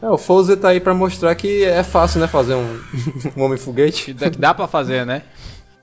É, 0.00 0.08
o 0.08 0.16
Fouzer 0.16 0.56
tá 0.56 0.70
aí 0.70 0.80
pra 0.80 0.94
mostrar 0.94 1.34
que 1.34 1.62
é 1.64 1.82
fácil, 1.82 2.20
né, 2.20 2.26
fazer 2.26 2.54
um, 2.54 2.80
um 3.36 3.42
homem 3.42 3.58
foguete. 3.58 4.14
Dá, 4.14 4.30
dá 4.30 4.54
pra 4.54 4.66
fazer, 4.66 5.04
né? 5.04 5.22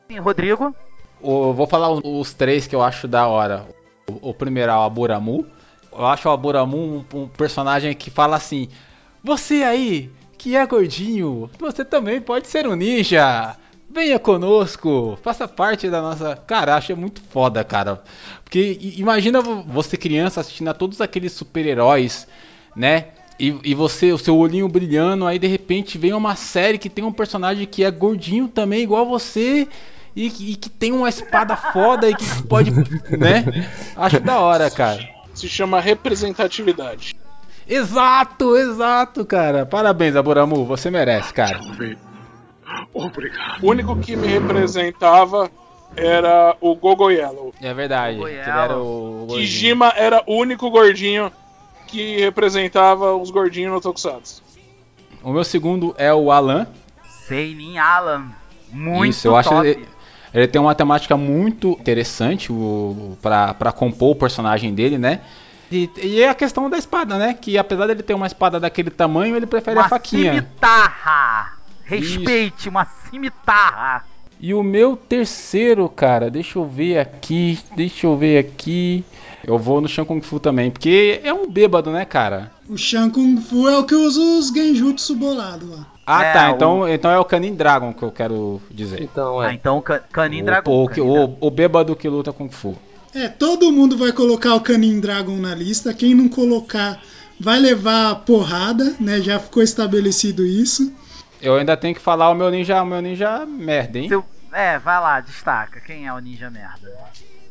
Sim, 0.10 0.18
Rodrigo. 0.18 0.76
O- 1.22 1.54
vou 1.54 1.68
falar 1.68 1.90
os, 1.92 2.34
três 2.34 2.68
que 2.68 2.76
eu 2.76 2.82
acho 2.82 3.08
da 3.08 3.28
hora. 3.28 3.66
O, 4.10 4.30
o 4.30 4.34
primeiro 4.34 4.72
é 4.72 4.76
o 4.76 4.82
Aburamu. 4.82 5.46
Eu 5.92 6.06
acho 6.06 6.28
o 6.28 6.32
Aburamu 6.32 7.06
um, 7.14 7.20
um 7.22 7.28
personagem 7.28 7.94
que 7.96 8.10
fala 8.10 8.36
assim: 8.36 8.68
Você 9.24 9.64
aí, 9.64 10.10
que 10.38 10.56
é 10.56 10.66
gordinho, 10.66 11.50
você 11.60 11.84
também 11.84 12.22
pode 12.22 12.48
ser 12.48 12.68
um 12.68 12.76
ninja. 12.76 13.56
Venha 13.90 14.20
conosco, 14.20 15.18
faça 15.24 15.48
parte 15.48 15.90
da 15.90 16.02
nossa. 16.02 16.36
Cara, 16.36 16.76
acho 16.76 16.96
muito 16.96 17.22
foda, 17.30 17.64
cara. 17.64 18.04
Porque 18.44 18.78
imagina 18.98 19.42
vo- 19.42 19.64
você 19.64 19.96
criança 19.98 20.42
assistindo 20.42 20.68
a 20.70 20.74
todos 20.74 21.00
aqueles 21.02 21.32
super-heróis, 21.32 22.28
né? 22.76 23.08
E, 23.40 23.56
e 23.64 23.74
você, 23.76 24.12
o 24.12 24.18
seu 24.18 24.36
olhinho 24.38 24.68
brilhando, 24.68 25.26
aí 25.26 25.38
de 25.40 25.48
repente 25.48 25.98
vem 25.98 26.12
uma 26.14 26.36
série 26.36 26.78
que 26.78 26.90
tem 26.90 27.06
um 27.06 27.12
personagem 27.14 27.66
que 27.66 27.84
é 27.84 27.92
gordinho 27.92 28.48
também, 28.48 28.82
igual 28.82 29.06
você, 29.06 29.68
e, 30.26 30.30
que- 30.30 30.52
e 30.52 30.56
que 30.56 30.70
tem 30.70 30.92
uma 30.92 31.08
espada 31.10 31.56
foda 31.56 32.10
e 32.10 32.16
que 32.16 32.44
pode, 32.44 32.72
né? 32.72 33.46
Acho 33.96 34.20
da 34.20 34.40
hora, 34.40 34.70
cara. 34.72 35.00
Se 35.34 35.48
chama 35.48 35.80
representatividade. 35.80 37.16
Exato, 37.68 38.56
exato, 38.56 39.26
cara. 39.26 39.66
Parabéns, 39.66 40.16
Aburamu, 40.16 40.66
você 40.66 40.90
merece, 40.90 41.34
cara. 41.34 41.60
O 43.62 43.70
único 43.70 43.96
que 43.98 44.16
me 44.16 44.28
representava 44.28 45.50
era 45.96 46.56
o 46.62 46.76
Gogo 46.76 47.10
Yellow. 47.10 47.54
É 47.62 47.74
verdade. 47.74 48.18
Gogo 48.18 48.30
que 48.30 48.36
era 48.36 48.78
o. 48.78 49.28
Kijima 49.30 49.94
era 49.96 50.24
o 50.26 50.36
único 50.36 50.70
gordinho 50.70 51.32
que 51.88 52.18
representava 52.20 53.16
os 53.16 53.30
gordinhos 53.32 53.72
no 53.74 53.82
Tokusatsu. 53.82 54.44
O 55.24 55.32
meu 55.32 55.44
segundo 55.44 55.96
é 55.98 56.14
o 56.14 56.32
Alan. 56.32 56.68
Seinin 57.28 57.78
Alan. 57.78 58.30
Muito 58.72 59.12
Isso, 59.12 59.28
eu 59.28 59.36
acho 59.38 59.50
top. 59.50 59.68
ele, 59.68 59.88
ele 60.38 60.48
tem 60.48 60.62
uma 60.62 60.76
temática 60.76 61.18
muito 61.18 61.72
interessante 61.80 62.50
pra 63.22 63.72
compor 63.72 64.12
o 64.12 64.16
personagem 64.16 64.74
dele, 64.74 64.98
né? 64.98 65.22
E, 65.72 65.90
e 66.02 66.22
é 66.22 66.30
a 66.30 66.36
questão 66.36 66.70
da 66.70 66.78
espada, 66.78 67.18
né? 67.18 67.34
Que 67.34 67.58
apesar 67.58 67.88
dele 67.88 68.04
ter 68.04 68.14
uma 68.14 68.28
espada 68.28 68.60
daquele 68.60 68.90
tamanho, 68.90 69.36
ele 69.36 69.46
prefere 69.46 69.78
uma 69.78 69.86
a 69.86 69.90
faquinha. 69.90 70.36
cimitarra. 70.36 71.58
Respeite, 71.84 72.70
uma 72.70 72.86
cimitarra. 73.10 74.06
E 74.40 74.54
o 74.54 74.62
meu 74.62 74.96
terceiro, 74.96 75.90
cara, 75.90 76.30
deixa 76.30 76.60
eu 76.60 76.66
ver 76.66 77.00
aqui, 77.00 77.58
deixa 77.76 78.06
eu 78.06 78.16
ver 78.16 78.38
aqui. 78.38 79.04
Eu 79.44 79.58
vou 79.58 79.82
no 79.82 79.88
Shang 79.88 80.08
Kung 80.08 80.22
Fu 80.22 80.40
também, 80.40 80.70
porque 80.70 81.20
é 81.24 81.34
um 81.34 81.50
bêbado, 81.50 81.90
né, 81.90 82.06
cara? 82.06 82.52
O 82.70 82.78
Shang 82.78 83.12
Kung 83.12 83.38
Fu 83.38 83.68
é 83.68 83.78
o 83.78 83.86
que 83.86 83.96
usa 83.96 84.22
os 84.22 84.50
Genjutsu 84.50 85.16
bolado 85.16 85.72
lá. 85.72 85.97
Ah, 86.10 86.24
É, 86.24 86.34
tá, 86.34 86.50
o- 86.52 86.56
então, 86.56 86.90
então 86.90 87.12
é 87.12 87.20
o 87.20 87.26
Canin 87.26 87.54
Dragon 87.54 87.94
que 87.94 88.02
eu 88.02 88.12
quero 88.12 88.62
dizer. 88.72 89.02
Então, 89.04 89.42
Ah, 89.42 89.52
é. 89.52 89.54
então 89.54 89.82
Ca- 89.82 90.00
Canin 90.00 90.42
o, 90.42 90.46
Dragon. 90.46 90.84
o, 90.84 90.88
Canin 90.88 91.02
o, 91.02 91.14
Dragon. 91.14 91.38
o 91.42 91.52
bêbado 91.52 91.96
que 91.98 92.08
luta 92.08 92.32
Kung 92.32 92.50
Fu. 92.50 92.78
É, 93.14 93.28
todo 93.28 93.72
mundo 93.74 93.98
vai 93.98 94.14
colocar 94.14 94.56
o 94.56 94.62
Canin 94.62 95.00
Dragon 95.02 95.36
na 95.36 95.54
lista. 95.54 95.94
Quem 95.94 96.16
não 96.16 96.30
colocar 96.30 97.02
vai 97.40 97.60
levar 97.60 98.16
porrada, 98.26 98.96
né? 99.02 99.20
Já 99.20 99.38
ficou 99.38 99.62
estabelecido 99.62 100.46
isso. 100.46 100.94
Eu 101.42 101.56
ainda 101.56 101.76
tenho 101.76 101.94
que 101.94 102.02
falar 102.02 102.30
o 102.30 102.34
meu 102.36 102.50
ninja, 102.50 102.82
o 102.82 102.86
meu 102.86 103.02
ninja 103.02 103.46
merda, 103.46 104.00
hein? 104.00 104.08
Seu- 104.08 104.24
É, 104.54 104.80
vai 104.80 105.00
lá, 105.02 105.20
destaca. 105.20 105.80
Quem 105.82 106.08
é 106.08 106.14
o 106.14 106.20
ninja 106.20 106.50
merda? 106.50 106.90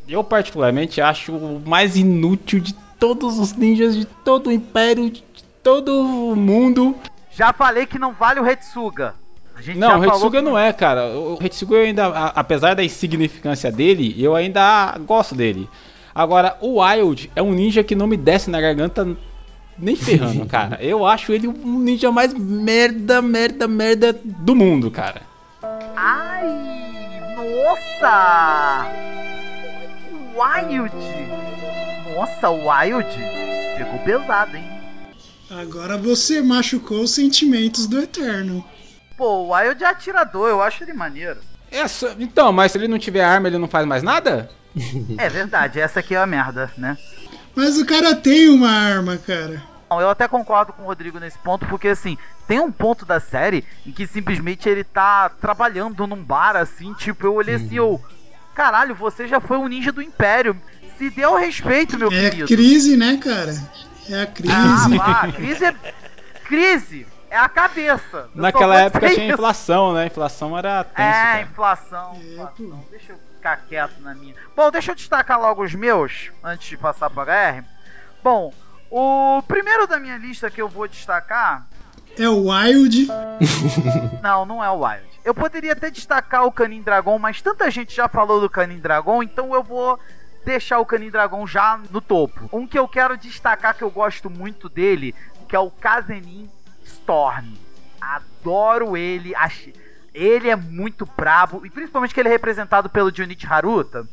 Eu 0.08 0.24
particularmente 0.24 1.00
acho 1.00 1.32
o 1.32 1.60
mais 1.66 1.94
inútil 1.94 2.58
de 2.60 2.72
todos 2.98 3.38
os 3.38 3.52
ninjas 3.52 3.94
de 3.94 4.04
todo 4.06 4.46
o 4.48 4.52
império, 4.52 5.10
de 5.10 5.22
todo 5.62 5.90
o 6.32 6.34
mundo. 6.36 6.96
Já 7.36 7.52
falei 7.52 7.84
que 7.84 7.98
não 7.98 8.14
vale 8.14 8.40
o 8.40 8.42
Retsuga. 8.42 9.14
Não, 9.74 9.98
o 9.98 10.00
Retsuga 10.00 10.38
que 10.38 10.44
não 10.44 10.58
é, 10.58 10.72
cara. 10.72 11.06
O 11.08 11.36
Retsuga 11.36 11.76
eu 11.76 11.84
ainda, 11.84 12.06
apesar 12.06 12.74
da 12.74 12.82
insignificância 12.82 13.70
dele, 13.70 14.14
eu 14.18 14.34
ainda 14.34 14.96
gosto 15.00 15.34
dele. 15.34 15.68
Agora, 16.14 16.56
o 16.62 16.80
Wild 16.80 17.30
é 17.36 17.42
um 17.42 17.52
ninja 17.52 17.84
que 17.84 17.94
não 17.94 18.06
me 18.06 18.16
desce 18.16 18.48
na 18.48 18.58
garganta 18.58 19.06
nem 19.78 19.94
ferrando, 19.94 20.44
cara. 20.48 20.82
Eu 20.82 21.04
acho 21.04 21.30
ele 21.30 21.46
um 21.46 21.78
ninja 21.78 22.10
mais 22.10 22.32
merda, 22.32 23.20
merda, 23.20 23.68
merda 23.68 24.18
do 24.24 24.54
mundo, 24.54 24.90
cara. 24.90 25.20
Ai, 25.94 26.46
nossa! 27.36 28.86
Wild! 30.34 30.94
Nossa, 32.14 32.48
o 32.48 32.66
Wild 32.66 33.08
pegou 33.76 33.98
pesado, 33.98 34.56
hein? 34.56 34.75
Agora 35.50 35.96
você 35.96 36.40
machucou 36.42 37.02
os 37.02 37.10
sentimentos 37.12 37.86
do 37.86 38.00
Eterno. 38.00 38.64
Pô, 39.16 39.44
o 39.44 39.54
Wild 39.54 39.82
é 39.82 39.86
atirador, 39.86 40.48
eu 40.48 40.60
acho 40.60 40.82
ele 40.84 40.92
maneiro. 40.92 41.40
É 41.70 41.86
só- 41.88 42.14
então, 42.18 42.52
mas 42.52 42.72
se 42.72 42.78
ele 42.78 42.88
não 42.88 42.98
tiver 42.98 43.24
arma, 43.24 43.48
ele 43.48 43.58
não 43.58 43.68
faz 43.68 43.86
mais 43.86 44.02
nada? 44.02 44.50
É 45.18 45.28
verdade, 45.30 45.80
essa 45.80 46.00
aqui 46.00 46.14
é 46.14 46.18
a 46.18 46.26
merda, 46.26 46.70
né? 46.76 46.98
Mas 47.54 47.78
o 47.78 47.86
cara 47.86 48.14
tem 48.14 48.48
uma 48.48 48.70
arma, 48.70 49.16
cara. 49.16 49.62
Não, 49.88 50.00
eu 50.00 50.10
até 50.10 50.28
concordo 50.28 50.72
com 50.72 50.82
o 50.82 50.86
Rodrigo 50.86 51.18
nesse 51.18 51.38
ponto, 51.38 51.64
porque 51.66 51.88
assim, 51.88 52.18
tem 52.46 52.60
um 52.60 52.70
ponto 52.70 53.06
da 53.06 53.18
série 53.20 53.64
em 53.86 53.92
que 53.92 54.06
simplesmente 54.06 54.68
ele 54.68 54.84
tá 54.84 55.28
trabalhando 55.30 56.06
num 56.06 56.22
bar, 56.22 56.56
assim, 56.56 56.92
tipo, 56.92 57.24
eu 57.24 57.34
olhei 57.34 57.54
assim, 57.54 57.76
eu. 57.76 57.98
Caralho, 58.54 58.94
você 58.94 59.26
já 59.28 59.40
foi 59.40 59.56
um 59.56 59.68
ninja 59.68 59.92
do 59.92 60.02
Império. 60.02 60.60
Se 60.98 61.08
deu 61.08 61.36
respeito, 61.36 61.98
meu 61.98 62.08
É 62.12 62.28
querido. 62.30 62.48
crise, 62.48 62.96
né, 62.96 63.16
cara? 63.16 63.54
É 64.10 64.20
a 64.20 64.22
Ah, 64.22 64.26
crise. 64.26 64.96
vá, 64.98 65.32
crise 65.32 65.64
é. 65.64 65.74
Crise 66.44 67.06
é 67.30 67.36
a 67.38 67.48
cabeça. 67.48 68.28
Eu 68.34 68.40
Naquela 68.42 68.80
época 68.80 69.08
tinha 69.10 69.24
isso. 69.26 69.34
inflação, 69.34 69.92
né? 69.92 70.06
Inflação 70.06 70.56
era 70.56 70.84
tenso, 70.84 71.00
É, 71.08 71.12
cara. 71.22 71.40
inflação, 71.42 72.12
É, 72.14 72.32
inflação. 72.34 72.84
Deixa 72.90 73.12
eu 73.12 73.18
ficar 73.36 73.56
quieto 73.68 74.00
na 74.00 74.14
minha. 74.14 74.34
Bom, 74.54 74.70
deixa 74.70 74.92
eu 74.92 74.94
destacar 74.94 75.40
logo 75.40 75.62
os 75.64 75.74
meus, 75.74 76.30
antes 76.42 76.68
de 76.68 76.76
passar 76.76 77.10
para 77.10 77.24
HR. 77.58 77.64
Bom, 78.22 78.52
o 78.90 79.42
primeiro 79.48 79.86
da 79.86 79.98
minha 79.98 80.16
lista 80.18 80.50
que 80.50 80.62
eu 80.62 80.68
vou 80.68 80.86
destacar. 80.86 81.66
É 82.18 82.28
o 82.28 82.48
Wild. 82.50 83.08
Não, 84.22 84.46
não 84.46 84.62
é 84.64 84.70
o 84.70 84.80
Wild. 84.84 85.04
Eu 85.24 85.34
poderia 85.34 85.72
até 85.72 85.90
destacar 85.90 86.44
o 86.44 86.52
Canin 86.52 86.80
Dragon, 86.82 87.18
mas 87.18 87.42
tanta 87.42 87.68
gente 87.70 87.94
já 87.94 88.08
falou 88.08 88.40
do 88.40 88.48
Canin 88.48 88.78
Dragon, 88.78 89.22
então 89.22 89.52
eu 89.52 89.62
vou 89.62 89.98
deixar 90.46 90.78
o 90.78 90.86
Canin 90.86 91.10
Dragon 91.10 91.44
já 91.46 91.78
no 91.90 92.00
topo. 92.00 92.48
Um 92.52 92.66
que 92.66 92.78
eu 92.78 92.86
quero 92.86 93.16
destacar 93.16 93.74
que 93.74 93.82
eu 93.82 93.90
gosto 93.90 94.30
muito 94.30 94.68
dele, 94.68 95.14
que 95.48 95.56
é 95.56 95.58
o 95.58 95.70
Kazenin 95.70 96.48
Storm. 96.84 97.52
Adoro 98.00 98.96
ele, 98.96 99.34
acho... 99.34 99.70
ele 100.14 100.48
é 100.48 100.54
muito 100.56 101.04
brabo, 101.04 101.66
e 101.66 101.70
principalmente 101.70 102.14
que 102.14 102.20
ele 102.20 102.28
é 102.28 102.32
representado 102.32 102.88
pelo 102.88 103.14
Junichi 103.14 103.46
Haruta. 103.46 104.06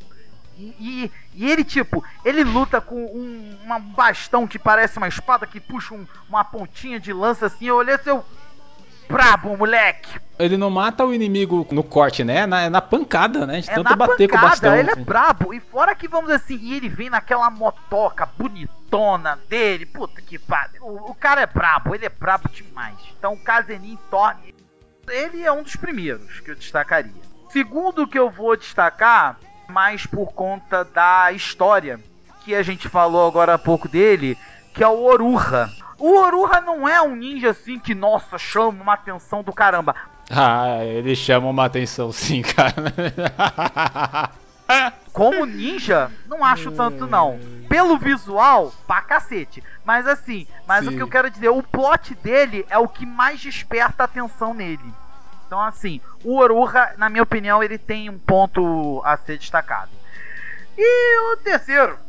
E, 0.57 0.75
e- 0.79 1.11
e 1.35 1.49
ele, 1.51 1.63
tipo, 1.63 2.03
ele 2.25 2.43
luta 2.43 2.81
com 2.81 3.05
um, 3.05 3.57
bastão 3.95 4.47
que 4.47 4.57
parece 4.59 4.97
uma 4.97 5.07
espada 5.07 5.45
que 5.47 5.59
puxa 5.59 5.93
um- 5.93 6.07
uma 6.27 6.43
pontinha 6.43 6.99
de 6.99 7.13
lança 7.13 7.45
assim. 7.45 7.65
Eu 7.65 7.75
olhei 7.75 7.97
seu. 7.99 8.23
Brabo, 9.07 9.57
moleque! 9.57 10.19
Ele 10.39 10.57
não 10.57 10.69
mata 10.69 11.05
o 11.05 11.13
inimigo 11.13 11.67
no 11.71 11.83
corte, 11.83 12.23
né? 12.23 12.45
Na, 12.47 12.61
é 12.63 12.69
na 12.69 12.81
pancada, 12.81 13.45
né? 13.45 13.61
De 13.61 13.69
É 13.69 13.75
tanto 13.75 13.95
bater 13.95 14.27
com 14.27 14.35
o 14.35 14.39
pancada, 14.39 14.49
bastão. 14.49 14.75
ele 14.75 14.91
é 14.91 14.95
brabo. 14.95 15.53
E 15.53 15.59
fora 15.59 15.93
que, 15.95 16.07
vamos 16.07 16.31
assim, 16.31 16.57
e 16.59 16.73
ele 16.73 16.89
vem 16.89 17.09
naquela 17.09 17.49
motoca 17.49 18.25
bonitona 18.37 19.39
dele. 19.47 19.85
Puta 19.85 20.21
que 20.21 20.39
pariu. 20.39 20.83
O, 20.85 21.13
cara 21.13 21.41
é 21.41 21.45
brabo, 21.45 21.93
ele 21.93 22.05
é 22.05 22.09
brabo 22.09 22.49
demais. 22.49 22.95
Então, 23.17 23.33
o 23.33 23.37
Kazenin 23.37 23.97
Thorne, 24.09 24.55
ele 25.07 25.43
é 25.43 25.51
um 25.51 25.61
dos 25.61 25.75
primeiros 25.75 26.39
que 26.39 26.51
eu 26.51 26.55
destacaria. 26.55 27.11
Segundo 27.49 28.07
que 28.07 28.17
eu 28.17 28.31
vou 28.31 28.57
destacar, 28.57 29.37
mais 29.69 30.05
por 30.07 30.33
conta 30.33 30.83
da 30.83 31.31
história, 31.31 31.99
que 32.43 32.55
a 32.55 32.63
gente 32.63 32.89
falou 32.89 33.27
agora 33.27 33.53
há 33.53 33.59
pouco 33.59 33.87
dele, 33.87 34.37
que 34.73 34.83
é 34.83 34.87
o 34.87 35.03
Oruha. 35.03 35.69
O 35.99 36.17
Oruha 36.17 36.59
não 36.61 36.87
é 36.87 37.01
um 37.01 37.15
ninja 37.15 37.51
assim 37.51 37.77
que, 37.79 37.93
nossa, 37.93 38.37
chama 38.37 38.81
uma 38.81 38.93
atenção 38.93 39.43
do 39.43 39.53
caramba. 39.53 39.95
Ah, 40.29 40.83
ele 40.83 41.15
chama 41.15 41.47
uma 41.47 41.65
atenção 41.65 42.11
sim, 42.11 42.41
cara. 42.41 42.73
Como 45.13 45.45
ninja, 45.45 46.09
não 46.27 46.43
acho 46.43 46.71
tanto 46.71 47.05
não. 47.05 47.39
Pelo 47.69 47.97
visual, 47.97 48.73
pra 48.87 49.01
cacete. 49.01 49.63
Mas 49.85 50.07
assim, 50.07 50.47
mas 50.67 50.85
Sim. 50.85 50.89
o 50.89 50.95
que 50.95 51.03
eu 51.03 51.07
quero 51.07 51.29
dizer, 51.29 51.49
o 51.49 51.61
plot 51.61 52.15
dele 52.15 52.65
é 52.69 52.77
o 52.77 52.87
que 52.87 53.05
mais 53.05 53.39
desperta 53.39 54.03
a 54.03 54.05
atenção 54.05 54.53
nele. 54.53 54.93
Então 55.45 55.61
assim, 55.61 56.01
o 56.23 56.37
Oruha, 56.37 56.93
na 56.97 57.09
minha 57.09 57.21
opinião, 57.21 57.61
ele 57.61 57.77
tem 57.77 58.09
um 58.09 58.17
ponto 58.17 59.01
a 59.05 59.15
ser 59.17 59.37
destacado. 59.37 59.91
E 60.75 61.33
o 61.33 61.37
terceiro 61.37 61.99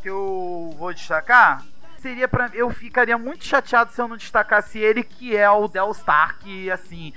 que 0.00 0.08
eu 0.08 0.74
vou 0.78 0.92
destacar 0.92 1.64
seria 2.02 2.26
para 2.28 2.50
eu 2.52 2.68
ficaria 2.70 3.16
muito 3.16 3.44
chateado 3.44 3.92
se 3.92 4.00
eu 4.00 4.08
não 4.08 4.16
destacasse 4.16 4.78
ele, 4.78 5.02
que 5.02 5.36
é 5.36 5.48
o 5.50 5.68
Del 5.68 5.94
Star, 5.94 6.36
que 6.40 6.70
assim, 6.70 7.12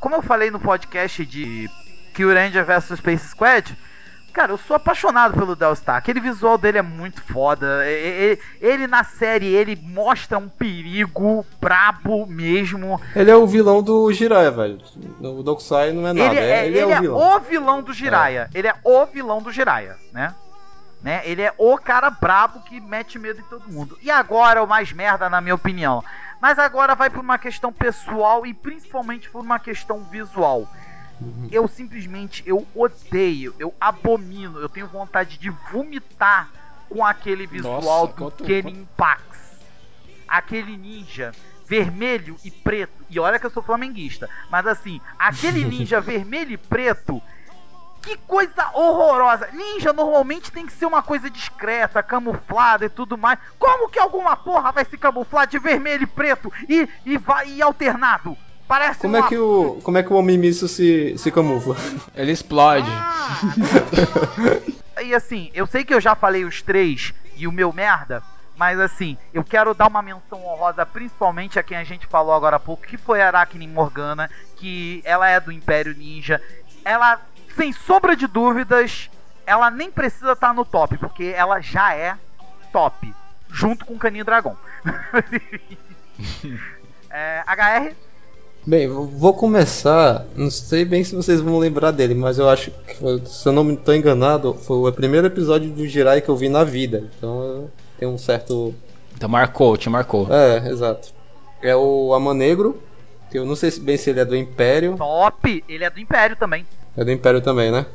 como 0.00 0.16
eu 0.16 0.22
falei 0.22 0.50
no 0.50 0.58
podcast 0.58 1.24
de 1.24 1.68
Kill 2.14 2.32
Ranger 2.32 2.64
vs 2.64 2.98
Space 2.98 3.28
Squad, 3.28 3.76
cara, 4.32 4.52
eu 4.52 4.58
sou 4.58 4.76
apaixonado 4.76 5.34
pelo 5.34 5.54
Delstar. 5.54 5.96
Aquele 5.96 6.20
visual 6.20 6.56
dele 6.56 6.78
é 6.78 6.82
muito 6.82 7.20
foda. 7.22 7.84
Ele, 7.86 8.40
ele, 8.60 8.86
na 8.86 9.04
série, 9.04 9.46
ele 9.46 9.76
mostra 9.76 10.38
um 10.38 10.48
perigo 10.48 11.44
brabo 11.60 12.26
mesmo. 12.26 13.00
Ele 13.14 13.30
é 13.30 13.36
o 13.36 13.46
vilão 13.46 13.82
do 13.82 14.10
Jiraiya, 14.12 14.50
velho. 14.50 14.78
O 15.20 15.42
Dokusai 15.42 15.92
não 15.92 16.06
é 16.06 16.12
nada, 16.12 16.30
Ele 16.30 16.38
é, 16.38 16.66
ele, 16.66 16.78
é 16.78 16.86
o 16.86 17.00
vilão. 17.00 17.36
o 17.36 17.40
vilão 17.40 17.82
do 17.82 17.92
Jiraiya. 17.92 18.48
Ele 18.54 18.68
é 18.68 18.74
o 18.84 19.04
vilão 19.06 19.42
do 19.42 19.52
Jiraiya, 19.52 19.96
né? 20.12 20.34
Né? 21.02 21.22
Ele 21.24 21.42
é 21.42 21.52
o 21.56 21.76
cara 21.78 22.10
brabo 22.10 22.60
que 22.62 22.80
mete 22.80 23.18
medo 23.18 23.40
em 23.40 23.44
todo 23.44 23.70
mundo. 23.72 23.98
E 24.02 24.10
agora 24.10 24.60
é 24.60 24.62
o 24.62 24.66
mais 24.68 24.92
merda, 24.92 25.28
na 25.30 25.40
minha 25.40 25.54
opinião. 25.54 26.04
Mas 26.40 26.58
agora 26.58 26.94
vai 26.94 27.10
por 27.10 27.20
uma 27.20 27.38
questão 27.38 27.72
pessoal 27.72 28.46
e 28.46 28.52
principalmente 28.54 29.28
por 29.30 29.40
uma 29.42 29.58
questão 29.58 30.02
visual. 30.04 30.66
Eu 31.50 31.68
simplesmente, 31.68 32.42
eu 32.46 32.66
odeio, 32.74 33.54
eu 33.58 33.74
abomino, 33.78 34.58
eu 34.58 34.68
tenho 34.70 34.86
vontade 34.86 35.36
de 35.36 35.50
vomitar 35.70 36.48
com 36.88 37.04
aquele 37.04 37.46
visual 37.46 37.82
Nossa, 37.82 38.06
do 38.06 38.12
quanto- 38.14 38.44
Kenin 38.44 38.88
Pax. 38.96 39.22
Aquele 40.26 40.76
ninja 40.76 41.32
vermelho 41.66 42.36
e 42.44 42.50
preto. 42.50 43.04
E 43.10 43.18
olha 43.20 43.38
que 43.38 43.46
eu 43.46 43.50
sou 43.50 43.62
flamenguista. 43.62 44.28
Mas 44.50 44.66
assim, 44.66 45.00
aquele 45.18 45.64
ninja 45.64 46.00
vermelho 46.00 46.52
e 46.52 46.56
preto. 46.56 47.20
Que 48.02 48.16
coisa 48.16 48.70
horrorosa! 48.72 49.48
Ninja 49.52 49.92
normalmente 49.92 50.50
tem 50.50 50.64
que 50.66 50.72
ser 50.72 50.86
uma 50.86 51.02
coisa 51.02 51.28
discreta, 51.28 52.02
camuflada 52.02 52.86
e 52.86 52.88
tudo 52.88 53.18
mais. 53.18 53.38
Como 53.58 53.88
que 53.90 53.98
alguma 53.98 54.36
porra 54.36 54.72
vai 54.72 54.84
se 54.84 54.96
camuflar 54.96 55.46
de 55.46 55.58
vermelho 55.58 56.04
e 56.04 56.06
preto 56.06 56.50
e, 56.68 56.88
e, 57.04 57.18
vai, 57.18 57.48
e 57.48 57.60
alternado? 57.62 58.36
Parece 58.66 59.00
Como 59.00 59.16
é 59.16 59.20
uma- 59.20 59.28
que 59.28 59.36
o, 59.36 59.80
como 59.82 59.98
é 59.98 60.02
que 60.02 60.12
o 60.12 60.16
Homem-Míssil 60.16 60.68
se, 60.68 61.18
se 61.18 61.30
camufla? 61.30 61.76
Ele 62.14 62.32
explode. 62.32 62.88
E 65.02 65.14
assim, 65.14 65.50
eu 65.54 65.66
sei 65.66 65.82
que 65.82 65.94
eu 65.94 66.00
já 66.00 66.14
falei 66.14 66.44
os 66.44 66.60
três 66.60 67.14
e 67.34 67.46
o 67.46 67.52
meu 67.52 67.72
merda, 67.72 68.22
mas 68.54 68.78
assim, 68.78 69.16
eu 69.32 69.42
quero 69.42 69.72
dar 69.72 69.88
uma 69.88 70.02
menção 70.02 70.44
honrosa 70.44 70.84
principalmente 70.84 71.58
a 71.58 71.62
quem 71.62 71.76
a 71.78 71.84
gente 71.84 72.06
falou 72.06 72.34
agora 72.34 72.56
há 72.56 72.60
pouco, 72.60 72.86
que 72.86 72.98
foi 72.98 73.22
a 73.22 73.28
Arachne 73.28 73.66
Morgana, 73.66 74.30
que 74.56 75.00
ela 75.04 75.26
é 75.26 75.40
do 75.40 75.50
Império 75.50 75.94
Ninja. 75.94 76.38
Ela, 76.84 77.18
sem 77.56 77.72
sombra 77.72 78.16
de 78.16 78.26
dúvidas, 78.26 79.10
ela 79.46 79.70
nem 79.70 79.90
precisa 79.90 80.32
estar 80.32 80.54
no 80.54 80.64
top, 80.64 80.96
porque 80.98 81.32
ela 81.36 81.60
já 81.60 81.94
é 81.94 82.16
top, 82.72 83.12
junto 83.50 83.84
com 83.84 83.94
o 83.94 83.98
Caninho 83.98 84.24
Dragão. 84.24 84.56
é, 87.10 87.42
HR, 87.46 87.94
Bem, 88.66 88.86
vou 88.88 89.32
começar. 89.32 90.26
Não 90.36 90.50
sei 90.50 90.84
bem 90.84 91.02
se 91.02 91.14
vocês 91.14 91.40
vão 91.40 91.58
lembrar 91.58 91.92
dele, 91.92 92.14
mas 92.14 92.38
eu 92.38 92.46
acho 92.48 92.70
que, 92.70 92.94
se 93.26 93.48
eu 93.48 93.52
não 93.52 93.64
me 93.64 93.72
estou 93.72 93.94
enganado, 93.94 94.52
foi 94.52 94.76
o 94.76 94.92
primeiro 94.92 95.26
episódio 95.26 95.70
do 95.70 95.86
Jirai 95.88 96.20
que 96.20 96.28
eu 96.28 96.36
vi 96.36 96.48
na 96.50 96.62
vida. 96.62 97.10
Então 97.16 97.70
tenho 97.98 98.12
um 98.12 98.18
certo. 98.18 98.74
Então 99.16 99.30
marcou, 99.30 99.78
te 99.78 99.88
marcou. 99.88 100.28
É, 100.32 100.68
exato. 100.68 101.08
É 101.62 101.74
o 101.74 102.12
Amã 102.12 102.34
Negro, 102.34 102.80
que 103.30 103.38
eu 103.38 103.46
não 103.46 103.56
sei 103.56 103.70
se- 103.70 103.80
bem 103.80 103.96
se 103.96 104.10
ele 104.10 104.20
é 104.20 104.24
do 104.26 104.36
Império. 104.36 104.94
top, 104.98 105.64
ele 105.66 105.82
é 105.84 105.88
do 105.90 105.98
Império 105.98 106.36
também. 106.36 106.66
É 106.96 107.04
do 107.04 107.10
Império 107.10 107.40
também, 107.40 107.70
né? 107.70 107.86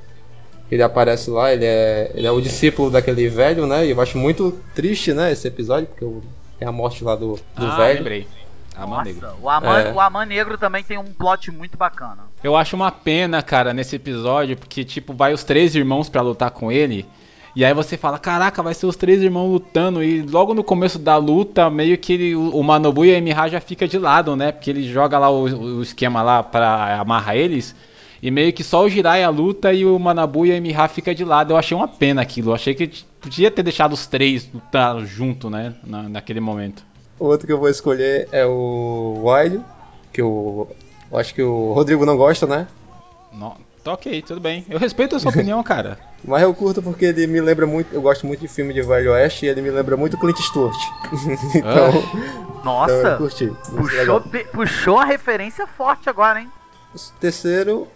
Ele 0.72 0.82
aparece 0.82 1.30
lá, 1.30 1.54
ele 1.54 1.66
é, 1.66 2.12
ele 2.16 2.26
é 2.26 2.32
o 2.32 2.42
discípulo 2.42 2.90
daquele 2.90 3.28
velho, 3.30 3.68
né? 3.68 3.86
E 3.86 3.92
eu 3.92 4.02
acho 4.02 4.18
muito 4.18 4.58
triste, 4.74 5.14
né, 5.14 5.32
esse 5.32 5.48
episódio, 5.48 5.88
porque 5.88 6.06
tem 6.58 6.68
a 6.68 6.72
morte 6.72 7.04
lá 7.04 7.16
do, 7.16 7.36
do 7.56 7.66
ah, 7.68 7.76
velho. 7.78 7.98
lembrei. 8.00 8.28
Amã 8.76 9.04
Negro. 9.04 9.28
o 9.42 9.50
Amã, 9.50 9.80
É. 9.80 9.94
o 9.94 10.00
Amã 10.02 10.26
Negro 10.26 10.58
também 10.58 10.84
tem 10.84 10.98
um 10.98 11.06
plot 11.06 11.50
muito 11.52 11.78
bacana. 11.78 12.24
Eu 12.44 12.56
acho 12.58 12.76
uma 12.76 12.92
pena, 12.92 13.42
cara, 13.42 13.74
nesse 13.74 13.96
episódio, 13.96 14.58
porque, 14.58 14.84
tipo, 14.84 15.14
vai 15.14 15.34
os 15.34 15.44
três 15.44 15.76
irmãos 15.76 16.10
pra 16.10 16.22
lutar 16.22 16.52
com 16.52 16.72
ele. 16.72 17.06
E 17.56 17.64
aí 17.64 17.74
você 17.74 17.96
fala, 17.96 18.20
caraca, 18.20 18.62
vai 18.62 18.74
ser 18.74 18.86
os 18.86 18.98
três 18.98 19.22
irmãos 19.22 19.50
lutando. 19.50 20.04
E 20.04 20.22
logo 20.24 20.54
no 20.54 20.62
começo 20.64 21.00
da 21.00 21.16
luta, 21.16 21.70
meio 21.70 21.98
que 21.98 22.12
ele- 22.14 22.36
o 22.36 22.62
Manobu 22.62 23.06
e 23.06 23.14
a 23.14 23.18
Emiha 23.18 23.48
já 23.48 23.62
fica 23.62 23.88
de 23.88 23.98
lado, 23.98 24.36
né? 24.36 24.52
Porque 24.52 24.70
ele 24.70 24.84
joga 24.92 25.18
lá 25.18 25.30
o, 25.30 25.44
o 25.44 25.82
esquema 25.82 26.22
lá 26.22 26.44
pra 26.44 27.00
amarrar 27.00 27.38
eles. 27.38 27.74
E 28.26 28.32
meio 28.32 28.52
que 28.52 28.64
só 28.64 28.84
o 28.84 28.90
Jiraiya 28.90 29.30
luta 29.30 29.72
e 29.72 29.86
o 29.86 30.00
Manabu 30.00 30.48
e 30.48 30.52
a 30.52 30.56
Emiha 30.56 30.88
fica 30.88 31.14
de 31.14 31.24
lado. 31.24 31.54
Eu 31.54 31.58
achei 31.58 31.78
uma 31.78 31.88
pena 31.88 32.24
aquilo. 32.24 32.50
Eu 32.50 32.56
achei 32.56 32.74
que 32.74 32.88
podia 33.22 33.52
ter 33.52 33.62
deixado 33.62 33.94
os 33.94 34.08
três 34.08 34.50
lutar 34.52 35.00
junto, 35.06 35.48
né? 35.48 35.76
na- 35.84 36.10
naquele 36.10 36.40
momento. 36.40 36.84
O 37.20 37.26
outro 37.26 37.46
que 37.46 37.54
eu 37.54 37.60
vou 37.60 37.70
escolher 37.70 38.28
é 38.32 38.44
o 38.44 39.22
Wild, 39.24 39.62
que 40.12 40.22
eu, 40.22 40.68
eu 41.12 41.20
acho 41.20 41.36
que 41.36 41.44
o 41.44 41.72
Rodrigo 41.74 42.04
não 42.04 42.18
gosta, 42.18 42.48
né? 42.48 42.68
Não, 43.32 43.58
tá 43.84 43.94
ok, 43.94 44.24
tudo 44.24 44.40
bem. 44.42 44.66
Eu 44.68 44.80
respeito 44.80 45.16
a 45.16 45.20
sua 45.20 45.30
opinião, 45.30 45.62
cara. 45.62 46.00
Mas 46.24 46.42
eu 46.42 46.52
curto 46.52 46.82
porque 46.82 47.06
ele 47.06 47.28
me 47.28 47.40
lembra 47.40 47.68
muito. 47.68 47.94
Eu 47.94 48.02
gosto 48.02 48.26
muito 48.26 48.40
de 48.40 48.48
filme 48.48 48.74
de 48.74 48.82
Velho 48.82 49.12
Oeste 49.12 49.46
e 49.46 49.50
ele 49.50 49.62
me 49.62 49.70
lembra 49.70 49.96
muito 49.96 50.18
Clint 50.18 50.40
Eastwood. 50.40 50.76
então, 51.54 51.90
então 51.90 52.64
Nossa, 52.64 52.92
eu 52.92 53.18
curti. 53.18 53.54
Puxou, 53.70 54.22
puxou 54.52 54.98
a 54.98 55.06
referência 55.06 55.68
forte 55.68 56.10
agora, 56.10 56.40
hein? 56.42 56.50
O 56.96 57.20
terceiro, 57.20 57.88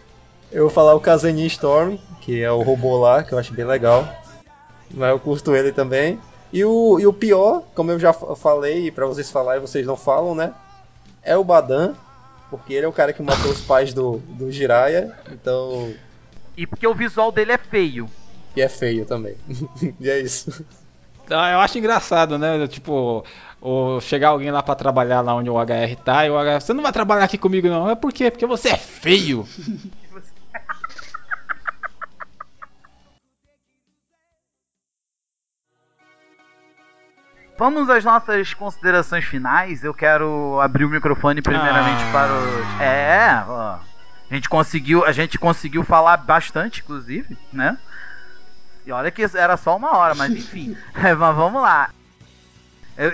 eu 0.51 0.63
vou 0.63 0.69
falar 0.69 0.95
o 0.95 0.99
Kazenin 0.99 1.45
Storm, 1.47 1.97
que 2.21 2.41
é 2.41 2.51
o 2.51 2.61
robô 2.61 2.97
lá, 2.97 3.23
que 3.23 3.33
eu 3.33 3.37
acho 3.39 3.53
bem 3.53 3.65
legal. 3.65 4.07
Mas 4.91 5.09
eu 5.11 5.19
curto 5.19 5.55
ele 5.55 5.71
também. 5.71 6.19
E 6.51 6.65
o, 6.65 6.99
e 6.99 7.05
o 7.05 7.13
pior, 7.13 7.61
como 7.75 7.91
eu 7.91 7.99
já 7.99 8.11
fa- 8.11 8.35
falei 8.35 8.89
pra 8.91 9.05
vocês 9.05 9.29
falarem, 9.29 9.61
vocês 9.61 9.85
não 9.85 9.95
falam, 9.95 10.33
né? 10.33 10.53
É 11.21 11.37
o 11.37 11.43
Badan, 11.43 11.93
porque 12.49 12.73
ele 12.73 12.85
é 12.85 12.89
o 12.89 12.93
cara 12.93 13.13
que 13.13 13.21
matou 13.21 13.51
os 13.51 13.61
pais 13.61 13.93
do, 13.93 14.17
do 14.17 14.51
Jiraiya, 14.51 15.15
então. 15.31 15.93
E 16.57 16.65
porque 16.65 16.87
o 16.87 16.95
visual 16.95 17.31
dele 17.31 17.51
é 17.51 17.57
feio. 17.57 18.09
E 18.55 18.61
é 18.61 18.67
feio 18.67 19.05
também. 19.05 19.35
e 19.99 20.09
é 20.09 20.19
isso. 20.19 20.65
Ah, 21.29 21.51
eu 21.51 21.59
acho 21.59 21.77
engraçado, 21.77 22.39
né? 22.39 22.67
Tipo, 22.67 23.23
o, 23.61 24.01
chegar 24.01 24.29
alguém 24.29 24.49
lá 24.49 24.63
pra 24.63 24.73
trabalhar 24.73 25.21
lá 25.21 25.35
onde 25.35 25.51
o 25.51 25.57
HR 25.59 25.95
tá 26.03 26.25
e 26.25 26.31
o 26.31 26.35
HR, 26.35 26.59
você 26.59 26.73
não 26.73 26.81
vai 26.81 26.91
trabalhar 26.91 27.25
aqui 27.25 27.37
comigo 27.37 27.67
não. 27.67 27.87
É 27.87 27.93
por 27.95 28.11
quê? 28.11 28.31
Porque 28.31 28.47
você 28.47 28.69
é 28.69 28.77
feio. 28.77 29.47
Vamos 37.59 37.89
às 37.89 38.05
nossas 38.05 38.53
considerações 38.53 39.25
finais. 39.25 39.83
Eu 39.83 39.93
quero 39.93 40.57
abrir 40.61 40.85
o 40.85 40.89
microfone 40.89 41.41
primeiramente 41.41 42.01
Ah. 42.05 42.11
para 42.13 42.31
os. 42.33 42.81
É, 42.81 43.43
ó. 43.45 43.77
A 44.31 44.33
gente 44.33 44.47
conseguiu, 44.47 45.03
a 45.05 45.11
gente 45.11 45.37
conseguiu 45.37 45.83
falar 45.83 46.15
bastante, 46.15 46.79
inclusive, 46.79 47.37
né? 47.51 47.77
E 48.85 48.91
olha 48.93 49.11
que 49.11 49.25
era 49.35 49.57
só 49.57 49.75
uma 49.75 49.97
hora, 49.97 50.15
mas 50.15 50.31
enfim. 50.37 50.77
É, 50.95 51.13
mas 51.13 51.35
vamos 51.35 51.61
lá. 51.61 51.89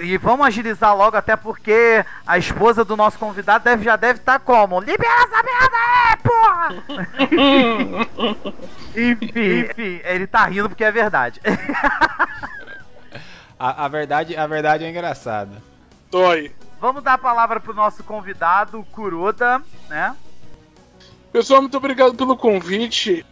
E 0.01 0.15
vamos 0.17 0.45
agilizar 0.45 0.95
logo, 0.95 1.17
até 1.17 1.35
porque 1.35 2.05
a 2.25 2.37
esposa 2.37 2.85
do 2.85 2.95
nosso 2.95 3.17
convidado 3.17 3.63
deve, 3.63 3.83
já 3.83 3.95
deve 3.95 4.19
estar 4.19 4.39
como? 4.39 4.79
Libera 4.79 5.23
essa 5.23 5.43
merda 5.43 5.77
aí, 6.05 6.17
porra! 6.23 6.75
enfim, 8.95 9.59
enfim, 9.71 10.01
ele 10.03 10.27
tá 10.27 10.45
rindo 10.45 10.69
porque 10.69 10.83
é 10.83 10.91
verdade. 10.91 11.41
A, 13.57 13.85
a 13.85 13.87
verdade, 13.87 14.35
a 14.35 14.47
verdade 14.47 14.83
é 14.83 14.89
engraçada. 14.89 15.61
Dói. 16.11 16.51
Vamos 16.79 17.03
dar 17.03 17.13
a 17.13 17.17
palavra 17.17 17.59
pro 17.59 17.73
nosso 17.73 18.03
convidado, 18.03 18.85
Kuroda, 18.91 19.61
né? 19.89 20.15
Pessoal, 21.31 21.61
muito 21.61 21.77
obrigado 21.77 22.15
pelo 22.15 22.37
convite. 22.37 23.25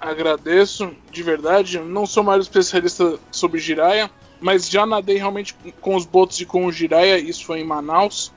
Agradeço, 0.00 0.94
de 1.10 1.22
verdade. 1.22 1.78
Não 1.78 2.06
sou 2.06 2.22
mais 2.22 2.42
especialista 2.42 3.18
sobre 3.30 3.58
Jiraiya, 3.58 4.10
mas 4.40 4.68
já 4.68 4.86
nadei 4.86 5.16
realmente 5.16 5.54
com 5.80 5.94
os 5.94 6.04
botos 6.04 6.40
e 6.40 6.46
com 6.46 6.66
o 6.66 6.72
Jiraiya. 6.72 7.18
Isso 7.18 7.44
foi 7.44 7.60
em 7.60 7.64
Manaus, 7.64 8.32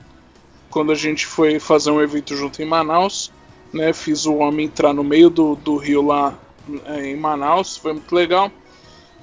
quando 0.70 0.92
a 0.92 0.94
gente 0.94 1.26
foi 1.26 1.58
fazer 1.58 1.90
um 1.90 2.00
evento 2.00 2.36
junto 2.36 2.60
em 2.62 2.66
Manaus. 2.66 3.32
Né, 3.72 3.92
fiz 3.92 4.24
o 4.24 4.36
homem 4.36 4.66
entrar 4.66 4.92
no 4.92 5.02
meio 5.02 5.28
do, 5.28 5.56
do 5.56 5.76
rio 5.76 6.00
lá 6.00 6.38
é, 6.86 7.06
em 7.06 7.16
Manaus, 7.16 7.76
foi 7.76 7.92
muito 7.92 8.14
legal. 8.14 8.50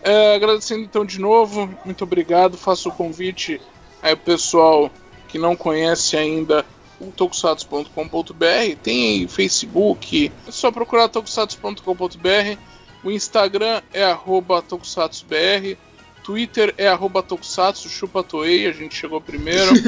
É, 0.03 0.35
agradecendo 0.35 0.81
então 0.81 1.05
de 1.05 1.19
novo, 1.19 1.69
muito 1.85 2.03
obrigado. 2.03 2.57
Faço 2.57 2.89
o 2.89 2.91
convite 2.91 3.61
aí 4.01 4.15
pro 4.15 4.25
pessoal 4.25 4.91
que 5.27 5.37
não 5.37 5.55
conhece 5.55 6.17
ainda 6.17 6.65
o 6.99 7.11
tokusatsu.com.br, 7.11 8.75
tem 8.83 9.27
Facebook, 9.27 10.31
é 10.47 10.51
só 10.51 10.71
procurar 10.71 11.09
tokusatsu.com.br. 11.09 12.57
O 13.03 13.09
Instagram 13.09 13.81
é 13.91 14.03
arroba 14.03 14.61
tokusatsubr, 14.61 15.77
Twitter 16.23 16.75
é 16.77 16.87
arroba 16.87 17.23
tokusatsu, 17.23 17.89
chupa 17.89 18.21
toei, 18.21 18.67
a 18.67 18.71
gente 18.71 18.93
chegou 18.93 19.19
primeiro. 19.19 19.71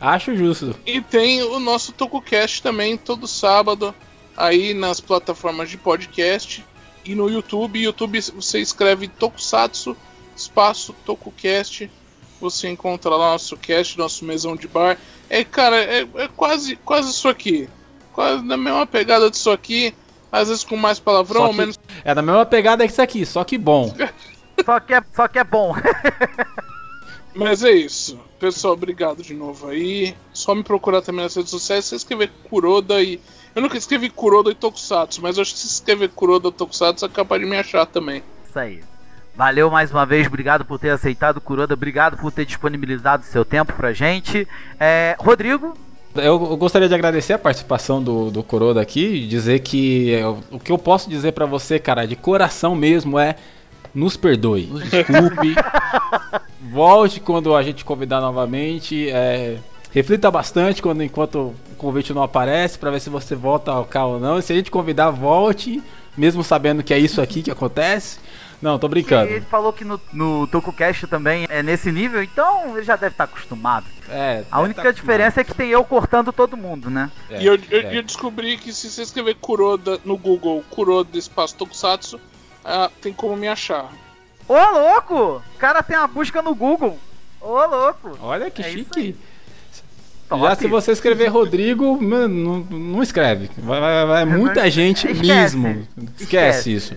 Acho 0.00 0.34
justo. 0.34 0.74
E 0.84 1.00
tem 1.00 1.42
o 1.42 1.60
nosso 1.60 1.92
TokuCast 1.92 2.62
também, 2.62 2.96
todo 2.96 3.28
sábado, 3.28 3.94
aí 4.36 4.74
nas 4.74 5.00
plataformas 5.00 5.70
de 5.70 5.78
podcast 5.78 6.64
e 7.04 7.14
no 7.14 7.28
YouTube. 7.28 7.82
YouTube 7.82 8.20
você 8.20 8.60
escreve 8.60 9.08
Tokusatsu, 9.08 9.96
espaço 10.36 10.94
TokuCast. 11.04 11.90
Você 12.40 12.68
encontra 12.68 13.10
lá 13.10 13.32
nosso 13.32 13.56
cast, 13.56 13.96
nosso 13.98 14.24
mesão 14.24 14.54
de 14.56 14.68
bar. 14.68 14.98
É, 15.30 15.42
cara, 15.44 15.76
é, 15.82 16.06
é 16.16 16.28
quase, 16.28 16.76
quase 16.76 17.10
isso 17.10 17.28
aqui. 17.28 17.68
Quase 18.12 18.44
na 18.44 18.56
mesma 18.56 18.86
pegada 18.86 19.30
disso 19.30 19.50
aqui, 19.50 19.94
às 20.30 20.48
vezes 20.48 20.62
com 20.64 20.76
mais 20.76 20.98
palavrão, 20.98 21.50
que- 21.50 21.56
menos. 21.56 21.78
É 22.04 22.14
da 22.14 22.22
mesma 22.22 22.44
pegada 22.44 22.84
que 22.86 22.92
isso 22.92 23.02
aqui, 23.02 23.24
só 23.26 23.42
que 23.44 23.56
bom. 23.58 23.94
Só 24.64 24.78
que 24.78 24.94
é, 24.94 25.02
só 25.16 25.26
que 25.26 25.38
é 25.40 25.42
bom. 25.42 25.74
Mas 27.34 27.64
é 27.64 27.72
isso. 27.72 28.18
Pessoal, 28.38 28.74
obrigado 28.74 29.20
de 29.22 29.34
novo 29.34 29.68
aí. 29.68 30.14
Só 30.32 30.54
me 30.54 30.62
procurar 30.62 31.02
também 31.02 31.24
nas 31.24 31.34
redes 31.34 31.50
sociais. 31.50 31.84
Se 31.86 31.96
escrever 31.96 32.30
Kuroda 32.48 33.02
e. 33.02 33.20
Eu 33.54 33.62
nunca 33.62 33.76
escrevi 33.78 34.10
Kuroda 34.10 34.50
e 34.50 34.54
Tokusatsu, 34.54 35.22
mas 35.22 35.38
acho 35.38 35.52
que 35.52 35.58
se 35.60 35.66
escrever 35.66 36.08
Kuroda 36.10 36.48
e 36.48 36.52
Tokusatsu 36.52 37.04
é 37.04 37.08
capaz 37.08 37.40
de 37.40 37.46
me 37.48 37.56
achar 37.56 37.86
também. 37.86 38.22
Isso 38.48 38.58
aí. 38.58 38.80
Valeu 39.36 39.70
mais 39.70 39.90
uma 39.90 40.04
vez, 40.06 40.26
obrigado 40.26 40.64
por 40.64 40.78
ter 40.78 40.90
aceitado, 40.90 41.40
Kuroda, 41.40 41.74
obrigado 41.74 42.16
por 42.16 42.30
ter 42.32 42.44
disponibilizado 42.44 43.24
seu 43.24 43.44
tempo 43.44 43.72
pra 43.72 43.92
gente. 43.92 44.46
É, 44.78 45.16
Rodrigo, 45.18 45.74
Eu 46.16 46.38
gostaria 46.56 46.88
de 46.88 46.94
agradecer 46.94 47.32
a 47.32 47.38
participação 47.40 48.00
do, 48.00 48.30
do 48.30 48.40
Coroda 48.44 48.80
aqui 48.80 49.04
e 49.04 49.26
dizer 49.26 49.58
que 49.60 50.10
eu- 50.10 50.38
o 50.52 50.60
que 50.60 50.70
eu 50.70 50.78
posso 50.78 51.10
dizer 51.10 51.32
pra 51.32 51.44
você, 51.44 51.76
cara, 51.80 52.06
de 52.06 52.14
coração 52.14 52.76
mesmo 52.76 53.18
é 53.18 53.34
nos 53.92 54.16
perdoe, 54.16 54.66
nos 54.66 54.84
desculpe, 54.88 55.54
volte 56.70 57.18
quando 57.20 57.54
a 57.54 57.62
gente 57.62 57.84
convidar 57.84 58.20
novamente, 58.20 59.08
é, 59.10 59.58
reflita 59.90 60.30
bastante 60.30 60.80
quando 60.82 61.02
enquanto 61.02 61.52
convite 61.84 62.12
não 62.12 62.22
aparece 62.22 62.78
pra 62.78 62.90
ver 62.90 63.00
se 63.00 63.10
você 63.10 63.34
volta 63.34 63.70
ao 63.70 63.84
cá 63.84 64.04
ou 64.06 64.18
não. 64.20 64.38
E 64.38 64.42
se 64.42 64.52
a 64.52 64.56
gente 64.56 64.70
convidar, 64.70 65.10
volte, 65.10 65.82
mesmo 66.16 66.42
sabendo 66.44 66.82
que 66.82 66.92
é 66.94 66.98
isso 66.98 67.20
aqui 67.20 67.42
que 67.42 67.50
acontece. 67.50 68.18
Não, 68.62 68.78
tô 68.78 68.88
brincando. 68.88 69.30
ele 69.30 69.44
falou 69.44 69.72
que 69.74 69.84
no, 69.84 70.00
no 70.12 70.46
TokuCast 70.46 71.06
também 71.06 71.44
é 71.50 71.62
nesse 71.62 71.92
nível, 71.92 72.22
então 72.22 72.74
ele 72.74 72.82
já 72.84 72.96
deve 72.96 73.12
estar 73.12 73.24
acostumado. 73.24 73.84
É, 74.08 74.42
A 74.50 74.60
única 74.62 74.90
diferença 74.90 75.40
é 75.40 75.44
que 75.44 75.52
tem 75.52 75.68
eu 75.68 75.84
cortando 75.84 76.32
todo 76.32 76.56
mundo, 76.56 76.88
né? 76.88 77.10
é, 77.30 77.42
e 77.42 77.46
eu, 77.46 77.58
eu- 77.70 77.80
é. 77.80 77.98
eu 77.98 78.02
descobri 78.02 78.56
que 78.56 78.72
se 78.72 78.90
você 78.90 79.02
escrever 79.02 79.34
Kuroda 79.34 80.00
no 80.04 80.16
Google, 80.16 80.64
Kuroda 80.70 81.18
espaço 81.18 81.56
Tokusatsu, 81.56 82.18
ah, 82.64 82.90
tem 83.02 83.12
como 83.12 83.36
me 83.36 83.48
achar. 83.48 83.90
Ô 84.48 84.54
louco! 84.54 85.42
O 85.54 85.58
cara 85.58 85.82
tem 85.82 85.98
uma 85.98 86.06
busca 86.08 86.40
no 86.40 86.54
Google. 86.54 86.98
Ô 87.42 87.66
louco! 87.66 88.16
Olha 88.22 88.50
que 88.50 88.62
É 88.62 88.68
isso 88.70 88.78
chique. 88.78 89.16
Top. 90.28 90.42
Já 90.42 90.54
se 90.54 90.66
você 90.66 90.92
escrever 90.92 91.28
Rodrigo, 91.28 92.00
mano, 92.00 92.64
não, 92.70 92.78
não 92.78 93.02
escreve. 93.02 93.50
Vai, 93.58 93.80
vai, 93.80 94.06
vai 94.06 94.24
muita 94.24 94.70
gente 94.70 95.06
Esquece. 95.06 95.56
mesmo. 95.56 95.86
Esquece, 96.18 96.72
Esquece. 96.72 96.72
isso. 96.72 96.96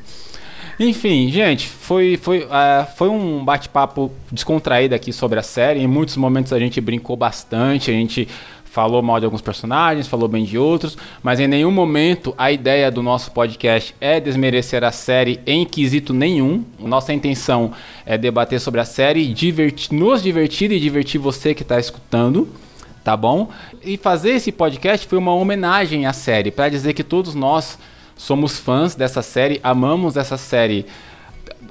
Enfim, 0.79 1.31
gente, 1.31 1.67
foi, 1.67 2.17
foi, 2.17 2.47
ah, 2.51 2.87
foi 2.95 3.09
um 3.09 3.43
bate-papo 3.43 4.11
descontraído 4.31 4.93
aqui 4.93 5.11
sobre 5.11 5.39
a 5.39 5.43
série. 5.43 5.79
Em 5.79 5.87
muitos 5.87 6.15
momentos 6.17 6.53
a 6.53 6.59
gente 6.59 6.79
brincou 6.79 7.15
bastante, 7.15 7.89
a 7.89 7.93
gente 7.93 8.27
falou 8.63 9.01
mal 9.01 9.19
de 9.19 9.25
alguns 9.25 9.41
personagens, 9.41 10.05
falou 10.07 10.27
bem 10.27 10.45
de 10.45 10.55
outros, 10.55 10.95
mas 11.23 11.39
em 11.39 11.47
nenhum 11.47 11.71
momento 11.71 12.35
a 12.37 12.51
ideia 12.51 12.91
do 12.91 13.01
nosso 13.01 13.31
podcast 13.31 13.95
é 13.99 14.19
desmerecer 14.19 14.83
a 14.83 14.91
série 14.91 15.39
em 15.47 15.65
quesito 15.65 16.13
nenhum. 16.13 16.63
Nossa 16.77 17.11
intenção 17.11 17.71
é 18.05 18.19
debater 18.19 18.59
sobre 18.59 18.79
a 18.79 18.85
série, 18.85 19.25
divertir, 19.33 19.97
nos 19.97 20.21
divertir 20.21 20.71
e 20.71 20.79
divertir 20.79 21.19
você 21.19 21.55
que 21.55 21.63
está 21.63 21.79
escutando 21.79 22.47
tá 23.07 23.15
bom? 23.15 23.47
E 23.81 23.95
fazer 23.95 24.31
esse 24.31 24.51
podcast 24.51 25.07
foi 25.07 25.17
uma 25.17 25.33
homenagem 25.33 26.05
à 26.05 26.11
série, 26.11 26.51
para 26.51 26.67
dizer 26.67 26.91
que 26.91 27.05
todos 27.05 27.33
nós 27.33 27.79
somos 28.17 28.59
fãs 28.59 28.95
dessa 28.95 29.21
série, 29.21 29.61
amamos 29.63 30.17
essa 30.17 30.35
série. 30.35 30.85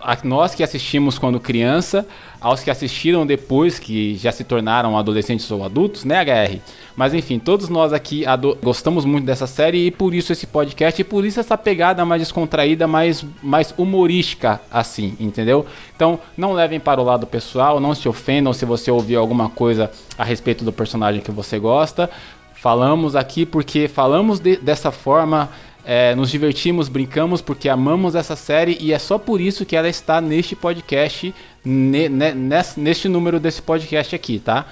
A- 0.01 0.19
Nós 0.25 0.55
que 0.55 0.63
assistimos 0.63 1.19
quando 1.19 1.41
criança, 1.41 2.07
aos 2.41 2.63
que 2.63 2.71
assistiram 2.71 3.25
depois, 3.27 3.79
que 3.79 4.15
já 4.17 4.31
se 4.33 4.45
tornaram 4.45 4.97
adolescentes 4.99 5.51
ou 5.51 5.65
adultos, 5.65 6.05
né, 6.05 6.21
HR? 6.23 6.61
Mas 6.97 7.15
enfim, 7.15 7.39
todos 7.39 7.69
nós 7.69 7.93
aqui 7.93 8.25
gostamos 8.63 9.05
muito 9.05 9.25
dessa 9.25 9.47
série 9.47 9.87
e 9.87 9.91
por 9.91 10.15
isso 10.15 10.33
esse 10.33 10.47
podcast 10.47 11.01
e 11.01 11.05
por 11.05 11.25
isso 11.25 11.39
essa 11.41 11.57
pegada 11.57 12.05
mais 12.05 12.21
descontraída, 12.23 12.87
mais, 12.87 13.25
mais 13.43 13.73
humorística, 13.77 14.61
assim, 14.71 15.15
entendeu? 15.21 15.67
Então 15.95 16.19
não 16.37 16.53
levem 16.53 16.81
para 16.81 17.01
o 17.01 17.05
lado 17.05 17.27
pessoal, 17.27 17.81
não 17.81 17.95
se 17.95 18.09
ofendam 18.09 18.53
se 18.53 18.65
você 18.65 18.91
ouvir 18.91 19.17
alguma 19.17 19.49
coisa 19.51 19.91
a 20.19 20.25
respeito 20.25 20.65
do 20.65 20.73
personagem 20.73 21.21
que 21.21 21.31
você 21.31 21.59
gosta. 21.59 22.11
Falamos 22.55 23.15
aqui 23.15 23.45
porque 23.47 23.87
falamos 23.89 24.41
de- 24.41 24.57
dessa 24.57 24.91
forma, 24.91 25.51
é, 25.89 26.15
nos 26.17 26.31
divertimos, 26.31 26.89
brincamos 26.89 27.41
porque 27.41 27.69
amamos 27.69 28.17
essa 28.17 28.35
série 28.35 28.77
e 28.81 28.93
é 28.93 28.99
só 28.99 29.19
por 29.19 29.41
isso 29.41 29.65
que 29.65 29.77
ela 29.77 29.89
está 29.89 30.21
neste 30.21 30.57
podcast, 30.57 31.33
ne- 31.65 32.09
ne- 32.09 32.35
nes- 32.35 32.75
neste 32.77 33.09
número 33.09 33.39
desse 33.39 33.63
podcast 33.63 34.15
aqui, 34.17 34.41
tá? 34.41 34.67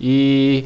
E 0.00 0.64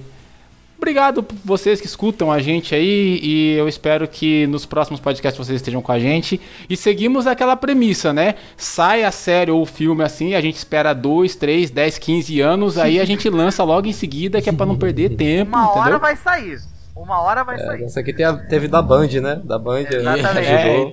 obrigado 0.79 1.23
por 1.23 1.37
vocês 1.45 1.79
que 1.81 1.87
escutam 1.87 2.33
a 2.33 2.41
gente 2.41 2.75
aí 2.75 3.21
e 3.23 3.53
eu 3.59 3.69
espero 3.69 4.09
que 4.09 4.47
nos 4.47 4.65
próximos 4.65 4.99
podcasts 4.99 5.37
vocês 5.37 5.57
estejam 5.57 5.83
com 5.83 5.93
a 5.93 5.99
gente. 5.99 6.41
E 6.69 6.77
seguimos 6.77 7.27
aquela 7.27 7.55
premissa, 7.55 8.13
né? 8.13 8.37
Sai 8.57 9.05
a 9.05 9.11
série 9.13 9.51
ou 9.51 9.61
o 9.61 9.67
filme 9.67 10.03
assim, 10.03 10.35
a 10.35 10.41
gente 10.41 10.57
espera 10.57 10.95
2, 10.95 11.37
3, 11.37 11.71
10, 11.71 11.99
15 11.99 12.41
anos, 12.41 12.79
aí 12.79 12.99
a 12.99 13.05
gente 13.05 13.29
lança 13.29 13.63
logo 13.63 13.87
em 13.87 13.93
seguida, 13.93 14.41
que 14.41 14.49
é 14.49 14.53
pra 14.53 14.65
não 14.65 14.77
perder 14.79 15.11
tempo, 15.17 15.51
Uma 15.55 15.69
hora 15.71 15.81
entendeu? 15.81 16.01
vai 16.01 16.17
sair. 16.17 16.59
Uma 17.03 17.21
hora 17.21 17.43
vai 17.45 17.57
É, 17.57 17.59
sair. 17.65 17.83
essa 17.85 18.01
aqui 18.01 18.13
tem 18.13 18.25
a- 18.27 18.37
teve 18.37 18.69
da 18.69 18.81
Band, 18.83 19.09
né? 19.23 19.41
Da 19.45 19.59
Band 19.59 19.87
Exatamente. 19.91 20.49
É, 20.51 20.79
então... 20.83 20.93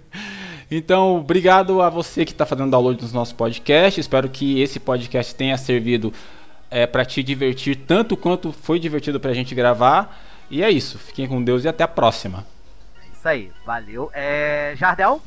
então, 0.70 1.16
obrigado 1.16 1.80
a 1.82 1.88
você 1.88 2.24
que 2.24 2.32
está 2.32 2.44
fazendo 2.46 2.70
download 2.70 2.98
dos 3.00 3.12
nossos 3.12 3.32
podcasts. 3.32 3.98
Espero 4.04 4.28
que 4.28 4.60
esse 4.60 4.78
podcast 4.80 5.34
tenha 5.34 5.56
servido 5.56 6.12
é, 6.70 6.86
para 6.86 7.04
te 7.04 7.22
divertir 7.22 7.76
tanto 7.76 8.16
quanto 8.16 8.52
foi 8.52 8.78
divertido 8.78 9.18
pra 9.20 9.32
gente 9.32 9.54
gravar. 9.54 10.24
E 10.50 10.62
é 10.62 10.70
isso. 10.70 10.98
Fiquem 10.98 11.26
com 11.26 11.42
Deus 11.42 11.64
e 11.64 11.68
até 11.68 11.84
a 11.84 11.88
próxima. 11.88 12.46
Isso 13.12 13.28
aí, 13.28 13.50
valeu. 13.66 14.10
É. 14.14 14.74
Jardel? 14.76 15.20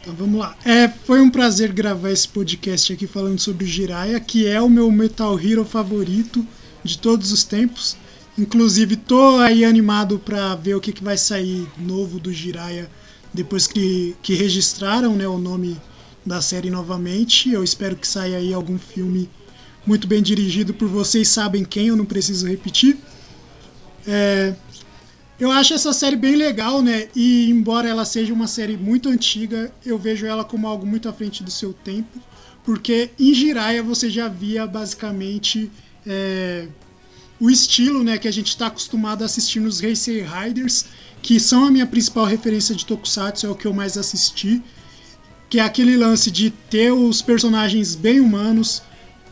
Então 0.00 0.14
vamos 0.14 0.38
lá. 0.40 0.54
É, 0.64 0.88
foi 0.88 1.20
um 1.20 1.28
prazer 1.30 1.72
gravar 1.72 2.10
esse 2.10 2.28
podcast 2.28 2.92
aqui 2.92 3.06
falando 3.06 3.38
sobre 3.38 3.64
o 3.64 3.66
Jiraiya, 3.66 4.18
que 4.20 4.48
é 4.48 4.60
o 4.60 4.68
meu 4.68 4.90
Metal 4.90 5.38
Hero 5.38 5.64
favorito 5.64 6.44
de 6.84 6.96
todos 6.98 7.32
os 7.32 7.44
tempos. 7.44 7.96
Inclusive, 8.38 8.96
tô 8.96 9.38
aí 9.38 9.64
animado 9.64 10.18
pra 10.18 10.54
ver 10.54 10.76
o 10.76 10.80
que, 10.80 10.92
que 10.92 11.02
vai 11.02 11.18
sair 11.18 11.68
novo 11.76 12.20
do 12.20 12.32
Jiraiya 12.32 12.88
depois 13.34 13.66
que, 13.66 14.14
que 14.22 14.34
registraram 14.34 15.16
né, 15.16 15.26
o 15.26 15.38
nome 15.38 15.76
da 16.24 16.40
série 16.40 16.70
novamente. 16.70 17.50
Eu 17.50 17.64
espero 17.64 17.96
que 17.96 18.06
saia 18.06 18.38
aí 18.38 18.54
algum 18.54 18.78
filme 18.78 19.28
muito 19.84 20.06
bem 20.06 20.22
dirigido 20.22 20.72
por 20.72 20.86
vocês 20.88 21.28
sabem 21.28 21.64
quem, 21.64 21.88
eu 21.88 21.96
não 21.96 22.04
preciso 22.04 22.46
repetir. 22.46 22.96
É, 24.06 24.54
eu 25.40 25.50
acho 25.50 25.74
essa 25.74 25.92
série 25.92 26.16
bem 26.16 26.36
legal, 26.36 26.80
né? 26.80 27.08
E 27.16 27.50
embora 27.50 27.88
ela 27.88 28.04
seja 28.04 28.32
uma 28.32 28.46
série 28.46 28.76
muito 28.76 29.08
antiga, 29.08 29.72
eu 29.84 29.98
vejo 29.98 30.26
ela 30.26 30.44
como 30.44 30.68
algo 30.68 30.86
muito 30.86 31.08
à 31.08 31.12
frente 31.12 31.42
do 31.42 31.50
seu 31.50 31.72
tempo, 31.72 32.20
porque 32.64 33.10
em 33.18 33.34
Jiraiya 33.34 33.82
você 33.82 34.08
já 34.08 34.28
via 34.28 34.64
basicamente 34.66 35.70
é, 36.06 36.68
o 37.40 37.50
estilo, 37.50 38.02
né, 38.02 38.18
que 38.18 38.28
a 38.28 38.32
gente 38.32 38.48
está 38.48 38.66
acostumado 38.66 39.22
a 39.22 39.26
assistir 39.26 39.60
nos 39.60 39.80
Racer 39.80 40.26
Riders, 40.28 40.86
que 41.22 41.38
são 41.38 41.64
a 41.64 41.70
minha 41.70 41.86
principal 41.86 42.24
referência 42.24 42.74
de 42.74 42.84
Tokusatsu, 42.84 43.46
é 43.46 43.50
o 43.50 43.54
que 43.54 43.66
eu 43.66 43.72
mais 43.72 43.96
assisti, 43.96 44.62
que 45.48 45.58
é 45.58 45.62
aquele 45.62 45.96
lance 45.96 46.30
de 46.30 46.50
ter 46.50 46.92
os 46.92 47.22
personagens 47.22 47.94
bem 47.94 48.20
humanos, 48.20 48.82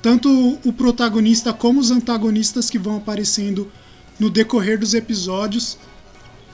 tanto 0.01 0.59
o 0.65 0.73
protagonista 0.73 1.53
como 1.53 1.81
os 1.81 1.91
antagonistas 1.91 2.71
que 2.71 2.79
vão 2.79 2.97
aparecendo 2.97 3.71
no 4.19 4.31
decorrer 4.31 4.79
dos 4.79 4.95
episódios, 4.95 5.77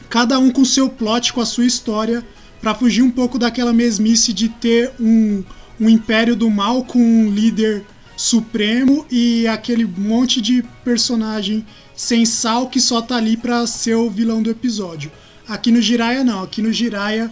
cada 0.08 0.38
um 0.38 0.50
com 0.50 0.64
seu 0.64 0.88
plot, 0.88 1.32
com 1.32 1.40
a 1.40 1.46
sua 1.46 1.66
história, 1.66 2.26
para 2.60 2.74
fugir 2.74 3.02
um 3.02 3.10
pouco 3.10 3.38
daquela 3.38 3.72
mesmice 3.72 4.32
de 4.32 4.48
ter 4.48 4.92
um, 4.98 5.44
um 5.80 5.88
império 5.88 6.34
do 6.34 6.50
mal 6.50 6.84
com 6.84 6.98
um 6.98 7.30
líder 7.30 7.84
supremo 8.16 9.06
e 9.10 9.46
aquele 9.46 9.84
monte 9.84 10.40
de 10.40 10.62
personagem 10.84 11.64
sem 11.94 12.24
sal 12.24 12.68
que 12.68 12.80
só 12.80 13.00
tá 13.00 13.16
ali 13.16 13.36
para 13.36 13.66
ser 13.66 13.94
o 13.94 14.10
vilão 14.10 14.42
do 14.42 14.50
episódio. 14.50 15.10
Aqui 15.48 15.70
no 15.70 15.80
Jiraiya 15.82 16.24
não, 16.24 16.42
aqui 16.42 16.62
no 16.62 16.72
Jiraiya 16.72 17.30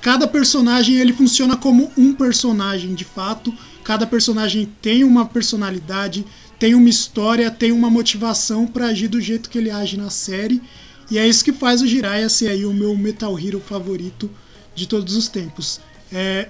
cada 0.00 0.28
personagem 0.28 0.96
ele 0.96 1.12
funciona 1.12 1.56
como 1.56 1.90
um 1.96 2.14
personagem 2.14 2.94
de 2.94 3.04
fato. 3.04 3.52
Cada 3.82 4.06
personagem 4.06 4.68
tem 4.80 5.02
uma 5.02 5.26
personalidade, 5.26 6.24
tem 6.58 6.74
uma 6.74 6.88
história, 6.88 7.50
tem 7.50 7.72
uma 7.72 7.90
motivação 7.90 8.66
para 8.66 8.86
agir 8.86 9.08
do 9.08 9.20
jeito 9.20 9.50
que 9.50 9.58
ele 9.58 9.70
age 9.70 9.96
na 9.96 10.10
série. 10.10 10.62
E 11.10 11.18
é 11.18 11.26
isso 11.26 11.44
que 11.44 11.52
faz 11.52 11.80
o 11.80 11.86
Jiraiya 11.86 12.28
ser 12.28 12.48
aí 12.48 12.64
o 12.66 12.72
meu 12.72 12.96
Metal 12.96 13.38
Hero 13.38 13.60
favorito 13.60 14.30
de 14.74 14.86
todos 14.86 15.16
os 15.16 15.28
tempos. 15.28 15.80
É, 16.12 16.48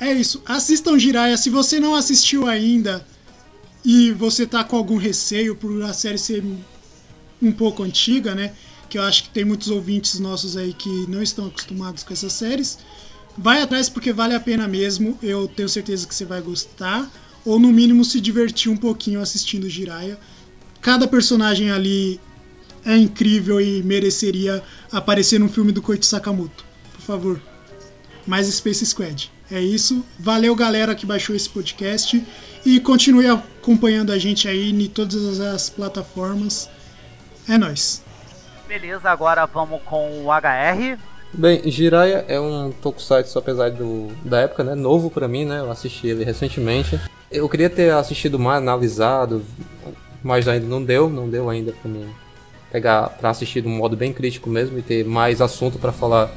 é 0.00 0.12
isso. 0.12 0.42
Assistam 0.46 0.98
Jiraiya. 0.98 1.36
Se 1.36 1.50
você 1.50 1.80
não 1.80 1.94
assistiu 1.94 2.46
ainda 2.46 3.06
e 3.84 4.12
você 4.12 4.46
tá 4.46 4.62
com 4.64 4.76
algum 4.76 4.96
receio 4.96 5.56
por 5.56 5.82
a 5.82 5.92
série 5.92 6.18
ser 6.18 6.44
um 7.40 7.52
pouco 7.52 7.82
antiga, 7.82 8.34
né? 8.34 8.52
Que 8.88 8.98
eu 8.98 9.02
acho 9.02 9.24
que 9.24 9.30
tem 9.30 9.44
muitos 9.44 9.68
ouvintes 9.68 10.18
nossos 10.18 10.56
aí 10.56 10.72
que 10.72 11.06
não 11.08 11.22
estão 11.22 11.46
acostumados 11.46 12.02
com 12.02 12.12
essas 12.12 12.32
séries. 12.32 12.78
Vai 13.36 13.60
atrás 13.62 13.88
porque 13.88 14.12
vale 14.12 14.34
a 14.34 14.40
pena 14.40 14.68
mesmo. 14.68 15.18
Eu 15.22 15.48
tenho 15.48 15.68
certeza 15.68 16.06
que 16.06 16.14
você 16.14 16.24
vai 16.24 16.40
gostar. 16.40 17.10
Ou 17.44 17.58
no 17.58 17.72
mínimo 17.72 18.04
se 18.04 18.20
divertir 18.20 18.70
um 18.70 18.76
pouquinho 18.76 19.20
assistindo 19.20 19.68
Jiraiya. 19.68 20.18
Cada 20.80 21.06
personagem 21.06 21.70
ali 21.70 22.20
é 22.84 22.96
incrível 22.96 23.60
e 23.60 23.82
mereceria 23.82 24.62
aparecer 24.92 25.40
num 25.40 25.48
filme 25.48 25.72
do 25.72 25.82
Koichi 25.82 26.06
Sakamoto. 26.06 26.64
Por 26.92 27.00
favor, 27.00 27.42
mais 28.26 28.46
Space 28.46 28.84
Squad. 28.86 29.35
É 29.50 29.60
isso. 29.60 30.04
Valeu, 30.18 30.54
galera 30.54 30.94
que 30.94 31.06
baixou 31.06 31.34
esse 31.34 31.48
podcast. 31.48 32.22
E 32.64 32.80
continue 32.80 33.28
acompanhando 33.28 34.10
a 34.10 34.18
gente 34.18 34.48
aí 34.48 34.70
em 34.70 34.88
todas 34.88 35.40
as 35.40 35.70
plataformas. 35.70 36.68
É 37.48 37.56
nóis. 37.56 38.02
Beleza, 38.66 39.08
agora 39.08 39.46
vamos 39.46 39.80
com 39.84 40.24
o 40.24 40.32
HR. 40.32 40.98
Bem, 41.32 41.70
Jiraiya 41.70 42.24
é 42.26 42.40
um 42.40 42.72
tokusatsu, 42.72 43.38
apesar 43.38 43.70
do, 43.70 44.08
da 44.24 44.40
época, 44.40 44.64
né? 44.64 44.74
Novo 44.74 45.10
pra 45.10 45.28
mim, 45.28 45.44
né? 45.44 45.60
Eu 45.60 45.70
assisti 45.70 46.08
ele 46.08 46.24
recentemente. 46.24 46.98
Eu 47.30 47.48
queria 47.48 47.70
ter 47.70 47.92
assistido 47.92 48.38
mais, 48.38 48.58
analisado, 48.58 49.44
mas 50.22 50.48
ainda 50.48 50.66
não 50.66 50.82
deu, 50.82 51.08
não 51.08 51.28
deu 51.28 51.48
ainda 51.48 51.72
pra 51.72 51.90
mim 51.90 52.08
pegar 52.70 53.10
pra 53.10 53.30
assistir 53.30 53.62
de 53.62 53.68
um 53.68 53.76
modo 53.76 53.96
bem 53.96 54.12
crítico 54.12 54.50
mesmo 54.50 54.78
e 54.78 54.82
ter 54.82 55.04
mais 55.04 55.40
assunto 55.40 55.78
para 55.78 55.92
falar 55.92 56.30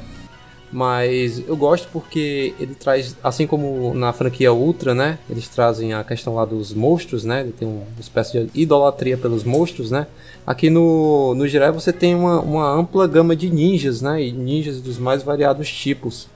mas 0.72 1.42
eu 1.48 1.56
gosto 1.56 1.88
porque 1.92 2.54
ele 2.60 2.74
traz, 2.74 3.16
assim 3.24 3.46
como 3.46 3.92
na 3.92 4.12
franquia 4.12 4.52
Ultra, 4.52 4.94
né? 4.94 5.18
Eles 5.28 5.48
trazem 5.48 5.92
a 5.92 6.04
questão 6.04 6.36
lá 6.36 6.44
dos 6.44 6.72
monstros, 6.72 7.24
né? 7.24 7.40
Ele 7.40 7.52
tem 7.52 7.66
uma 7.66 7.84
espécie 7.98 8.44
de 8.44 8.60
idolatria 8.60 9.16
pelos 9.16 9.42
monstros, 9.42 9.90
né? 9.90 10.06
Aqui 10.46 10.70
no, 10.70 11.34
no 11.34 11.48
Jiraiya 11.48 11.72
você 11.72 11.92
tem 11.92 12.14
uma, 12.14 12.40
uma 12.40 12.72
ampla 12.72 13.06
gama 13.08 13.34
de 13.34 13.50
ninjas, 13.50 14.00
né? 14.00 14.22
E 14.22 14.30
ninjas 14.30 14.80
dos 14.80 14.96
mais 14.96 15.24
variados 15.24 15.68
tipos. 15.68 16.28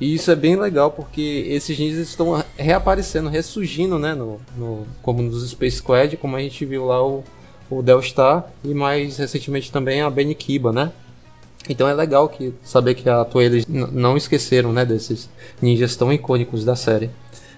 E 0.00 0.14
isso 0.14 0.30
é 0.30 0.36
bem 0.36 0.56
legal 0.56 0.90
porque 0.90 1.46
esses 1.48 1.76
ninjas 1.76 2.08
estão 2.08 2.42
reaparecendo, 2.56 3.28
ressurgindo, 3.28 3.98
né? 3.98 4.14
No, 4.14 4.40
no, 4.56 4.86
como 5.02 5.20
nos 5.20 5.48
Space 5.50 5.78
Squad, 5.78 6.16
como 6.16 6.36
a 6.36 6.40
gente 6.40 6.64
viu 6.64 6.86
lá 6.86 7.04
o, 7.04 7.24
o 7.68 7.82
Delstar 7.82 8.52
e 8.62 8.72
mais 8.72 9.16
recentemente 9.16 9.72
também 9.72 10.00
a 10.00 10.08
Benikiba, 10.08 10.72
né? 10.72 10.92
Então 11.68 11.88
é 11.88 11.94
legal 11.94 12.28
que 12.28 12.52
saber 12.62 12.94
que 12.94 13.08
a 13.08 13.24
Toei 13.24 13.46
eles 13.46 13.66
não 13.66 14.16
esqueceram, 14.16 14.72
né, 14.72 14.84
desses 14.84 15.28
ninjas 15.60 15.96
tão 15.96 16.12
icônicos 16.12 16.64
da 16.64 16.76
série. 16.76 17.10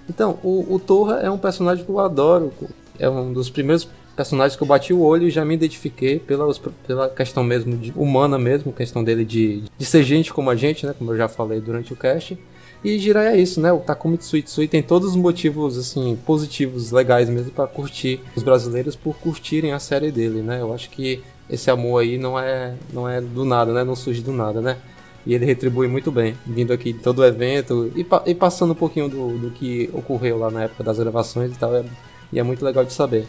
Então, 0.09 0.39
o, 0.43 0.75
o 0.75 0.79
Torra 0.79 1.17
é 1.17 1.31
um 1.31 1.39
personagem 1.39 1.85
que 1.85 1.91
eu 1.91 1.99
adoro, 1.99 2.53
é 2.99 3.09
um 3.11 3.33
dos 3.33 3.51
primeiros 3.51 3.89
personagens 4.15 4.57
que 4.57 4.63
eu 4.63 4.67
bati 4.67 4.95
o 4.95 5.01
olho 5.01 5.27
e 5.27 5.31
já 5.31 5.45
me 5.45 5.55
identifiquei 5.55 6.19
pela, 6.19 6.53
pela 6.87 7.09
questão 7.09 7.45
mesmo 7.45 7.77
de, 7.77 7.93
humana 7.95 8.39
mesmo, 8.39 8.73
questão 8.73 9.05
dele 9.05 9.25
de, 9.25 9.65
de 9.77 9.85
ser 9.85 10.03
gente 10.05 10.33
como 10.33 10.49
a 10.49 10.57
gente, 10.57 10.87
né, 10.87 10.95
como 10.97 11.13
eu 11.13 11.17
já 11.17 11.29
falei 11.29 11.61
durante 11.61 11.93
o 11.93 11.97
cast. 11.97 12.39
E 12.85 12.99
Jirai 12.99 13.29
é 13.29 13.41
isso, 13.41 13.61
né? 13.61 13.73
O 13.73 13.79
Takumi 13.79 14.17
Tsuitsui 14.17 14.69
tem 14.69 14.83
todos 14.83 15.11
os 15.11 15.17
motivos 15.17 15.77
assim 15.77 16.17
positivos, 16.25 16.93
legais 16.93 17.29
mesmo 17.29 17.51
para 17.51 17.67
curtir 17.67 18.21
os 18.37 18.43
brasileiros 18.43 18.95
por 18.95 19.17
curtirem 19.17 19.73
a 19.73 19.79
série 19.79 20.13
dele, 20.13 20.41
né? 20.41 20.61
Eu 20.61 20.73
acho 20.73 20.91
que 20.91 21.23
esse 21.49 21.71
amor 21.71 22.03
aí 22.03 22.19
não 22.19 22.39
é, 22.39 22.75
não 22.93 23.09
é 23.09 23.21
do 23.21 23.45
nada, 23.45 23.73
né? 23.73 23.85
Não 23.85 23.95
surge 23.95 24.23
do 24.23 24.33
nada, 24.33 24.61
né? 24.61 24.77
E 25.25 25.35
ele 25.35 25.45
retribui 25.45 25.89
muito 25.89 26.13
bem, 26.13 26.37
vindo 26.47 26.73
aqui 26.73 26.93
de 26.93 27.01
todo 27.01 27.19
o 27.19 27.25
evento 27.25 27.93
e, 27.97 28.07
e 28.27 28.35
passando 28.35 28.73
um 28.73 28.77
pouquinho 28.77 29.09
do, 29.09 29.39
do, 29.39 29.51
que 29.51 29.91
ocorreu 29.93 30.39
lá 30.39 30.51
na 30.51 30.65
época 30.65 30.85
das 30.85 30.99
gravações 30.99 31.53
e 31.53 31.59
tal. 31.59 31.75
É, 31.75 31.85
e 32.33 32.39
é 32.39 32.43
muito 32.43 32.65
legal 32.65 32.85
de 32.85 32.93
saber. 32.93 33.27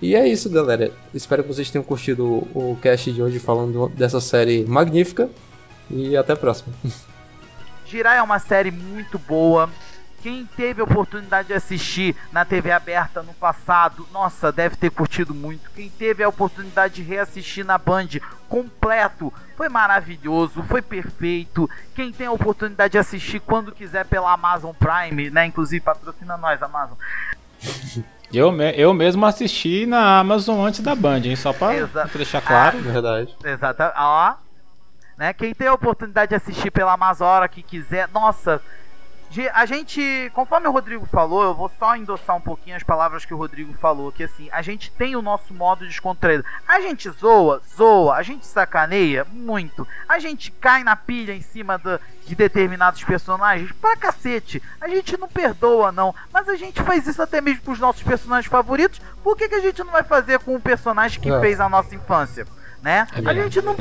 E 0.00 0.14
é 0.14 0.28
isso, 0.28 0.50
galera. 0.50 0.92
Espero 1.14 1.42
que 1.42 1.48
vocês 1.48 1.70
tenham 1.70 1.84
curtido 1.84 2.46
o, 2.54 2.76
cast 2.82 3.10
de 3.10 3.22
hoje 3.22 3.38
falando 3.38 3.88
dessa 3.88 4.20
série 4.20 4.64
magnífica. 4.64 5.30
E 5.90 6.16
até 6.16 6.34
a 6.34 6.36
próxima. 6.36 6.74
Girar 7.86 8.16
é 8.16 8.22
uma 8.22 8.38
série 8.38 8.70
muito 8.70 9.18
boa. 9.18 9.70
Quem 10.26 10.44
teve 10.44 10.80
a 10.80 10.84
oportunidade 10.84 11.46
de 11.46 11.54
assistir 11.54 12.16
na 12.32 12.44
TV 12.44 12.72
aberta 12.72 13.22
no 13.22 13.32
passado, 13.32 14.04
nossa, 14.12 14.50
deve 14.50 14.74
ter 14.74 14.90
curtido 14.90 15.32
muito. 15.32 15.70
Quem 15.70 15.88
teve 15.88 16.24
a 16.24 16.28
oportunidade 16.28 16.94
de 16.94 17.02
reassistir 17.02 17.64
na 17.64 17.78
Band 17.78 18.08
completo, 18.48 19.32
foi 19.56 19.68
maravilhoso, 19.68 20.64
foi 20.64 20.82
perfeito. 20.82 21.70
Quem 21.94 22.10
tem 22.10 22.26
a 22.26 22.32
oportunidade 22.32 22.90
de 22.90 22.98
assistir 22.98 23.38
quando 23.38 23.70
quiser 23.70 24.04
pela 24.04 24.32
Amazon 24.32 24.72
Prime, 24.72 25.30
né? 25.30 25.46
Inclusive 25.46 25.80
patrocina 25.80 26.36
nós, 26.36 26.60
Amazon. 26.60 26.98
Eu, 28.32 28.50
me, 28.50 28.72
eu 28.72 28.92
mesmo 28.92 29.24
assisti 29.26 29.86
na 29.86 30.18
Amazon 30.18 30.66
antes 30.66 30.80
da 30.80 30.96
Band, 30.96 31.20
hein? 31.20 31.36
Só 31.36 31.52
pra 31.52 31.72
Exa 31.72 32.10
deixar 32.12 32.40
claro. 32.40 32.78
Ah, 32.78 32.82
verdade. 32.82 33.36
Exato. 33.44 33.80
Ó, 33.94 34.34
né? 35.16 35.32
Quem 35.32 35.54
tem 35.54 35.68
a 35.68 35.74
oportunidade 35.74 36.30
de 36.30 36.34
assistir 36.34 36.72
pela 36.72 36.94
Amazon 36.94 37.28
a 37.28 37.30
hora 37.30 37.48
que 37.48 37.62
quiser, 37.62 38.08
nossa, 38.12 38.60
a 39.52 39.66
gente, 39.66 40.30
conforme 40.34 40.66
o 40.66 40.70
Rodrigo 40.70 41.06
falou, 41.06 41.42
eu 41.42 41.54
vou 41.54 41.70
só 41.78 41.96
endossar 41.96 42.36
um 42.36 42.40
pouquinho 42.40 42.76
as 42.76 42.82
palavras 42.82 43.24
que 43.24 43.34
o 43.34 43.36
Rodrigo 43.36 43.72
falou, 43.74 44.12
que 44.12 44.24
assim, 44.24 44.48
a 44.52 44.62
gente 44.62 44.90
tem 44.90 45.16
o 45.16 45.22
nosso 45.22 45.52
modo 45.52 45.86
descontraído. 45.86 46.44
A 46.66 46.80
gente 46.80 47.10
zoa, 47.10 47.60
zoa, 47.76 48.14
a 48.14 48.22
gente 48.22 48.46
sacaneia 48.46 49.26
muito. 49.30 49.86
A 50.08 50.18
gente 50.18 50.50
cai 50.50 50.82
na 50.82 50.96
pilha 50.96 51.32
em 51.32 51.42
cima 51.42 51.76
do, 51.78 52.00
de 52.24 52.34
determinados 52.34 53.02
personagens 53.04 53.70
pra 53.72 53.96
cacete. 53.96 54.62
A 54.80 54.88
gente 54.88 55.16
não 55.16 55.28
perdoa 55.28 55.92
não, 55.92 56.14
mas 56.32 56.48
a 56.48 56.56
gente 56.56 56.82
faz 56.82 57.06
isso 57.06 57.22
até 57.22 57.40
mesmo 57.40 57.62
pros 57.62 57.78
nossos 57.78 58.02
personagens 58.02 58.50
favoritos. 58.50 59.00
Por 59.22 59.36
que, 59.36 59.48
que 59.48 59.54
a 59.54 59.60
gente 59.60 59.82
não 59.84 59.92
vai 59.92 60.02
fazer 60.02 60.38
com 60.40 60.54
o 60.54 60.60
personagem 60.60 61.20
que 61.20 61.30
é. 61.30 61.40
fez 61.40 61.60
a 61.60 61.68
nossa 61.68 61.94
infância, 61.94 62.46
né? 62.82 63.06
É 63.12 63.28
a 63.28 63.34
gente 63.34 63.60
não 63.60 63.74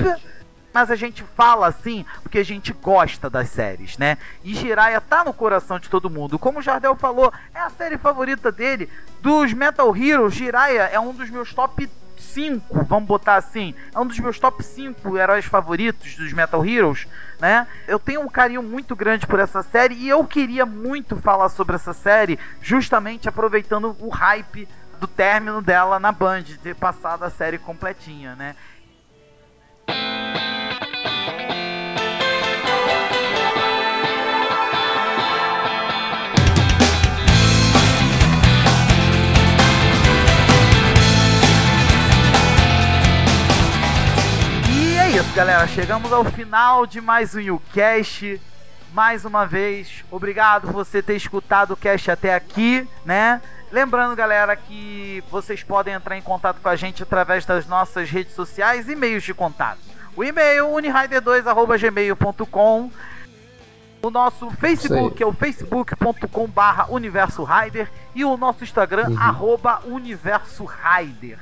mas 0.75 0.91
a 0.91 0.95
gente 0.97 1.23
fala 1.37 1.67
assim 1.67 2.05
porque 2.21 2.37
a 2.37 2.43
gente 2.43 2.73
gosta 2.73 3.29
das 3.29 3.47
séries, 3.47 3.97
né? 3.97 4.17
E 4.43 4.53
Jiraiya 4.53 4.99
tá 4.99 5.23
no 5.23 5.33
coração 5.33 5.79
de 5.79 5.87
todo 5.87 6.09
mundo. 6.09 6.37
Como 6.37 6.59
o 6.59 6.61
Jardel 6.61 6.97
falou, 6.97 7.31
é 7.53 7.59
a 7.61 7.69
série 7.69 7.97
favorita 7.97 8.51
dele. 8.51 8.89
Dos 9.21 9.53
Metal 9.53 9.95
Heroes, 9.95 10.33
Jiraiya 10.33 10.89
é 10.91 10.99
um 10.99 11.13
dos 11.13 11.29
meus 11.29 11.53
top 11.53 11.89
5, 12.17 12.83
vamos 12.89 13.07
botar 13.07 13.37
assim, 13.37 13.73
é 13.93 13.97
um 13.97 14.05
dos 14.05 14.19
meus 14.19 14.37
top 14.37 14.61
5 14.61 15.17
heróis 15.17 15.45
favoritos 15.45 16.13
dos 16.15 16.33
Metal 16.33 16.65
Heroes, 16.65 17.07
né? 17.39 17.65
Eu 17.87 17.97
tenho 17.97 18.19
um 18.19 18.27
carinho 18.27 18.61
muito 18.61 18.97
grande 18.97 19.25
por 19.25 19.39
essa 19.39 19.63
série 19.63 19.95
e 19.95 20.09
eu 20.09 20.25
queria 20.25 20.65
muito 20.65 21.15
falar 21.15 21.47
sobre 21.47 21.75
essa 21.75 21.93
série, 21.93 22.37
justamente 22.61 23.29
aproveitando 23.29 23.95
o 23.97 24.09
hype 24.09 24.67
do 24.99 25.07
término 25.07 25.61
dela 25.61 25.99
na 25.99 26.11
Band, 26.11 26.41
de 26.41 26.57
ter 26.57 26.75
passado 26.75 27.23
a 27.23 27.29
série 27.29 27.57
completinha, 27.57 28.35
né? 28.35 28.57
Isso, 45.25 45.35
galera. 45.35 45.67
Chegamos 45.67 46.13
ao 46.13 46.23
final 46.25 46.85
de 46.85 47.01
mais 47.01 47.33
um 47.35 47.39
YouCast. 47.39 48.39
Mais 48.93 49.25
uma 49.25 49.45
vez, 49.45 50.05
obrigado 50.09 50.67
por 50.67 50.73
você 50.73 51.01
ter 51.01 51.15
escutado 51.15 51.71
o 51.71 51.77
cast 51.77 52.11
até 52.11 52.33
aqui, 52.33 52.87
né? 53.03 53.41
Lembrando, 53.71 54.15
galera, 54.15 54.55
que 54.55 55.21
vocês 55.29 55.61
podem 55.63 55.93
entrar 55.93 56.17
em 56.17 56.21
contato 56.21 56.61
com 56.61 56.69
a 56.69 56.75
gente 56.75 57.03
através 57.03 57.45
das 57.45 57.67
nossas 57.67 58.09
redes 58.09 58.33
sociais 58.33 58.87
e 58.87 58.95
meios 58.95 59.23
de 59.23 59.33
contato. 59.33 59.79
O 60.15 60.23
e-mail 60.23 60.67
unirider2@gmail.com. 60.67 62.91
O 64.01 64.09
nosso 64.09 64.49
Facebook 64.51 65.21
é 65.21 65.25
o 65.25 65.33
facebook.com 65.33 66.47
barra 66.47 66.85
Universo 66.89 67.43
Rider 67.43 67.91
e 68.13 68.23
o 68.23 68.37
nosso 68.37 68.63
Instagram, 68.63 69.09
uhum. 69.09 69.19
arroba 69.19 69.81
Universo 69.85 70.65
Rider. 70.65 71.39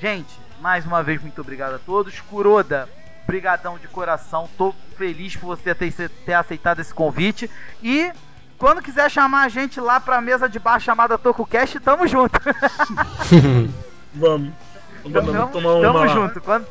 Gente, 0.00 0.40
mais 0.60 0.86
uma 0.86 1.02
vez, 1.02 1.20
muito 1.20 1.40
obrigado 1.40 1.74
a 1.74 1.78
todos. 1.78 2.20
Kuroda, 2.20 2.88
brigadão 3.28 3.76
de 3.78 3.86
coração. 3.86 4.48
Tô 4.56 4.74
feliz 4.96 5.36
por 5.36 5.48
você 5.48 5.74
ter, 5.74 5.92
ter 5.92 6.32
aceitado 6.32 6.80
esse 6.80 6.94
convite. 6.94 7.48
E 7.82 8.10
quando 8.56 8.82
quiser 8.82 9.10
chamar 9.10 9.42
a 9.44 9.48
gente 9.48 9.78
lá 9.78 10.00
pra 10.00 10.18
mesa 10.22 10.48
de 10.48 10.58
bar 10.58 10.80
chamada 10.80 11.18
TocoCast, 11.18 11.78
tamo 11.80 12.06
junto. 12.06 12.40
vamos. 14.14 14.50
Vamos, 15.04 15.32
vamos 15.32 15.52
tomar 15.52 15.74
uma 15.74 15.82
Tamo 15.82 16.08
junto. 16.08 16.40
Quando, 16.40 16.66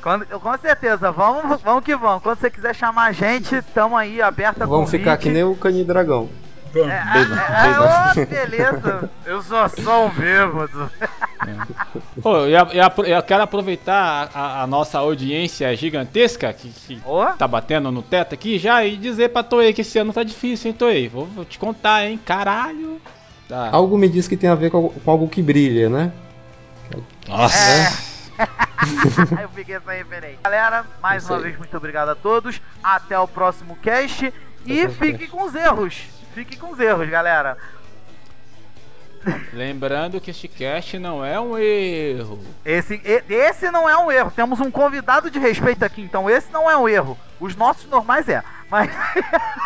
quando, 0.00 0.26
com 0.26 0.58
certeza, 0.58 1.10
vamos, 1.10 1.60
vamos 1.60 1.84
que 1.84 1.94
vamos. 1.96 2.22
Quando 2.22 2.38
você 2.38 2.50
quiser 2.50 2.74
chamar 2.74 3.06
a 3.06 3.12
gente, 3.12 3.60
tamo 3.74 3.96
aí 3.96 4.22
aberta 4.22 4.66
Vamos 4.66 4.86
convite. 4.86 5.00
ficar 5.00 5.16
que 5.16 5.28
nem 5.28 5.42
o 5.42 5.56
Cani 5.56 5.84
Dragão. 5.84 6.30
É, 6.74 6.80
é, 6.80 6.86
é, 7.66 7.80
oh, 7.80 8.26
beleza. 8.26 9.10
Eu 9.24 9.42
sou 9.42 9.68
só 9.68 10.06
um 10.06 10.10
bêbado. 10.10 10.90
É. 11.40 12.20
Pô, 12.20 12.36
eu, 12.40 12.66
eu, 12.66 13.04
eu, 13.06 13.22
quero 13.22 13.42
aproveitar 13.42 14.30
a, 14.34 14.62
a, 14.62 14.66
nossa 14.66 14.98
audiência 14.98 15.74
gigantesca 15.74 16.52
que, 16.52 16.68
que 16.68 17.00
oh? 17.06 17.24
tá 17.28 17.48
batendo 17.48 17.90
no 17.90 18.02
teto 18.02 18.34
aqui 18.34 18.58
já 18.58 18.84
e 18.84 18.94
dizer 18.94 19.30
pra 19.30 19.42
Toei 19.42 19.72
que 19.72 19.80
esse 19.80 19.98
ano 19.98 20.12
tá 20.12 20.22
difícil, 20.22 20.68
hein, 20.68 20.76
Toei? 20.76 21.08
Vou, 21.08 21.24
vou 21.24 21.46
te 21.46 21.58
contar, 21.58 22.04
hein? 22.04 22.20
Caralho. 22.22 23.00
Tá. 23.48 23.70
Algo 23.72 23.96
me 23.96 24.06
diz 24.06 24.28
que 24.28 24.36
tem 24.36 24.50
a 24.50 24.54
ver 24.54 24.70
com, 24.70 24.90
com 24.90 25.10
algo 25.10 25.28
que 25.28 25.42
brilha, 25.42 25.88
né? 25.88 26.12
Nossa. 27.26 27.56
É. 27.56 28.10
eu 29.42 29.48
fiquei 29.48 29.76
essa 29.76 29.92
referência. 29.92 30.38
Galera, 30.44 30.84
mais 31.00 31.28
uma 31.28 31.38
vez, 31.38 31.56
muito 31.56 31.74
obrigado 31.74 32.10
a 32.10 32.14
todos. 32.14 32.60
Até 32.82 33.18
o 33.18 33.26
próximo 33.26 33.76
cast. 33.76 34.30
E 34.66 34.88
fiquem 34.88 35.26
com 35.26 35.44
os 35.44 35.54
erros. 35.54 36.19
Fiquem 36.34 36.58
com 36.58 36.72
os 36.72 36.80
erros, 36.80 37.08
galera. 37.08 37.56
Lembrando 39.52 40.20
que 40.20 40.30
este 40.30 40.48
cast 40.48 40.98
não 40.98 41.22
é 41.24 41.38
um 41.38 41.58
erro. 41.58 42.38
Esse, 42.64 42.94
e- 43.04 43.22
esse 43.34 43.70
não 43.70 43.88
é 43.88 43.96
um 43.98 44.10
erro. 44.10 44.32
Temos 44.34 44.60
um 44.60 44.70
convidado 44.70 45.30
de 45.30 45.38
respeito 45.38 45.84
aqui, 45.84 46.00
então 46.00 46.28
esse 46.30 46.50
não 46.50 46.70
é 46.70 46.76
um 46.76 46.88
erro. 46.88 47.18
Os 47.38 47.54
nossos 47.54 47.86
normais 47.90 48.28
é. 48.28 48.42
Mas. 48.70 48.90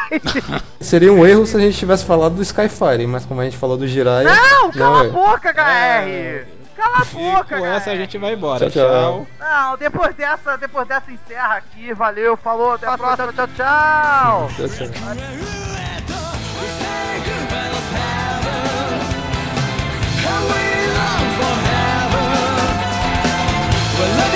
Seria 0.80 1.12
um 1.12 1.24
erro 1.24 1.46
se 1.46 1.56
a 1.56 1.60
gente 1.60 1.78
tivesse 1.78 2.04
falado 2.04 2.34
do 2.34 2.42
Skyfire, 2.42 3.06
mas 3.06 3.24
como 3.24 3.40
a 3.40 3.44
gente 3.44 3.56
falou 3.56 3.76
do 3.76 3.86
Jiraiya. 3.86 4.28
não, 4.28 4.72
cala 4.72 5.02
a 5.02 5.04
é. 5.04 5.08
boca, 5.08 5.50
HR! 5.50 6.08
É. 6.08 6.46
Cala 6.74 6.98
a 6.98 7.02
E 7.02 7.04
boca, 7.14 7.58
com 7.58 7.64
essa 7.64 7.90
a 7.92 7.96
gente 7.96 8.18
vai 8.18 8.32
embora. 8.32 8.68
Tchau, 8.68 8.88
tchau. 8.88 9.26
Não, 9.38 9.76
depois 9.76 10.14
dessa, 10.16 10.56
depois 10.56 10.88
dessa 10.88 11.12
encerra 11.12 11.56
aqui. 11.58 11.92
Valeu, 11.94 12.36
falou, 12.36 12.72
até 12.72 12.88
a 12.88 12.98
próxima. 12.98 13.32
Tchau, 13.32 13.48
tchau. 13.54 14.48
Tchau, 14.56 14.68
tchau. 14.68 15.73
Aquela 23.94 24.33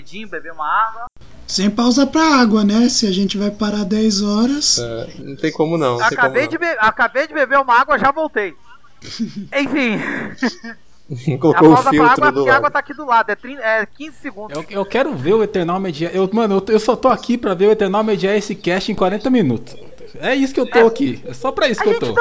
rapidinho, 0.00 0.28
beber 0.28 0.52
uma 0.52 0.66
água. 0.66 1.04
Sem 1.46 1.68
pausa 1.68 2.06
pra 2.06 2.22
água, 2.40 2.64
né? 2.64 2.88
Se 2.88 3.06
a 3.06 3.12
gente 3.12 3.36
vai 3.36 3.50
parar 3.50 3.84
10 3.84 4.22
horas. 4.22 4.78
É, 4.78 5.08
não 5.18 5.36
tem 5.36 5.52
como 5.52 5.76
não. 5.76 5.98
não 5.98 6.06
Acabei 6.06 6.46
como 6.46 6.50
de, 6.52 6.58
be- 6.58 6.76
acabei 6.78 7.26
de 7.26 7.34
beber 7.34 7.58
uma 7.58 7.74
água, 7.78 7.98
já 7.98 8.10
voltei. 8.10 8.54
Enfim, 9.52 9.96
não. 11.26 11.34
a 11.34 11.38
Colocou 11.38 11.70
o 11.70 11.74
pausa 11.74 11.82
pra 11.82 11.90
filtro 11.90 12.04
água, 12.28 12.32
do 12.32 12.50
a 12.50 12.54
água 12.54 12.70
tá 12.70 12.78
aqui 12.78 12.94
do 12.94 13.04
lado, 13.04 13.30
é, 13.30 13.34
30, 13.34 13.60
é 13.62 13.84
15 13.86 14.16
segundos. 14.18 14.56
Eu, 14.56 14.64
eu 14.70 14.84
quero 14.84 15.14
ver 15.14 15.34
o 15.34 15.42
Eternal 15.42 15.80
mediar. 15.80 16.14
Eu, 16.14 16.28
mano, 16.32 16.56
eu, 16.68 16.74
eu 16.74 16.78
só 16.80 16.94
tô 16.94 17.08
aqui 17.08 17.36
pra 17.36 17.52
ver 17.54 17.66
o 17.66 17.72
Eternal 17.72 18.04
mediar 18.04 18.36
esse 18.36 18.54
cast 18.54 18.92
em 18.92 18.94
40 18.94 19.28
minutos. 19.28 19.74
É 20.20 20.34
isso 20.34 20.52
que 20.54 20.60
eu 20.60 20.68
tô 20.70 20.86
aqui. 20.86 21.22
É 21.24 21.32
só 21.32 21.50
pra 21.52 21.68
isso 21.68 21.82
que 21.82 21.88
eu 21.88 21.98
tô. 21.98 22.06
um, 22.12 22.14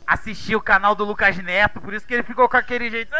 Assisti 0.05 0.53
o 0.57 0.61
canal 0.61 0.93
do 0.93 1.05
Lucas 1.05 1.37
Neto, 1.37 1.79
por 1.79 1.93
isso 1.93 2.05
que 2.05 2.13
ele 2.13 2.23
ficou 2.23 2.49
com 2.49 2.57
aquele 2.57 2.89
jeito. 2.89 3.09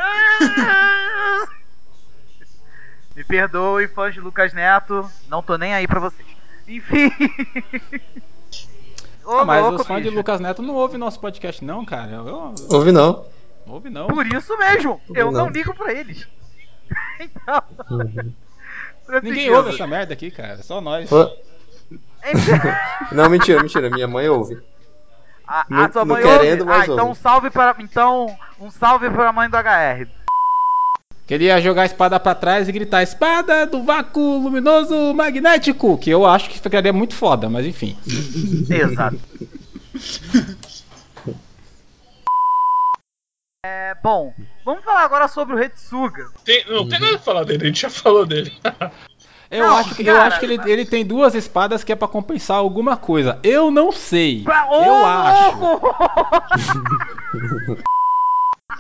Me 3.16 3.24
perdoe, 3.24 3.88
fãs 3.88 4.14
de 4.14 4.20
Lucas 4.20 4.52
Neto. 4.54 5.10
Não 5.30 5.42
tô 5.42 5.58
nem 5.58 5.74
aí 5.74 5.88
pra 5.88 6.02
vocês. 6.02 6.28
Enfim. 6.68 7.10
Ô, 9.32 9.38
Ah, 9.40 9.46
mas 9.46 9.62
louco, 9.64 9.82
os 9.82 9.88
fãs 9.88 9.98
de 9.98 10.04
bicho. 10.04 10.16
Lucas 10.18 10.40
Neto 10.40 10.62
não 10.62 10.76
ouvem 10.76 10.98
nosso 10.98 11.20
podcast, 11.20 11.64
não, 11.64 11.86
cara. 11.86 12.12
Eu, 12.12 12.28
eu, 12.28 12.56
Ouve 12.72 12.92
não. 12.92 13.26
ouve, 13.68 13.90
não. 13.90 14.08
Por 14.08 14.26
isso 14.28 14.58
mesmo, 14.58 15.00
eu 15.14 15.32
não 15.32 15.46
Não. 15.46 15.50
ligo 15.50 15.74
pra 15.74 15.94
eles. 15.94 16.28
então. 17.20 17.64
Uhum. 17.90 18.34
Ninguém 19.24 19.50
ouve 19.52 19.70
essa 19.74 19.88
merda 19.88 20.14
aqui, 20.14 20.32
cara. 20.32 20.58
Só 20.64 20.80
nós. 20.82 21.10
Não, 23.12 23.30
mentira, 23.30 23.62
mentira. 23.62 23.90
Minha 23.90 24.08
mãe 24.08 24.28
ouve. 24.30 24.62
A, 25.48 25.66
Não- 25.70 25.86
a 25.86 25.92
sua 25.92 26.06
não 26.06 26.16
mãe 26.16 26.24
querendo, 26.24 26.62
ouve? 26.62 26.74
Ah, 26.74 26.84
então 26.84 27.06
um 27.06 27.10
ouve. 27.10 27.20
salve 27.20 27.50
para. 27.50 27.76
Então, 27.80 28.38
um 28.60 28.70
salve 28.70 29.10
para 29.10 29.30
a 29.30 29.34
mãe 29.34 29.50
do 29.50 29.58
HR. 29.58 30.08
Queria 31.32 31.62
jogar 31.62 31.84
a 31.84 31.86
espada 31.86 32.20
pra 32.20 32.36
trás 32.36 32.68
e 32.68 32.74
gritar 32.74 33.04
espada 33.04 33.66
do 33.66 33.82
vácuo 33.86 34.38
luminoso 34.38 35.14
magnético, 35.14 35.98
que 35.98 36.10
eu 36.10 36.26
acho 36.26 36.50
que 36.50 36.60
ficaria 36.60 36.92
muito 36.92 37.16
foda, 37.16 37.48
mas 37.50 37.66
enfim. 37.66 37.98
Exato. 38.70 39.18
É, 43.64 43.96
bom, 44.04 44.34
vamos 44.66 44.84
falar 44.84 45.04
agora 45.04 45.28
sobre 45.28 45.54
o 45.54 45.58
Retsuga. 45.58 46.28
Tem- 46.44 46.66
não 46.68 46.90
tem 46.90 47.00
nada 47.00 47.14
pra 47.14 47.20
falar 47.22 47.44
dele, 47.44 47.64
a 47.64 47.68
gente 47.68 47.82
já 47.82 47.90
falou 47.92 48.26
dele. 48.26 48.52
Eu 49.52 49.68
Não, 49.68 49.78
acho 49.78 49.96
que, 49.96 50.02
eu 50.02 50.16
cara, 50.16 50.28
acho 50.30 50.40
que 50.40 50.46
ele, 50.46 50.60
ele 50.66 50.86
tem 50.86 51.06
duas 51.06 51.36
espadas 51.36 51.84
que 51.84 51.92
é 51.92 51.96
pra 51.96 52.08
compensar 52.08 52.58
alguma 52.58 52.96
coisa. 52.98 53.38
Eu 53.44 53.70
não 53.70 53.92
sei. 53.92 54.44
Pra- 54.44 54.68
eu 54.72 55.06
acho. 55.06 55.58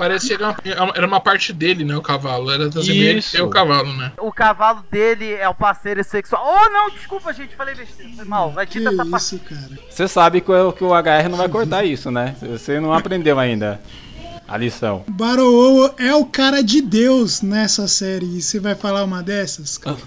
Parecia 0.01 0.35
que 0.35 0.43
era 0.71 0.83
uma, 0.83 0.93
era 0.95 1.05
uma 1.05 1.19
parte 1.19 1.53
dele, 1.53 1.85
né? 1.85 1.95
O 1.95 2.01
cavalo. 2.01 2.49
Era 2.49 2.63
Isso. 2.65 3.37
e 3.37 3.41
o 3.41 3.51
cavalo, 3.51 3.93
né? 3.93 4.11
O 4.17 4.31
cavalo 4.31 4.83
dele 4.89 5.31
é 5.35 5.47
o 5.47 5.53
parceiro 5.53 6.03
sexual. 6.03 6.43
Oh, 6.43 6.69
não, 6.71 6.89
desculpa, 6.89 7.31
gente, 7.31 7.55
falei 7.55 7.75
besteira. 7.75 8.11
Foi 8.15 8.25
mal. 8.25 8.49
Vai 8.49 8.65
Que 8.65 8.79
tirar 8.79 8.93
essa 8.93 9.05
parte. 9.05 9.35
isso, 9.35 9.39
cara. 9.45 9.79
Você 9.87 10.07
sabe 10.07 10.41
que 10.41 10.51
o, 10.51 10.73
que 10.73 10.83
o 10.83 10.89
HR 10.89 11.29
não 11.29 11.37
vai 11.37 11.47
cortar 11.47 11.83
isso, 11.83 12.09
né? 12.09 12.35
Você 12.41 12.79
não 12.79 12.91
aprendeu 12.91 13.37
ainda 13.37 13.79
a 14.47 14.57
lição. 14.57 15.03
Barou 15.07 15.93
é 15.99 16.15
o 16.15 16.25
cara 16.25 16.63
de 16.63 16.81
Deus 16.81 17.43
nessa 17.43 17.87
série. 17.87 18.25
E 18.37 18.41
você 18.41 18.59
vai 18.59 18.73
falar 18.73 19.03
uma 19.03 19.21
dessas? 19.21 19.77
cara? 19.77 19.97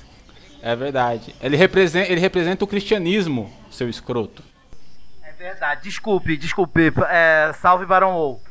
É 0.60 0.74
verdade. 0.74 1.32
Ele 1.40 1.56
representa, 1.56 2.10
ele 2.10 2.20
representa 2.20 2.64
o 2.64 2.66
cristianismo, 2.66 3.48
seu 3.70 3.88
escroto. 3.88 4.42
É 5.22 5.30
verdade, 5.30 5.84
desculpe, 5.84 6.36
desculpe. 6.36 6.92
É, 7.08 7.52
salve 7.60 7.86
Barão 7.86 8.14
Ou. 8.14 8.42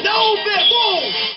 November 0.00 1.18